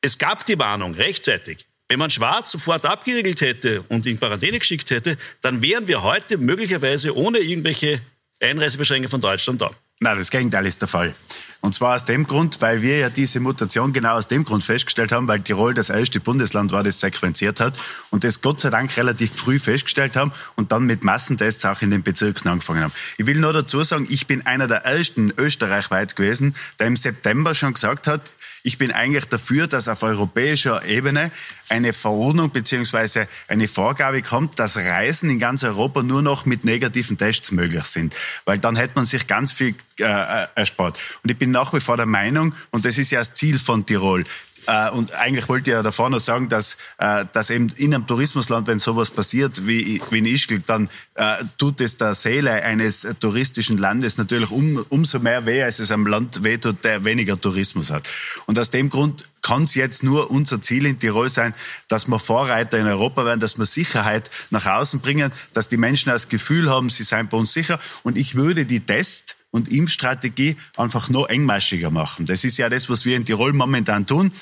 Es 0.00 0.18
gab 0.18 0.44
die 0.46 0.58
Warnung, 0.58 0.94
rechtzeitig. 0.94 1.66
Wenn 1.88 1.98
man 1.98 2.10
Schwarz 2.10 2.50
sofort 2.50 2.84
abgeriegelt 2.84 3.40
hätte 3.40 3.82
und 3.88 4.04
in 4.06 4.18
Quarantäne 4.18 4.58
geschickt 4.58 4.90
hätte, 4.90 5.16
dann 5.40 5.62
wären 5.62 5.88
wir 5.88 6.02
heute 6.02 6.36
möglicherweise 6.36 7.16
ohne 7.16 7.38
irgendwelche 7.38 8.00
Einreisebeschränkungen 8.40 9.10
von 9.10 9.20
Deutschland 9.20 9.60
da. 9.60 9.70
Nein, 10.00 10.16
das 10.16 10.30
Gegenteil 10.30 10.64
ist 10.64 10.80
der 10.80 10.86
Fall. 10.86 11.12
Und 11.60 11.74
zwar 11.74 11.96
aus 11.96 12.04
dem 12.04 12.24
Grund, 12.24 12.60
weil 12.60 12.82
wir 12.82 12.98
ja 12.98 13.10
diese 13.10 13.40
Mutation 13.40 13.92
genau 13.92 14.12
aus 14.12 14.28
dem 14.28 14.44
Grund 14.44 14.62
festgestellt 14.62 15.10
haben, 15.10 15.26
weil 15.26 15.40
Tirol 15.40 15.74
das 15.74 15.90
erste 15.90 16.20
Bundesland 16.20 16.70
war, 16.70 16.84
das 16.84 17.00
sequenziert 17.00 17.58
hat 17.58 17.74
und 18.10 18.22
das 18.22 18.40
Gott 18.40 18.60
sei 18.60 18.70
Dank 18.70 18.96
relativ 18.96 19.32
früh 19.32 19.58
festgestellt 19.58 20.14
haben 20.14 20.30
und 20.54 20.70
dann 20.70 20.84
mit 20.84 21.02
Massentests 21.02 21.64
auch 21.64 21.82
in 21.82 21.90
den 21.90 22.04
Bezirken 22.04 22.48
angefangen 22.48 22.84
haben. 22.84 22.92
Ich 23.16 23.26
will 23.26 23.38
nur 23.38 23.52
dazu 23.52 23.82
sagen, 23.82 24.06
ich 24.08 24.28
bin 24.28 24.46
einer 24.46 24.68
der 24.68 24.84
ersten 24.84 25.32
österreichweit 25.36 26.14
gewesen, 26.14 26.54
der 26.78 26.86
im 26.86 26.94
September 26.94 27.56
schon 27.56 27.74
gesagt 27.74 28.06
hat, 28.06 28.22
ich 28.62 28.78
bin 28.78 28.92
eigentlich 28.92 29.26
dafür, 29.26 29.66
dass 29.66 29.88
auf 29.88 30.02
europäischer 30.02 30.84
Ebene 30.84 31.30
eine 31.68 31.92
Verordnung 31.92 32.50
bzw. 32.50 33.26
eine 33.48 33.68
Vorgabe 33.68 34.22
kommt, 34.22 34.58
dass 34.58 34.76
Reisen 34.76 35.30
in 35.30 35.38
ganz 35.38 35.64
Europa 35.64 36.02
nur 36.02 36.22
noch 36.22 36.46
mit 36.46 36.64
negativen 36.64 37.18
Tests 37.18 37.52
möglich 37.52 37.84
sind. 37.84 38.14
Weil 38.44 38.58
dann 38.58 38.76
hätte 38.76 38.92
man 38.96 39.06
sich 39.06 39.26
ganz 39.26 39.52
viel 39.52 39.74
äh, 39.98 40.04
äh 40.04 40.46
erspart. 40.54 40.98
Und 41.22 41.30
ich 41.30 41.38
bin 41.38 41.50
nach 41.50 41.72
wie 41.72 41.80
vor 41.80 41.96
der 41.96 42.06
Meinung, 42.06 42.54
und 42.70 42.84
das 42.84 42.98
ist 42.98 43.10
ja 43.10 43.20
das 43.20 43.34
Ziel 43.34 43.58
von 43.58 43.84
Tirol, 43.84 44.24
äh, 44.66 44.90
und 44.90 45.14
eigentlich 45.14 45.48
wollte 45.48 45.70
ich 45.70 45.74
ja 45.74 45.82
davor 45.82 46.10
noch 46.10 46.20
sagen, 46.20 46.48
dass, 46.48 46.76
äh, 46.98 47.24
dass 47.32 47.50
eben 47.50 47.70
in 47.76 47.94
einem 47.94 48.06
Tourismusland, 48.06 48.66
wenn 48.66 48.78
sowas 48.78 49.10
passiert 49.10 49.66
wie, 49.66 50.00
wie 50.10 50.18
in 50.18 50.26
Ischgl, 50.26 50.60
dann 50.66 50.88
äh, 51.14 51.36
tut 51.56 51.80
es 51.80 51.96
der 51.96 52.14
Seele 52.14 52.52
eines 52.52 53.06
touristischen 53.20 53.78
Landes 53.78 54.18
natürlich 54.18 54.50
um, 54.50 54.84
umso 54.88 55.18
mehr 55.18 55.46
weh, 55.46 55.62
als 55.62 55.78
es 55.78 55.90
einem 55.90 56.06
Land 56.06 56.42
wehtut, 56.42 56.84
der 56.84 57.04
weniger 57.04 57.40
Tourismus 57.40 57.90
hat. 57.90 58.08
Und 58.46 58.58
aus 58.58 58.70
dem 58.70 58.90
Grund 58.90 59.28
kann 59.42 59.62
es 59.62 59.74
jetzt 59.74 60.02
nur 60.02 60.30
unser 60.30 60.60
Ziel 60.60 60.84
in 60.84 60.98
Tirol 60.98 61.28
sein, 61.28 61.54
dass 61.88 62.08
wir 62.08 62.18
Vorreiter 62.18 62.78
in 62.78 62.86
Europa 62.86 63.24
werden, 63.24 63.40
dass 63.40 63.56
wir 63.56 63.66
Sicherheit 63.66 64.30
nach 64.50 64.66
außen 64.66 65.00
bringen, 65.00 65.32
dass 65.54 65.68
die 65.68 65.76
Menschen 65.76 66.10
das 66.10 66.28
Gefühl 66.28 66.68
haben, 66.68 66.90
sie 66.90 67.04
seien 67.04 67.28
bei 67.28 67.38
uns 67.38 67.52
sicher. 67.52 67.80
Und 68.02 68.18
ich 68.18 68.34
würde 68.34 68.66
die 68.66 68.80
Test 68.80 69.37
und 69.50 69.68
Impfstrategie 69.68 70.56
einfach 70.76 71.08
noch 71.10 71.28
engmaschiger 71.28 71.90
machen. 71.90 72.26
Das 72.26 72.44
ist 72.44 72.58
ja 72.58 72.68
das, 72.68 72.88
was 72.88 73.04
wir 73.04 73.16
in 73.16 73.24
Tirol 73.24 73.52
momentan 73.52 74.06
tun 74.06 74.32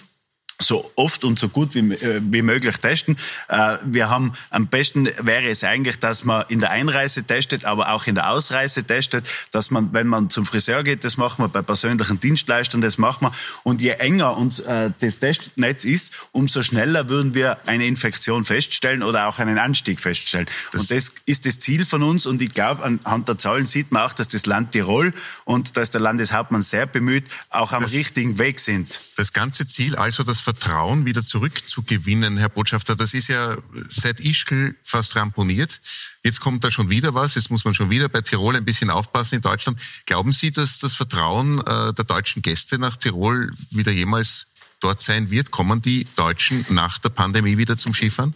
so 0.59 0.91
oft 0.97 1.25
und 1.25 1.39
so 1.39 1.49
gut 1.49 1.75
wie, 1.75 1.93
äh, 1.95 2.21
wie 2.23 2.43
möglich 2.43 2.79
testen. 2.79 3.17
Äh, 3.49 3.77
wir 3.85 4.09
haben 4.09 4.33
am 4.51 4.69
besten 4.69 5.09
wäre 5.21 5.49
es 5.49 5.63
eigentlich, 5.65 5.99
dass 5.99 6.25
man 6.25 6.45
in 6.49 6.61
der 6.61 6.71
Einreise 6.71 7.25
testet, 7.25 7.65
aber 7.65 7.93
auch 7.93 8.07
in 8.07 8.15
der 8.15 8.31
Ausreise 8.31 8.85
testet, 8.85 9.27
dass 9.51 9.71
man, 9.71 9.93
wenn 9.93 10.07
man 10.07 10.31
zum 10.31 10.47
Friseur 10.47 10.83
geht, 10.83 11.05
das 11.05 11.17
machen 11.17 11.45
wir 11.45 11.49
bei 11.49 11.63
persönlichen 11.63 12.21
Dienstleistern, 12.21 12.81
das 12.81 12.97
machen 12.97 13.27
wir. 13.27 13.33
Und 13.65 13.81
je 13.81 13.91
enger 13.91 14.37
uns 14.37 14.61
äh, 14.61 14.91
das 15.01 15.19
Testnetz 15.19 15.85
ist, 15.85 16.15
umso 16.33 16.63
schneller 16.63 17.09
würden 17.09 17.35
wir 17.35 17.59
eine 17.67 17.87
Infektion 17.87 18.45
feststellen 18.45 19.03
oder 19.03 19.27
auch 19.29 19.39
einen 19.39 19.59
Anstieg 19.59 20.01
feststellen. 20.01 20.47
Das 20.73 20.83
und 20.83 20.91
das 20.91 21.13
ist 21.27 21.45
das 21.45 21.59
Ziel 21.59 21.85
von 21.85 22.03
uns. 22.03 22.25
Und 22.25 22.41
ich 22.41 22.51
glaube, 22.51 22.83
anhand 22.83 23.29
der 23.29 23.39
Zahlen 23.39 23.67
sieht 23.67 23.93
man 23.93 24.03
auch, 24.03 24.15
dass 24.15 24.29
das 24.29 24.47
Land 24.47 24.73
Tirol 24.73 25.13
und 25.45 25.77
da 25.77 25.83
ist 25.83 25.93
der 25.93 26.01
Landeshauptmann 26.01 26.63
sehr 26.63 26.87
bemüht, 26.87 27.25
auch 27.51 27.73
am 27.73 27.83
das, 27.83 27.93
richtigen 27.93 28.39
Weg 28.39 28.61
sind. 28.61 29.01
Das 29.17 29.33
ganze 29.33 29.67
Ziel, 29.67 29.97
also 29.97 30.23
das 30.23 30.46
Vertrauen 30.47 31.07
wieder 31.07 31.25
zurückzugewinnen, 31.25 32.37
Herr 32.37 32.49
Botschafter, 32.49 32.95
das 32.95 33.15
ist 33.15 33.27
ja 33.27 33.57
seit 33.89 34.21
Ischgl 34.21 34.77
fast 34.85 35.17
ramponiert. 35.17 35.81
Jetzt 36.23 36.41
kommt 36.41 36.63
da 36.63 36.71
schon 36.71 36.89
wieder 36.89 37.15
was. 37.15 37.35
Jetzt 37.35 37.51
muss 37.51 37.65
man 37.65 37.75
schon 37.75 37.91
wieder 37.91 38.09
bei 38.09 38.21
Tirol 38.21 38.55
ein 38.55 38.65
bisschen 38.65 38.89
aufpassen 38.89 39.35
in 39.35 39.41
Deutschland. 39.41 39.81
Glauben 40.07 40.31
Sie, 40.31 40.53
dass 40.53 40.79
das 40.79 40.95
Vertrauen 40.95 41.59
äh, 41.59 41.93
der 41.95 42.05
deutschen 42.05 42.43
Gäste 42.43 42.79
nach 42.79 42.95
Tirol 42.95 43.51
wieder 43.71 43.91
jemals 43.91 44.47
dort 44.79 45.03
sein 45.03 45.33
wird? 45.33 45.51
Kommen 45.51 45.83
die 45.83 46.07
Deutschen 46.15 46.65
nach 46.69 46.99
der 46.99 47.09
Pandemie 47.09 47.57
wieder 47.57 47.77
zum 47.77 47.93
Skifahren? 47.93 48.33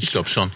Ich 0.00 0.10
glaube 0.10 0.30
schon. 0.30 0.50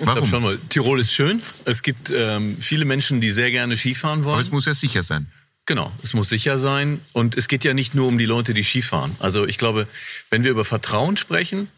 Ich 0.00 0.04
Warum? 0.04 0.28
Glaub 0.28 0.42
schon 0.42 0.68
Tirol 0.68 0.98
ist 0.98 1.12
schön. 1.12 1.42
Es 1.64 1.82
gibt 1.82 2.10
ähm, 2.12 2.56
viele 2.58 2.86
Menschen, 2.86 3.20
die 3.20 3.30
sehr 3.30 3.52
gerne 3.52 3.76
Skifahren 3.76 4.24
wollen. 4.24 4.34
Aber 4.34 4.42
es 4.42 4.50
muss 4.50 4.64
ja 4.64 4.74
sicher 4.74 5.04
sein. 5.04 5.30
Genau, 5.70 5.92
es 6.02 6.14
muss 6.14 6.28
sicher 6.28 6.58
sein. 6.58 7.00
Und 7.12 7.36
es 7.36 7.46
geht 7.46 7.62
ja 7.62 7.74
nicht 7.74 7.94
nur 7.94 8.08
um 8.08 8.18
die 8.18 8.24
Leute, 8.24 8.54
die 8.54 8.64
Skifahren. 8.64 9.14
Also 9.20 9.46
ich 9.46 9.56
glaube, 9.56 9.86
wenn 10.28 10.42
wir 10.42 10.50
über 10.50 10.64
Vertrauen 10.64 11.16
sprechen, 11.16 11.68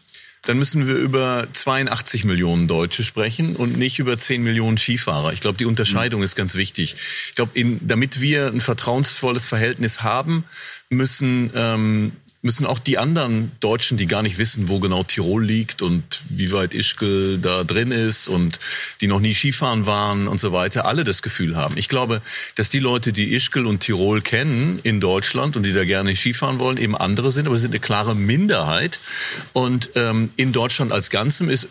dann 0.41 0.57
müssen 0.57 0.87
wir 0.87 0.95
über 0.95 1.47
82 1.53 2.23
Millionen 2.23 2.67
Deutsche 2.67 3.03
sprechen 3.03 3.55
und 3.55 3.77
nicht 3.77 3.99
über 3.99 4.17
10 4.17 4.41
Millionen 4.41 4.79
Skifahrer. 4.79 5.31
Ich 5.31 5.41
glaube, 5.41 5.59
die 5.59 5.67
Unterscheidung 5.67 6.21
mhm. 6.21 6.25
ist 6.25 6.35
ganz 6.35 6.55
wichtig. 6.55 6.95
Ich 7.29 7.35
glaube, 7.35 7.51
damit 7.81 8.19
wir 8.19 8.47
ein 8.47 8.61
vertrauensvolles 8.61 9.47
Verhältnis 9.47 10.01
haben, 10.01 10.45
müssen 10.89 11.51
ähm, 11.53 12.13
müssen 12.43 12.65
auch 12.65 12.77
die 12.77 12.97
anderen 12.97 13.53
Deutschen, 13.61 13.97
die 13.97 14.05
gar 14.05 14.21
nicht 14.21 14.37
wissen, 14.37 14.67
wo 14.67 14.79
genau 14.79 15.01
Tirol 15.01 15.43
liegt 15.43 15.81
und 15.81 16.03
wie 16.27 16.51
weit 16.51 16.73
Ischgl 16.73 17.39
da 17.41 17.63
drin 17.63 17.91
ist 17.91 18.27
und 18.27 18.59
die 18.99 19.07
noch 19.07 19.21
nie 19.21 19.33
Skifahren 19.33 19.85
waren 19.85 20.27
und 20.27 20.39
so 20.39 20.51
weiter, 20.51 20.85
alle 20.85 21.05
das 21.05 21.21
Gefühl 21.21 21.55
haben. 21.55 21.77
Ich 21.77 21.87
glaube, 21.87 22.21
dass 22.55 22.69
die 22.69 22.79
Leute, 22.79 23.13
die 23.13 23.33
Ischgl 23.33 23.65
und 23.65 23.79
Tirol 23.79 24.21
kennen 24.21 24.79
in 24.83 24.99
Deutschland 24.99 25.55
und 25.55 25.63
die 25.63 25.73
da 25.73 25.85
gerne 25.85 26.13
Skifahren 26.15 26.59
wollen, 26.59 26.77
eben 26.77 26.97
andere 26.97 27.31
sind, 27.31 27.47
aber 27.47 27.55
sie 27.55 27.63
sind 27.63 27.71
eine 27.71 27.79
klare 27.79 28.13
Minderheit. 28.13 28.99
Und 29.53 29.91
ähm, 29.95 30.29
in 30.35 30.51
Deutschland 30.51 30.91
als 30.91 31.09
Ganzem 31.09 31.49
ist 31.49 31.69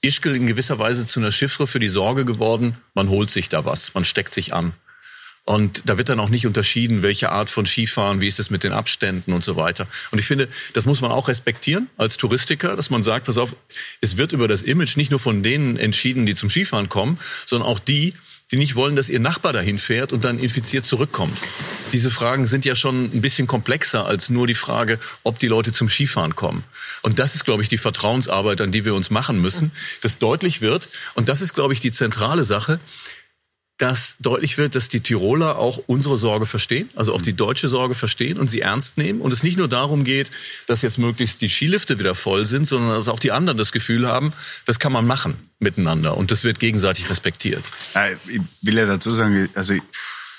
Ischgl 0.00 0.34
in 0.34 0.46
gewisser 0.46 0.78
Weise 0.78 1.04
zu 1.04 1.20
einer 1.20 1.32
Chiffre 1.32 1.66
für 1.66 1.80
die 1.80 1.88
Sorge 1.88 2.24
geworden, 2.24 2.76
man 2.94 3.10
holt 3.10 3.30
sich 3.30 3.50
da 3.50 3.66
was, 3.66 3.92
man 3.92 4.06
steckt 4.06 4.32
sich 4.32 4.54
an. 4.54 4.72
Und 5.46 5.82
da 5.84 5.98
wird 5.98 6.08
dann 6.08 6.20
auch 6.20 6.30
nicht 6.30 6.46
unterschieden, 6.46 7.02
welche 7.02 7.30
Art 7.30 7.50
von 7.50 7.66
Skifahren, 7.66 8.22
wie 8.22 8.28
ist 8.28 8.40
es 8.40 8.48
mit 8.48 8.64
den 8.64 8.72
Abständen 8.72 9.34
und 9.34 9.44
so 9.44 9.56
weiter. 9.56 9.86
Und 10.10 10.18
ich 10.18 10.24
finde, 10.24 10.48
das 10.72 10.86
muss 10.86 11.02
man 11.02 11.12
auch 11.12 11.28
respektieren 11.28 11.88
als 11.98 12.16
Touristiker, 12.16 12.76
dass 12.76 12.88
man 12.88 13.02
sagt, 13.02 13.26
pass 13.26 13.36
auf, 13.36 13.54
es 14.00 14.16
wird 14.16 14.32
über 14.32 14.48
das 14.48 14.62
Image 14.62 14.96
nicht 14.96 15.10
nur 15.10 15.20
von 15.20 15.42
denen 15.42 15.76
entschieden, 15.76 16.24
die 16.24 16.34
zum 16.34 16.48
Skifahren 16.48 16.88
kommen, 16.88 17.18
sondern 17.44 17.68
auch 17.68 17.78
die, 17.78 18.14
die 18.50 18.56
nicht 18.56 18.74
wollen, 18.74 18.96
dass 18.96 19.08
ihr 19.08 19.20
Nachbar 19.20 19.52
dahin 19.52 19.78
fährt 19.78 20.12
und 20.12 20.24
dann 20.24 20.38
infiziert 20.38 20.86
zurückkommt. 20.86 21.36
Diese 21.92 22.10
Fragen 22.10 22.46
sind 22.46 22.64
ja 22.64 22.74
schon 22.74 23.04
ein 23.04 23.20
bisschen 23.20 23.46
komplexer 23.46 24.06
als 24.06 24.30
nur 24.30 24.46
die 24.46 24.54
Frage, 24.54 24.98
ob 25.22 25.38
die 25.38 25.48
Leute 25.48 25.72
zum 25.72 25.88
Skifahren 25.88 26.36
kommen. 26.36 26.64
Und 27.02 27.18
das 27.18 27.34
ist, 27.34 27.44
glaube 27.44 27.62
ich, 27.62 27.68
die 27.68 27.78
Vertrauensarbeit, 27.78 28.60
an 28.60 28.72
die 28.72 28.84
wir 28.84 28.94
uns 28.94 29.10
machen 29.10 29.40
müssen, 29.40 29.72
dass 30.02 30.18
deutlich 30.18 30.60
wird. 30.60 30.88
Und 31.14 31.28
das 31.28 31.40
ist, 31.40 31.54
glaube 31.54 31.72
ich, 31.74 31.80
die 31.80 31.92
zentrale 31.92 32.44
Sache 32.44 32.80
dass 33.78 34.16
deutlich 34.20 34.56
wird, 34.56 34.76
dass 34.76 34.88
die 34.88 35.00
Tiroler 35.00 35.58
auch 35.58 35.78
unsere 35.86 36.16
Sorge 36.16 36.46
verstehen, 36.46 36.88
also 36.94 37.12
auch 37.12 37.22
die 37.22 37.32
deutsche 37.32 37.68
Sorge 37.68 37.94
verstehen 37.94 38.38
und 38.38 38.48
sie 38.48 38.60
ernst 38.60 38.98
nehmen. 38.98 39.20
Und 39.20 39.32
es 39.32 39.42
nicht 39.42 39.56
nur 39.56 39.68
darum 39.68 40.04
geht, 40.04 40.30
dass 40.68 40.82
jetzt 40.82 40.98
möglichst 40.98 41.40
die 41.40 41.48
Skilifte 41.48 41.98
wieder 41.98 42.14
voll 42.14 42.46
sind, 42.46 42.66
sondern 42.66 42.90
dass 42.90 43.08
auch 43.08 43.18
die 43.18 43.32
anderen 43.32 43.58
das 43.58 43.72
Gefühl 43.72 44.06
haben, 44.06 44.32
das 44.64 44.78
kann 44.78 44.92
man 44.92 45.06
machen 45.06 45.36
miteinander 45.58 46.16
und 46.16 46.30
das 46.30 46.44
wird 46.44 46.60
gegenseitig 46.60 47.10
respektiert. 47.10 47.64
Ich 48.28 48.40
will 48.62 48.76
ja 48.76 48.86
dazu 48.86 49.12
sagen, 49.12 49.48
also 49.54 49.74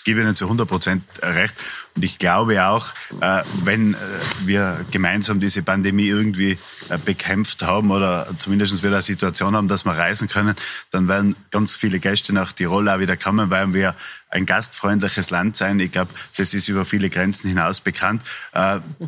gebe 0.06 0.22
Ihnen 0.22 0.36
zu 0.36 0.45
100 0.45 0.68
Prozent 0.68 1.03
recht. 1.22 1.56
Und 1.95 2.03
ich 2.03 2.20
glaube 2.20 2.66
auch, 2.66 2.89
äh, 3.22 3.41
wenn 3.64 3.95
äh, 3.95 3.97
wir 4.45 4.86
gemeinsam 4.91 5.39
diese 5.39 5.64
Pandemie 5.64 6.08
irgendwie 6.08 6.58
äh, 6.89 6.97
bekämpft 7.03 7.64
haben 7.64 7.89
oder 7.89 8.28
zumindest 8.38 8.84
wieder 8.84 8.93
eine 8.93 9.01
Situation 9.01 9.56
haben, 9.56 9.68
dass 9.68 9.84
wir 9.84 9.93
reisen 9.93 10.28
können, 10.28 10.56
dann 10.91 11.08
werden 11.08 11.36
ganz 11.51 11.76
viele 11.76 11.99
Gäste 11.99 12.34
nach 12.34 12.51
Tirol 12.51 12.88
auch 12.88 12.99
wieder 12.99 13.18
kommen, 13.18 13.49
weil 13.49 13.74
wir 13.74 13.95
ein 14.30 14.45
gastfreundliches 14.45 15.32
Land 15.32 15.56
sein. 15.56 15.80
Ich 15.80 15.91
glaube, 15.91 16.12
das 16.38 16.53
ist 16.53 16.68
über 16.68 16.86
viele 16.86 17.10
Grenzen 17.10 17.47
hinaus 17.47 17.80
bekannt. 17.80 18.22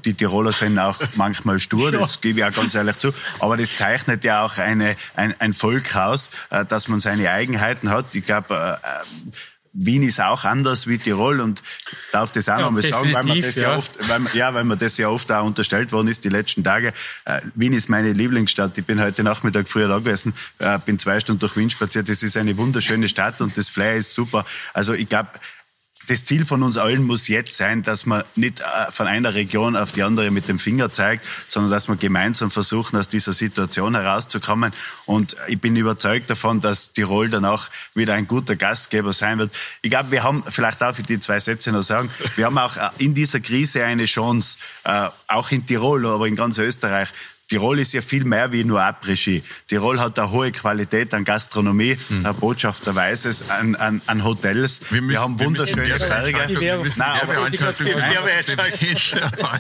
Die 0.06 0.14
Tiroler 0.14 0.54
sind 0.54 0.80
auch 0.80 0.98
manchmal 1.16 1.60
stur, 1.60 1.91
das 1.91 2.22
gebe 2.22 2.39
ich 2.39 2.45
auch 2.45 2.54
ganz 2.54 2.76
ehrlich 2.76 2.98
zu. 2.98 3.14
Aber 3.41 3.58
das 3.58 3.76
zeichnet 3.76 4.24
ja 4.24 4.45
auch 4.45 4.58
eine, 4.58 4.95
ein, 5.16 5.36
ein 5.39 5.52
Volk 5.52 5.98
aus, 5.98 6.32
dass 6.70 6.88
man 6.88 7.02
seine 7.02 7.30
Eigenheiten 7.30 7.89
hat. 7.89 8.16
Ich 8.16 8.26
glaube, 8.26 8.80
Wien 9.78 10.03
ist 10.03 10.19
auch 10.19 10.43
anders 10.43 10.88
wie 10.88 10.97
Tirol 10.97 11.39
und 11.39 11.61
darf 12.11 12.32
das 12.32 12.49
auch 12.49 12.57
ja, 12.57 12.61
noch 12.61 12.71
mal 12.71 12.82
sagen, 12.82 13.13
weil 13.13 13.23
man 13.23 13.41
das 13.41 13.55
ja, 13.55 13.71
ja 13.71 13.78
oft, 13.78 14.09
weil, 14.09 14.21
ja, 14.34 14.53
weil 14.53 14.63
man 14.63 14.80
das 14.80 14.97
ja 14.97 15.09
oft 15.09 15.32
auch 15.32 15.45
unterstellt 15.45 15.91
worden 15.91 16.07
ist 16.07 16.23
die 16.23 16.30
letzten 16.30 16.63
Tage. 16.63 16.93
Äh, 17.25 17.41
Wien 17.55 17.73
ist 17.73 17.88
meine 17.88 18.11
Lieblingsstadt. 18.11 18.78
Ich 18.78 18.86
bin 18.86 18.99
heute 18.99 19.23
Nachmittag 19.23 19.69
früher 19.69 19.88
da 19.88 19.99
gewesen, 19.99 20.34
äh, 20.59 20.80
bin 20.80 20.97
zwei 20.97 21.19
Stunden 21.19 21.39
durch 21.39 21.55
Wien 21.57 21.69
spaziert. 21.69 22.09
Das 22.09 22.23
ist 22.23 22.36
eine 22.38 22.57
wunderschöne 22.57 23.07
Stadt 23.07 23.39
und 23.39 23.55
das 23.55 23.69
Flair 23.69 23.95
ist 23.95 24.13
super. 24.13 24.45
Also 24.73 24.93
ich 24.93 25.07
glaube, 25.07 25.30
das 26.08 26.24
Ziel 26.24 26.45
von 26.45 26.64
uns 26.64 26.78
allen 26.78 27.03
muss 27.03 27.28
jetzt 27.28 27.55
sein, 27.55 27.84
dass 27.84 28.05
man 28.05 28.24
nicht 28.36 28.62
äh, 28.62 28.91
von 28.91 29.08
einer 29.08 29.34
Region 29.34 29.76
auf 29.76 29.91
die 29.91 30.03
andere 30.03 30.32
mit 30.32 30.47
dem 30.47 30.58
Finger 30.58 30.91
zeigt, 30.91 31.26
sondern 31.47 31.72
dass 31.72 31.88
wir 31.88 31.97
gemeinsam 31.97 32.49
versuchen, 32.49 32.97
aus 32.97 33.10
dieser 33.10 33.34
Situation 33.34 33.93
herauszukommen. 33.93 34.74
Und 35.05 35.36
ich 35.47 35.60
bin 35.60 35.76
überzeugt 35.76 36.30
davon, 36.30 36.62
dass 36.62 36.93
Tirol 36.93 37.30
dann 37.30 37.45
auch 37.45 37.70
wieder 37.93 38.14
ein 38.14 38.28
guter 38.28 38.55
Gastgeber 38.55 39.12
sein 39.14 39.38
wird. 39.38 39.51
Ich 39.82 39.89
glaube, 39.89 40.12
wir 40.12 40.24
haben, 40.24 40.43
vielleicht 40.49 40.82
darf 40.82 40.97
ich 40.99 41.05
die 41.05 41.20
zwei 41.20 41.39
Sätze 41.39 41.72
noch 41.72 41.84
sagen, 41.84 42.10
wir 42.36 42.45
haben 42.45 42.58
auch 42.58 42.78
äh, 42.78 42.89
in 42.97 43.14
dieser 43.14 43.41
Krise 43.41 43.84
eine 43.84 44.05
Chance, 44.05 44.60
äh, 44.86 45.10
auch 45.28 45.51
in 45.51 45.66
Tirol, 45.66 46.05
aber 46.05 46.28
in 46.28 46.36
ganz 46.36 46.58
Österreich, 46.58 47.10
Tirol 47.48 47.80
ist 47.80 47.93
ja 47.93 48.02
viel 48.02 48.26
mehr 48.26 48.52
wie 48.52 48.66
nur 48.66 48.82
Après-Ski. 48.82 49.41
Tirol 49.70 50.02
hat 50.02 50.20
eine 50.20 50.32
hohe 50.32 50.52
Qualität 50.52 51.14
an 51.14 51.24
Gastronomie, 51.24 51.98
mhm. 52.10 52.24
Herr 52.24 52.34
Botschafter 52.34 52.93
weiß 52.93 53.24
es, 53.24 53.50
an, 53.50 53.76
an, 53.76 54.02
an 54.06 54.26
Hotels. 54.26 54.82
Wir, 54.89 55.02
müssen, 55.02 55.14
wir 55.14 55.22
haben 55.22 55.39
wunderschöne 55.39 55.98
Berge. 55.98 56.60
Wir 56.60 56.78
müssen 56.78 57.00
Nein, 57.00 57.22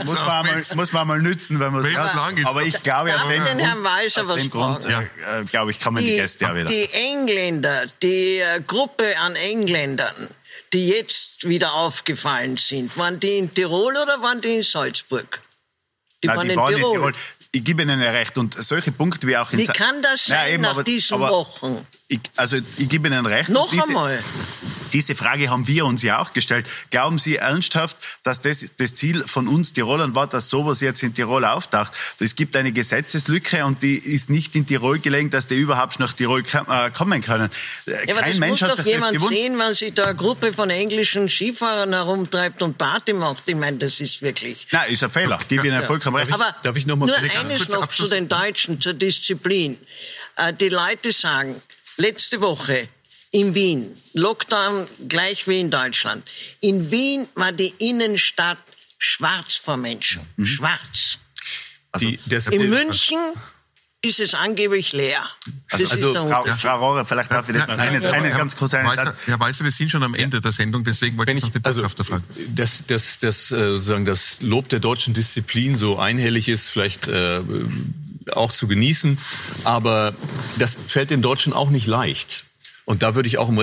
muss, 0.05 0.19
man 0.19 0.29
einmal, 0.29 0.63
muss 0.75 0.91
man 0.91 1.01
einmal 1.01 1.21
nützen, 1.21 1.61
wenn 1.61 1.71
man 1.71 1.85
es 1.85 1.95
hat. 1.95 2.13
Aber 2.43 2.63
ich 2.63 2.83
glaube, 2.83 3.15
aus 3.15 3.21
dem, 3.29 3.45
den 3.45 3.59
Herrn 3.59 3.81
Weischer 3.81 4.29
aus 4.29 4.37
dem 4.37 4.49
Grund, 4.49 4.83
ja. 4.83 5.01
äh, 5.01 5.45
glaube 5.49 5.71
ich, 5.71 5.79
kann 5.79 5.93
man 5.93 6.03
die, 6.03 6.09
die 6.09 6.15
Gäste 6.17 6.43
ja 6.43 6.55
wieder. 6.55 6.65
Die 6.65 6.89
Engländer, 6.91 7.85
die 8.03 8.39
äh, 8.39 8.59
Gruppe 8.67 9.17
an 9.19 9.37
Engländern, 9.37 10.27
die 10.73 10.89
jetzt 10.89 11.47
wieder 11.47 11.73
aufgefallen 11.73 12.57
sind, 12.57 12.97
waren 12.97 13.17
die 13.21 13.37
in 13.37 13.53
Tirol 13.53 13.95
oder 13.95 14.21
waren 14.21 14.41
die 14.41 14.57
in 14.57 14.63
Salzburg? 14.63 15.41
Die, 16.23 16.27
Nein, 16.27 16.37
waren, 16.37 16.47
die 16.47 16.53
in 16.53 16.59
waren 16.59 16.73
in 16.73 16.79
Tirol 16.79 17.13
ich 17.57 17.63
gebe 17.63 17.81
Ihnen 17.81 18.01
recht. 18.01 18.37
Und 18.37 18.61
solche 18.61 18.91
Punkte 18.91 19.27
wie 19.27 19.37
auch 19.37 19.51
in 19.51 19.59
Wie 19.59 19.67
kann 19.67 20.01
das 20.01 20.25
sein 20.25 20.53
Nein, 20.53 20.61
nach 20.61 20.71
aber, 20.71 20.83
diesen 20.83 21.15
aber 21.15 21.29
Wochen? 21.29 21.85
Ich, 22.09 22.21
also 22.37 22.55
ich 22.77 22.87
gebe 22.87 23.09
Ihnen 23.09 23.25
recht. 23.25 23.49
Noch 23.49 23.69
diese, 23.69 23.83
einmal. 23.83 24.23
Diese 24.93 25.13
Frage 25.13 25.49
haben 25.49 25.67
wir 25.67 25.85
uns 25.85 26.03
ja 26.03 26.19
auch 26.19 26.31
gestellt. 26.31 26.65
Glauben 26.89 27.19
Sie 27.19 27.35
ernsthaft, 27.35 27.97
dass 28.23 28.41
das 28.41 28.65
das 28.77 28.95
Ziel 28.95 29.25
von 29.27 29.49
uns 29.49 29.73
Tirolern 29.73 30.15
war, 30.15 30.25
dass 30.27 30.47
sowas 30.47 30.79
jetzt 30.79 31.03
in 31.03 31.13
Tirol 31.13 31.43
auftaucht? 31.43 31.91
Es 32.19 32.37
gibt 32.37 32.55
eine 32.55 32.71
Gesetzeslücke 32.71 33.65
und 33.65 33.83
die 33.83 33.97
ist 33.97 34.29
nicht 34.29 34.55
in 34.55 34.65
Tirol 34.65 34.99
gelegen, 34.99 35.29
dass 35.31 35.47
die 35.47 35.55
überhaupt 35.55 35.99
nach 35.99 36.13
Tirol 36.13 36.43
äh, 36.45 36.91
kommen 36.91 37.21
können. 37.21 37.49
Ja, 37.85 37.93
Kein 37.97 38.09
aber 38.11 38.27
das 38.27 38.37
Mensch 38.37 38.61
muss 38.61 38.75
doch 38.75 38.85
jemand 38.85 39.21
sehen, 39.21 39.59
wenn 39.59 39.73
sich 39.73 39.93
da 39.93 40.05
eine 40.05 40.15
Gruppe 40.15 40.53
von 40.53 40.69
englischen 40.69 41.27
Skifahrern 41.27 41.91
herumtreibt 41.91 42.61
und 42.61 42.77
Party 42.77 43.11
macht. 43.11 43.43
Ich 43.47 43.55
meine, 43.55 43.77
das 43.79 43.99
ist 43.99 44.21
wirklich... 44.21 44.67
Nein, 44.71 44.93
ist 44.93 45.03
ein 45.03 45.09
Fehler. 45.09 45.39
Ich 45.41 45.49
gebe 45.49 45.67
Ihnen 45.67 45.83
vollkommen 45.83 46.15
recht. 46.15 46.33
Aber 46.33 46.55
darf 46.63 46.77
ich 46.77 46.85
noch 46.85 46.95
mal 46.95 47.07
nur 47.07 47.17
eines 47.17 47.67
noch 47.67 47.87
zu 47.87 48.07
den 48.07 48.29
Deutschen, 48.29 48.79
zur 48.79 48.93
Disziplin. 48.93 49.77
Äh, 50.37 50.53
die 50.53 50.69
Leute 50.69 51.11
sagen, 51.11 51.61
letzte 51.97 52.41
Woche 52.41 52.87
in 53.31 53.53
Wien, 53.53 53.85
Lockdown 54.13 54.87
gleich 55.07 55.47
wie 55.47 55.59
in 55.59 55.69
Deutschland. 55.69 56.23
In 56.61 56.89
Wien 56.91 57.27
war 57.35 57.51
die 57.51 57.73
Innenstadt 57.79 58.57
schwarz 58.97 59.55
vor 59.55 59.77
Menschen, 59.77 60.21
mhm. 60.37 60.45
schwarz. 60.45 61.19
Also, 61.91 62.07
in 62.51 62.69
München 62.69 63.19
ist 64.03 64.19
es 64.19 64.33
angeblich 64.33 64.93
leer. 64.93 65.27
Also, 65.69 65.83
das 65.83 65.91
also, 65.91 66.07
ist 66.07 66.13
der 66.13 66.23
Unterschied. 66.23 66.61
Frau, 66.61 66.79
Rohrer, 66.79 67.05
vielleicht 67.05 67.31
darf 67.31 67.49
ich 67.49 67.55
das 67.55 67.67
noch 67.67 67.77
eine, 67.77 68.13
eine 68.13 68.29
ganz 68.29 68.55
kurz 68.55 68.73
einen 68.73 68.89
Herr 68.89 69.39
Weißer, 69.39 69.63
wir 69.63 69.71
sind 69.71 69.89
schon 69.89 70.03
am 70.03 70.13
Ende 70.13 70.39
der 70.39 70.51
Sendung, 70.51 70.83
deswegen 70.83 71.17
wollte 71.17 71.31
ich 71.31 71.43
noch 71.43 71.49
den 71.49 71.65
also, 71.65 71.87
fragen. 71.87 72.23
Dass 72.55 72.83
das, 72.87 73.19
das, 73.19 73.51
äh, 73.51 73.71
sozusagen 73.73 74.05
das 74.05 74.41
Lob 74.41 74.69
der 74.69 74.79
deutschen 74.79 75.13
Disziplin 75.13 75.75
so 75.75 75.97
einhellig 75.97 76.47
ist, 76.47 76.69
vielleicht 76.69 77.07
äh, 77.07 77.41
auch 78.33 78.51
zu 78.51 78.67
genießen, 78.67 79.17
aber 79.63 80.13
das 80.57 80.77
fällt 80.87 81.11
den 81.11 81.21
Deutschen 81.21 81.53
auch 81.53 81.69
nicht 81.69 81.87
leicht. 81.87 82.46
Und 82.87 83.03
da 83.03 83.15
würde 83.15 83.27
ich 83.27 83.37
auch 83.37 83.49
um, 83.49 83.61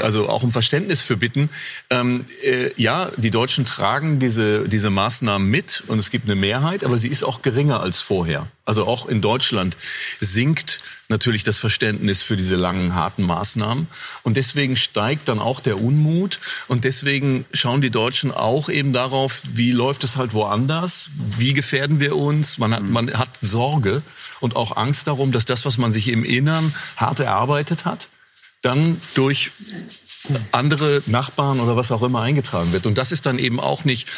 also 0.00 0.28
auch 0.28 0.42
um 0.42 0.50
Verständnis 0.50 1.00
für 1.00 1.16
bitten. 1.16 1.48
Ähm, 1.90 2.24
äh, 2.42 2.70
ja, 2.76 3.08
die 3.16 3.30
Deutschen 3.30 3.64
tragen 3.66 4.18
diese, 4.18 4.68
diese 4.68 4.90
Maßnahmen 4.90 5.48
mit 5.48 5.84
und 5.86 6.00
es 6.00 6.10
gibt 6.10 6.24
eine 6.24 6.34
Mehrheit, 6.34 6.82
aber 6.82 6.98
sie 6.98 7.06
ist 7.06 7.22
auch 7.22 7.40
geringer 7.40 7.78
als 7.78 8.00
vorher. 8.00 8.48
Also 8.64 8.84
auch 8.84 9.06
in 9.06 9.20
Deutschland 9.20 9.76
sinkt 10.18 10.80
natürlich 11.08 11.44
das 11.44 11.58
Verständnis 11.58 12.22
für 12.22 12.36
diese 12.36 12.56
langen, 12.56 12.96
harten 12.96 13.22
Maßnahmen. 13.22 13.86
Und 14.24 14.36
deswegen 14.36 14.74
steigt 14.74 15.28
dann 15.28 15.38
auch 15.38 15.60
der 15.60 15.80
Unmut. 15.80 16.40
Und 16.66 16.82
deswegen 16.82 17.44
schauen 17.52 17.80
die 17.80 17.90
Deutschen 17.90 18.32
auch 18.32 18.68
eben 18.68 18.92
darauf, 18.92 19.42
wie 19.52 19.70
läuft 19.70 20.02
es 20.02 20.16
halt 20.16 20.32
woanders? 20.32 21.10
Wie 21.38 21.52
gefährden 21.52 22.00
wir 22.00 22.16
uns? 22.16 22.58
Man 22.58 22.74
hat, 22.74 22.82
man 22.82 23.12
hat 23.16 23.30
Sorge 23.40 24.02
und 24.40 24.56
auch 24.56 24.76
Angst 24.76 25.06
darum, 25.06 25.30
dass 25.30 25.44
das, 25.44 25.64
was 25.64 25.78
man 25.78 25.92
sich 25.92 26.08
im 26.08 26.24
Innern 26.24 26.74
hart 26.96 27.20
erarbeitet 27.20 27.84
hat, 27.84 28.08
dann 28.64 29.00
durch 29.14 29.50
andere 30.52 31.02
Nachbarn 31.06 31.60
oder 31.60 31.76
was 31.76 31.92
auch 31.92 32.02
immer 32.02 32.22
eingetragen 32.22 32.72
wird. 32.72 32.86
Und 32.86 32.96
das 32.96 33.12
ist 33.12 33.26
dann 33.26 33.38
eben 33.38 33.60
auch 33.60 33.84
nicht 33.84 34.08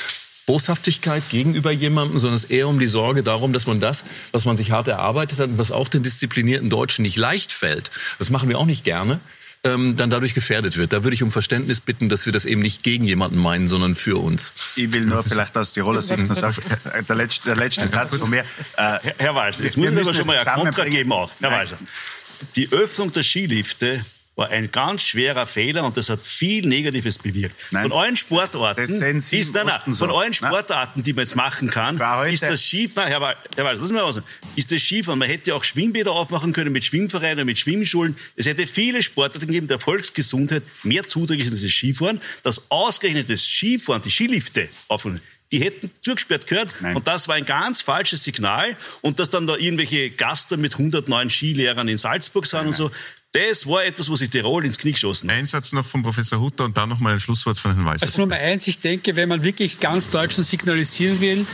Boshaftigkeit 0.47 1.25
gegenüber 1.31 1.73
jemandem, 1.73 2.21
sondern 2.21 2.37
es 2.37 2.45
ist 2.45 2.51
eher 2.51 2.69
um 2.69 2.79
die 2.79 2.87
Sorge 2.87 3.25
darum, 3.25 3.53
dass 3.53 3.67
man 3.67 3.81
das, 3.81 4.05
was 4.31 4.45
man 4.45 4.57
sich 4.57 4.71
hart 4.71 4.87
erarbeitet 4.87 5.41
hat 5.41 5.51
und 5.51 5.59
was 5.59 5.73
auch 5.73 5.89
den 5.89 6.05
disziplinierten 6.05 6.71
Deutschen 6.71 7.03
nicht 7.03 7.17
leicht 7.17 7.53
fällt, 7.53 7.91
das 8.21 8.31
machen 8.31 8.49
wir 8.49 8.59
auch 8.59 8.67
nicht 8.67 8.85
gerne, 8.85 9.19
ähm, 9.65 9.97
dann 9.97 10.11
dadurch 10.11 10.35
gefährdet 10.35 10.77
wird. 10.77 10.93
Da 10.93 11.03
würde 11.03 11.15
ich 11.15 11.25
um 11.25 11.33
Verständnis 11.33 11.81
bitten, 11.81 12.09
dass 12.09 12.27
wir 12.27 12.33
das 12.33 12.45
eben 12.45 12.61
nicht 12.61 12.85
gegen 12.85 13.05
jemanden 13.05 13.39
meinen, 13.39 13.67
sondern 13.67 13.97
für 13.97 14.19
uns. 14.19 14.55
Ich 14.77 14.93
will 14.93 15.07
nur 15.07 15.25
vielleicht 15.25 15.57
aus 15.59 15.73
Tiroler 15.73 16.03
Sicht 16.03 16.25
noch 16.25 16.37
sagen, 16.37 16.57
äh, 16.93 17.03
der 17.03 17.17
letzte, 17.17 17.47
der 17.47 17.57
letzte 17.57 17.89
Satz 17.89 18.15
von 18.15 18.31
mir. 18.31 18.45
Äh, 18.77 18.99
Herr 19.19 19.35
Walser, 19.35 19.65
jetzt 19.65 19.77
muss 19.77 19.91
ich 19.91 19.99
aber 19.99 20.15
schon 20.15 20.27
mal 20.27 20.39
ein 20.39 20.61
Kontra 20.61 20.85
geben 20.85 21.11
auch. 21.11 21.31
Herr 21.41 21.51
Walser, 21.51 21.79
die 22.55 22.71
Öffnung 22.71 23.11
der 23.11 23.25
Skilifte 23.25 24.01
war 24.37 24.51
ein 24.51 24.71
ganz 24.71 25.03
schwerer 25.03 25.47
Fehler 25.47 25.85
und 25.85 25.97
das 25.97 26.11
hat 26.11 26.21
viel 26.21 26.67
Negatives 26.67 27.19
bewirkt. 27.19 27.57
Nein, 27.71 27.89
von 27.89 27.99
allen 27.99 28.17
Sportarten, 28.19 28.83
ist, 28.83 29.01
nein, 29.01 29.67
nein, 29.67 29.95
von 29.95 30.11
allen 30.11 30.35
Sportarten, 30.35 31.03
die 31.03 31.15
man 31.15 31.25
jetzt 31.25 31.37
machen 31.37 31.71
kann, 31.71 31.99
ist 32.29 32.43
das 32.43 32.63
Skifahren, 32.63 33.09
Herr 33.09 33.23
Wald, 33.23 33.39
Herr 33.57 33.65
Wald, 33.65 33.79
lass 33.81 33.91
mal 33.91 34.05
was, 34.05 34.23
ist 34.55 34.71
das 34.71 34.83
Skifahren, 34.83 35.19
man 35.19 35.29
hätte 35.29 35.55
auch 35.55 35.65
Schwimmbäder 35.65 36.13
aufmachen 36.13 36.53
können 36.53 36.71
mit 36.71 36.85
Schwimmvereinen, 36.85 37.47
mit 37.47 37.59
Schwimmschulen. 37.59 38.15
Es 38.37 38.45
hätte 38.45 38.67
viele 38.67 39.03
Sportarten 39.03 39.47
gegeben, 39.47 39.69
der 39.69 39.79
Volksgesundheit 39.79 40.63
mehr 40.83 41.03
zuträglich 41.03 41.47
ist 41.47 41.53
als 41.53 41.63
das 41.63 41.71
Skifahren, 41.71 42.21
dass 42.43 42.71
ausgerechnet 42.71 43.31
das 43.31 43.43
Skifahren, 43.43 44.03
die 44.03 44.11
Skilifte 44.11 44.69
aufnehmen 44.89 45.23
die 45.53 45.61
hätten 45.61 45.91
zugesperrt 46.01 46.47
gehört. 46.47 46.75
Nein. 46.81 46.97
Und 46.97 47.07
das 47.07 47.29
war 47.29 47.37
ein 47.37 47.47
ganz 47.47 47.81
falsches 47.81 48.25
Signal. 48.25 48.77
Und 49.01 49.21
dass 49.21 49.31
dann 49.31 49.47
da 49.47 49.57
irgendwelche 49.57 50.11
Gaster 50.11 50.57
mit 50.57 50.73
109 50.73 51.31
Skilehrern 51.31 51.89
in 51.89 51.99
Salzburg 51.99 52.47
sind 52.47 52.61
nein, 52.61 52.67
und 52.69 52.73
so, 52.73 52.91
das 53.37 53.67
war 53.67 53.85
etwas, 53.85 54.11
was 54.11 54.21
ich 54.21 54.31
Tirol 54.31 54.65
ins 54.65 54.79
Knie 54.79 54.93
geschossen 54.93 55.31
hat. 55.31 55.37
Ein 55.37 55.47
Satz 55.47 55.73
noch 55.73 55.85
von 55.85 56.03
Professor 56.03 56.41
Hutter 56.41 56.65
und 56.65 56.77
dann 56.77 56.89
noch 56.89 57.01
mal 57.01 57.13
ein 57.13 57.21
Schlusswort 57.21 57.59
von 57.59 57.73
Herrn 57.75 57.85
Weiß. 57.85 58.03
Also 58.03 58.21
Nummer 58.21 58.37
eins, 58.37 58.67
ich 58.67 58.81
denke, 58.81 59.15
wenn 59.17 59.29
man 59.29 59.43
wirklich 59.43 59.79
ganz 59.81 60.09
Deutschland 60.09 60.47
signalisieren 60.47 61.21
will, 61.21 61.47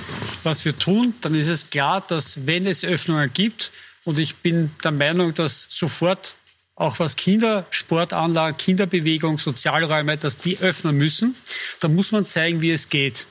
was 0.44 0.64
wir 0.64 0.78
tun, 0.78 1.14
dann 1.22 1.34
ist 1.34 1.48
es 1.48 1.70
klar, 1.70 2.00
dass 2.06 2.46
wenn 2.46 2.66
es 2.66 2.84
Öffnungen 2.84 3.30
gibt, 3.32 3.72
und 4.04 4.18
ich 4.18 4.36
bin 4.36 4.70
der 4.82 4.90
Meinung, 4.90 5.32
dass 5.34 5.68
sofort 5.70 6.34
auch 6.74 6.98
was 6.98 7.16
Kindersportanlagen, 7.16 8.56
Kinderbewegung, 8.56 9.38
Sozialräume, 9.38 10.16
dass 10.16 10.38
die 10.38 10.58
öffnen 10.58 10.96
müssen. 10.96 11.36
Da 11.80 11.88
muss 11.88 12.10
man 12.12 12.26
zeigen, 12.26 12.60
wie 12.60 12.70
es 12.70 12.88
geht. 12.88 13.26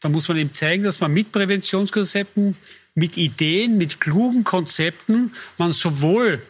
Da 0.00 0.08
muss 0.08 0.28
man 0.28 0.38
eben 0.38 0.52
zeigen, 0.52 0.82
dass 0.82 1.00
man 1.00 1.12
mit 1.12 1.32
Präventionskonzepten, 1.32 2.56
mit 2.94 3.16
Ideen, 3.16 3.76
mit 3.76 4.00
klugen 4.00 4.44
Konzepten 4.44 5.34
man 5.58 5.72
sowohl 5.72 6.40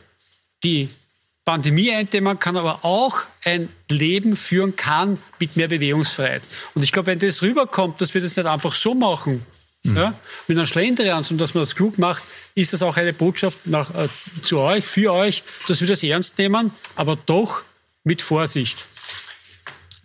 die 0.62 0.88
Pandemie 1.44 1.92
eindämmen 1.92 2.38
kann, 2.38 2.56
aber 2.56 2.84
auch 2.84 3.20
ein 3.44 3.68
Leben 3.88 4.34
führen 4.34 4.76
kann 4.76 5.18
mit 5.38 5.56
mehr 5.56 5.68
Bewegungsfreiheit. 5.68 6.42
Und 6.74 6.82
ich 6.82 6.92
glaube, 6.92 7.08
wenn 7.08 7.18
das 7.18 7.42
rüberkommt, 7.42 8.00
dass 8.00 8.14
wir 8.14 8.22
das 8.22 8.36
nicht 8.36 8.46
einfach 8.46 8.72
so 8.72 8.94
machen, 8.94 9.44
mhm. 9.82 9.96
ja, 9.96 10.14
mit 10.48 10.56
einem 10.56 10.66
Schlendrian, 10.66 11.22
sondern 11.22 11.44
dass 11.44 11.54
man 11.54 11.62
das 11.62 11.74
klug 11.74 11.98
macht, 11.98 12.24
ist 12.54 12.72
das 12.72 12.82
auch 12.82 12.96
eine 12.96 13.12
Botschaft 13.12 13.66
nach, 13.66 13.94
äh, 13.94 14.08
zu 14.42 14.58
euch, 14.58 14.84
für 14.84 15.12
euch, 15.12 15.44
dass 15.68 15.80
wir 15.80 15.88
das 15.88 16.02
ernst 16.02 16.38
nehmen, 16.38 16.70
aber 16.96 17.16
doch 17.26 17.62
mit 18.04 18.22
Vorsicht. 18.22 18.86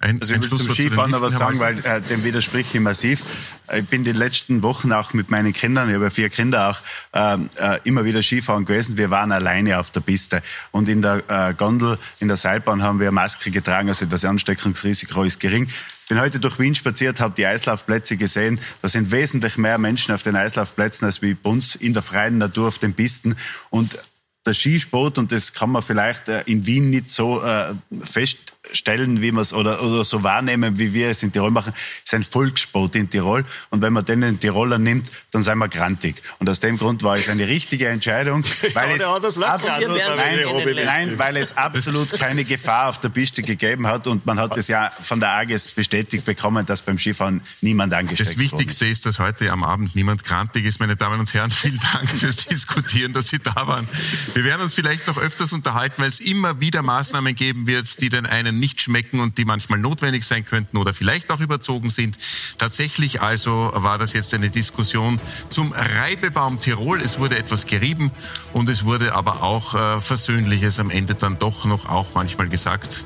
Ein, 0.02 0.22
also 0.22 0.34
ich 0.34 0.42
will 0.42 0.58
zum 0.58 0.70
Skifahren 0.70 1.12
noch 1.12 1.22
was 1.22 1.34
sagen, 1.34 1.60
weil 1.60 1.78
äh, 1.80 2.00
dem 2.00 2.24
widerspricht 2.24 2.74
ich 2.74 2.80
massiv. 2.80 3.56
Ich 3.76 3.86
bin 3.86 4.06
die 4.06 4.14
letzten 4.14 4.64
Wochen 4.64 4.94
auch 4.94 5.12
mit 5.14 5.30
meinen 5.30 5.52
Kindern, 5.52 5.90
ich 5.90 5.96
habe 5.96 6.10
vier 6.10 6.30
Kinder 6.30 6.70
auch, 6.70 6.82
äh, 7.12 7.38
äh, 7.58 7.80
immer 7.84 8.06
wieder 8.06 8.22
Skifahren 8.22 8.64
gewesen. 8.64 8.96
Wir 8.96 9.10
waren 9.10 9.34
alleine 9.34 9.78
auf 9.78 9.92
der 9.92 10.00
Piste. 10.00 10.42
Und 10.72 10.88
in 10.88 11.02
der 11.02 11.24
äh, 11.28 11.54
Gondel, 11.54 11.98
in 12.22 12.30
der 12.30 12.38
Seilbahn 12.38 12.82
haben 12.82 13.02
wir 13.02 13.12
Maske 13.12 13.52
getragen, 13.52 13.90
also 13.90 14.06
das 14.06 14.24
Ansteckungsrisiko 14.24 15.24
ist 15.24 15.42
gering. 15.42 15.66
Ich 15.66 16.08
bin 16.08 16.22
heute 16.22 16.40
durch 16.40 16.60
Wien 16.60 16.76
spaziert, 16.76 17.20
habe 17.20 17.36
die 17.36 17.46
Eislaufplätze 17.46 18.16
gesehen. 18.16 18.60
Da 18.82 18.88
sind 18.88 19.12
wesentlich 19.12 19.58
mehr 19.58 19.78
Menschen 19.78 20.16
auf 20.16 20.24
den 20.24 20.38
Eislaufplätzen 20.38 21.06
als 21.06 21.22
wie 21.22 21.34
bei 21.34 21.50
uns 21.50 21.76
in 21.76 21.94
der 21.94 22.04
freien 22.04 22.38
Natur 22.38 22.70
auf 22.70 22.80
den 22.80 22.94
Pisten. 22.94 23.36
Und 23.70 24.00
der 24.46 24.54
Skisport, 24.54 25.18
und 25.18 25.32
das 25.32 25.54
kann 25.54 25.70
man 25.70 25.82
vielleicht 25.82 26.30
äh, 26.30 26.42
in 26.46 26.66
Wien 26.66 26.90
nicht 26.90 27.10
so 27.10 27.44
äh, 27.44 27.74
fest 28.02 28.54
stellen, 28.72 29.22
wie 29.22 29.32
wir 29.32 29.42
es 29.42 29.54
oder, 29.54 29.82
oder 29.82 30.04
so 30.04 30.24
wahrnehmen, 30.24 30.78
wie 30.78 30.94
wir 30.94 31.10
es 31.10 31.24
in 31.24 31.32
Tirol 31.32 31.52
machen, 31.52 31.74
ist 32.04 32.14
ein 32.14 32.24
Volkssport 32.24 32.96
in 32.96 33.10
Tirol. 33.10 33.46
Und 33.70 33.82
wenn 33.82 33.94
man 33.94 34.06
den 34.06 34.22
in 34.22 34.40
Tiroler 34.40 34.78
nimmt, 34.78 35.10
dann 35.32 35.44
sind 35.44 35.58
wir 35.58 35.70
grantig. 35.70 36.22
Und 36.40 36.50
aus 36.50 36.60
dem 36.60 36.78
Grund 36.78 37.02
war 37.04 37.16
es 37.16 37.30
eine 37.30 37.48
richtige 37.48 37.88
Entscheidung, 37.88 38.44
weil, 38.74 38.96
es, 38.96 39.42
ab, 39.42 39.62
nein, 39.66 40.86
nein, 40.86 41.20
weil 41.20 41.38
es 41.38 41.58
absolut 41.58 42.12
keine 42.20 42.44
Gefahr 42.44 42.90
auf 42.90 43.00
der 43.00 43.10
Piste 43.10 43.44
gegeben 43.44 43.88
hat. 43.88 44.08
Und 44.08 44.26
man 44.26 44.40
hat 44.40 44.56
es 44.58 44.68
ja 44.68 44.92
von 45.04 45.20
der 45.20 45.30
AGES 45.30 45.74
bestätigt 45.74 46.26
bekommen, 46.26 46.66
dass 46.66 46.82
beim 46.82 47.00
Skifahren 47.00 47.42
niemand 47.62 47.94
angesteckt 47.94 48.30
Das 48.30 48.38
Wichtigste 48.38 48.86
ist. 48.86 48.92
ist, 48.92 49.06
dass 49.06 49.20
heute 49.20 49.52
am 49.52 49.64
Abend 49.64 49.96
niemand 49.96 50.24
grantig 50.24 50.66
ist. 50.66 50.80
Meine 50.80 50.96
Damen 50.96 51.20
und 51.20 51.34
Herren, 51.34 51.52
vielen 51.52 51.80
Dank 51.94 52.10
fürs 52.10 52.46
Diskutieren, 52.50 53.14
dass 53.14 53.30
Sie 53.30 53.40
da 53.40 53.68
waren. 53.68 53.88
Wir 54.34 54.44
werden 54.44 54.62
uns 54.62 54.74
vielleicht 54.74 55.08
noch 55.08 55.18
öfters 55.18 55.54
unterhalten, 55.54 56.02
weil 56.02 56.10
es 56.10 56.20
immer 56.20 56.60
wieder 56.60 56.82
Maßnahmen 56.82 57.36
geben 57.36 57.68
wird, 57.68 58.02
die 58.02 58.10
den 58.10 58.26
einen 58.26 58.59
nicht 58.60 58.82
schmecken 58.82 59.20
und 59.20 59.38
die 59.38 59.46
manchmal 59.46 59.80
notwendig 59.80 60.24
sein 60.24 60.46
könnten 60.46 60.78
oder 60.78 60.94
vielleicht 60.94 61.32
auch 61.32 61.40
überzogen 61.40 61.90
sind. 61.90 62.18
Tatsächlich 62.58 63.22
also 63.22 63.72
war 63.74 63.98
das 63.98 64.14
jetzt 64.14 64.34
eine 64.34 64.50
Diskussion 64.50 65.20
zum 65.50 65.72
Reibebaum 65.72 66.60
Tirol. 66.60 67.02
Es 67.02 67.20
wurde 67.20 67.38
etwas 67.38 67.66
gerieben 67.66 68.12
und 68.54 68.70
es 68.70 68.86
wurde 68.86 69.16
aber 69.16 69.44
auch 69.44 69.76
äh, 69.76 70.02
Versöhnliches 70.02 70.80
am 70.80 70.90
Ende 70.90 71.16
dann 71.16 71.40
doch 71.40 71.66
noch 71.66 71.90
auch 71.90 72.14
manchmal 72.14 72.50
gesagt. 72.50 73.06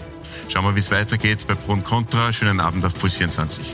Schauen 0.49 0.65
wir, 0.65 0.75
wie 0.75 0.79
es 0.79 0.91
weitergeht 0.91 1.47
bei 1.47 1.55
Pro 1.55 1.73
und 1.73 1.85
Contra. 1.85 2.33
Schönen 2.33 2.59
Abend 2.59 2.85
auf 2.85 2.95
Puls 2.95 3.15
24. 3.15 3.73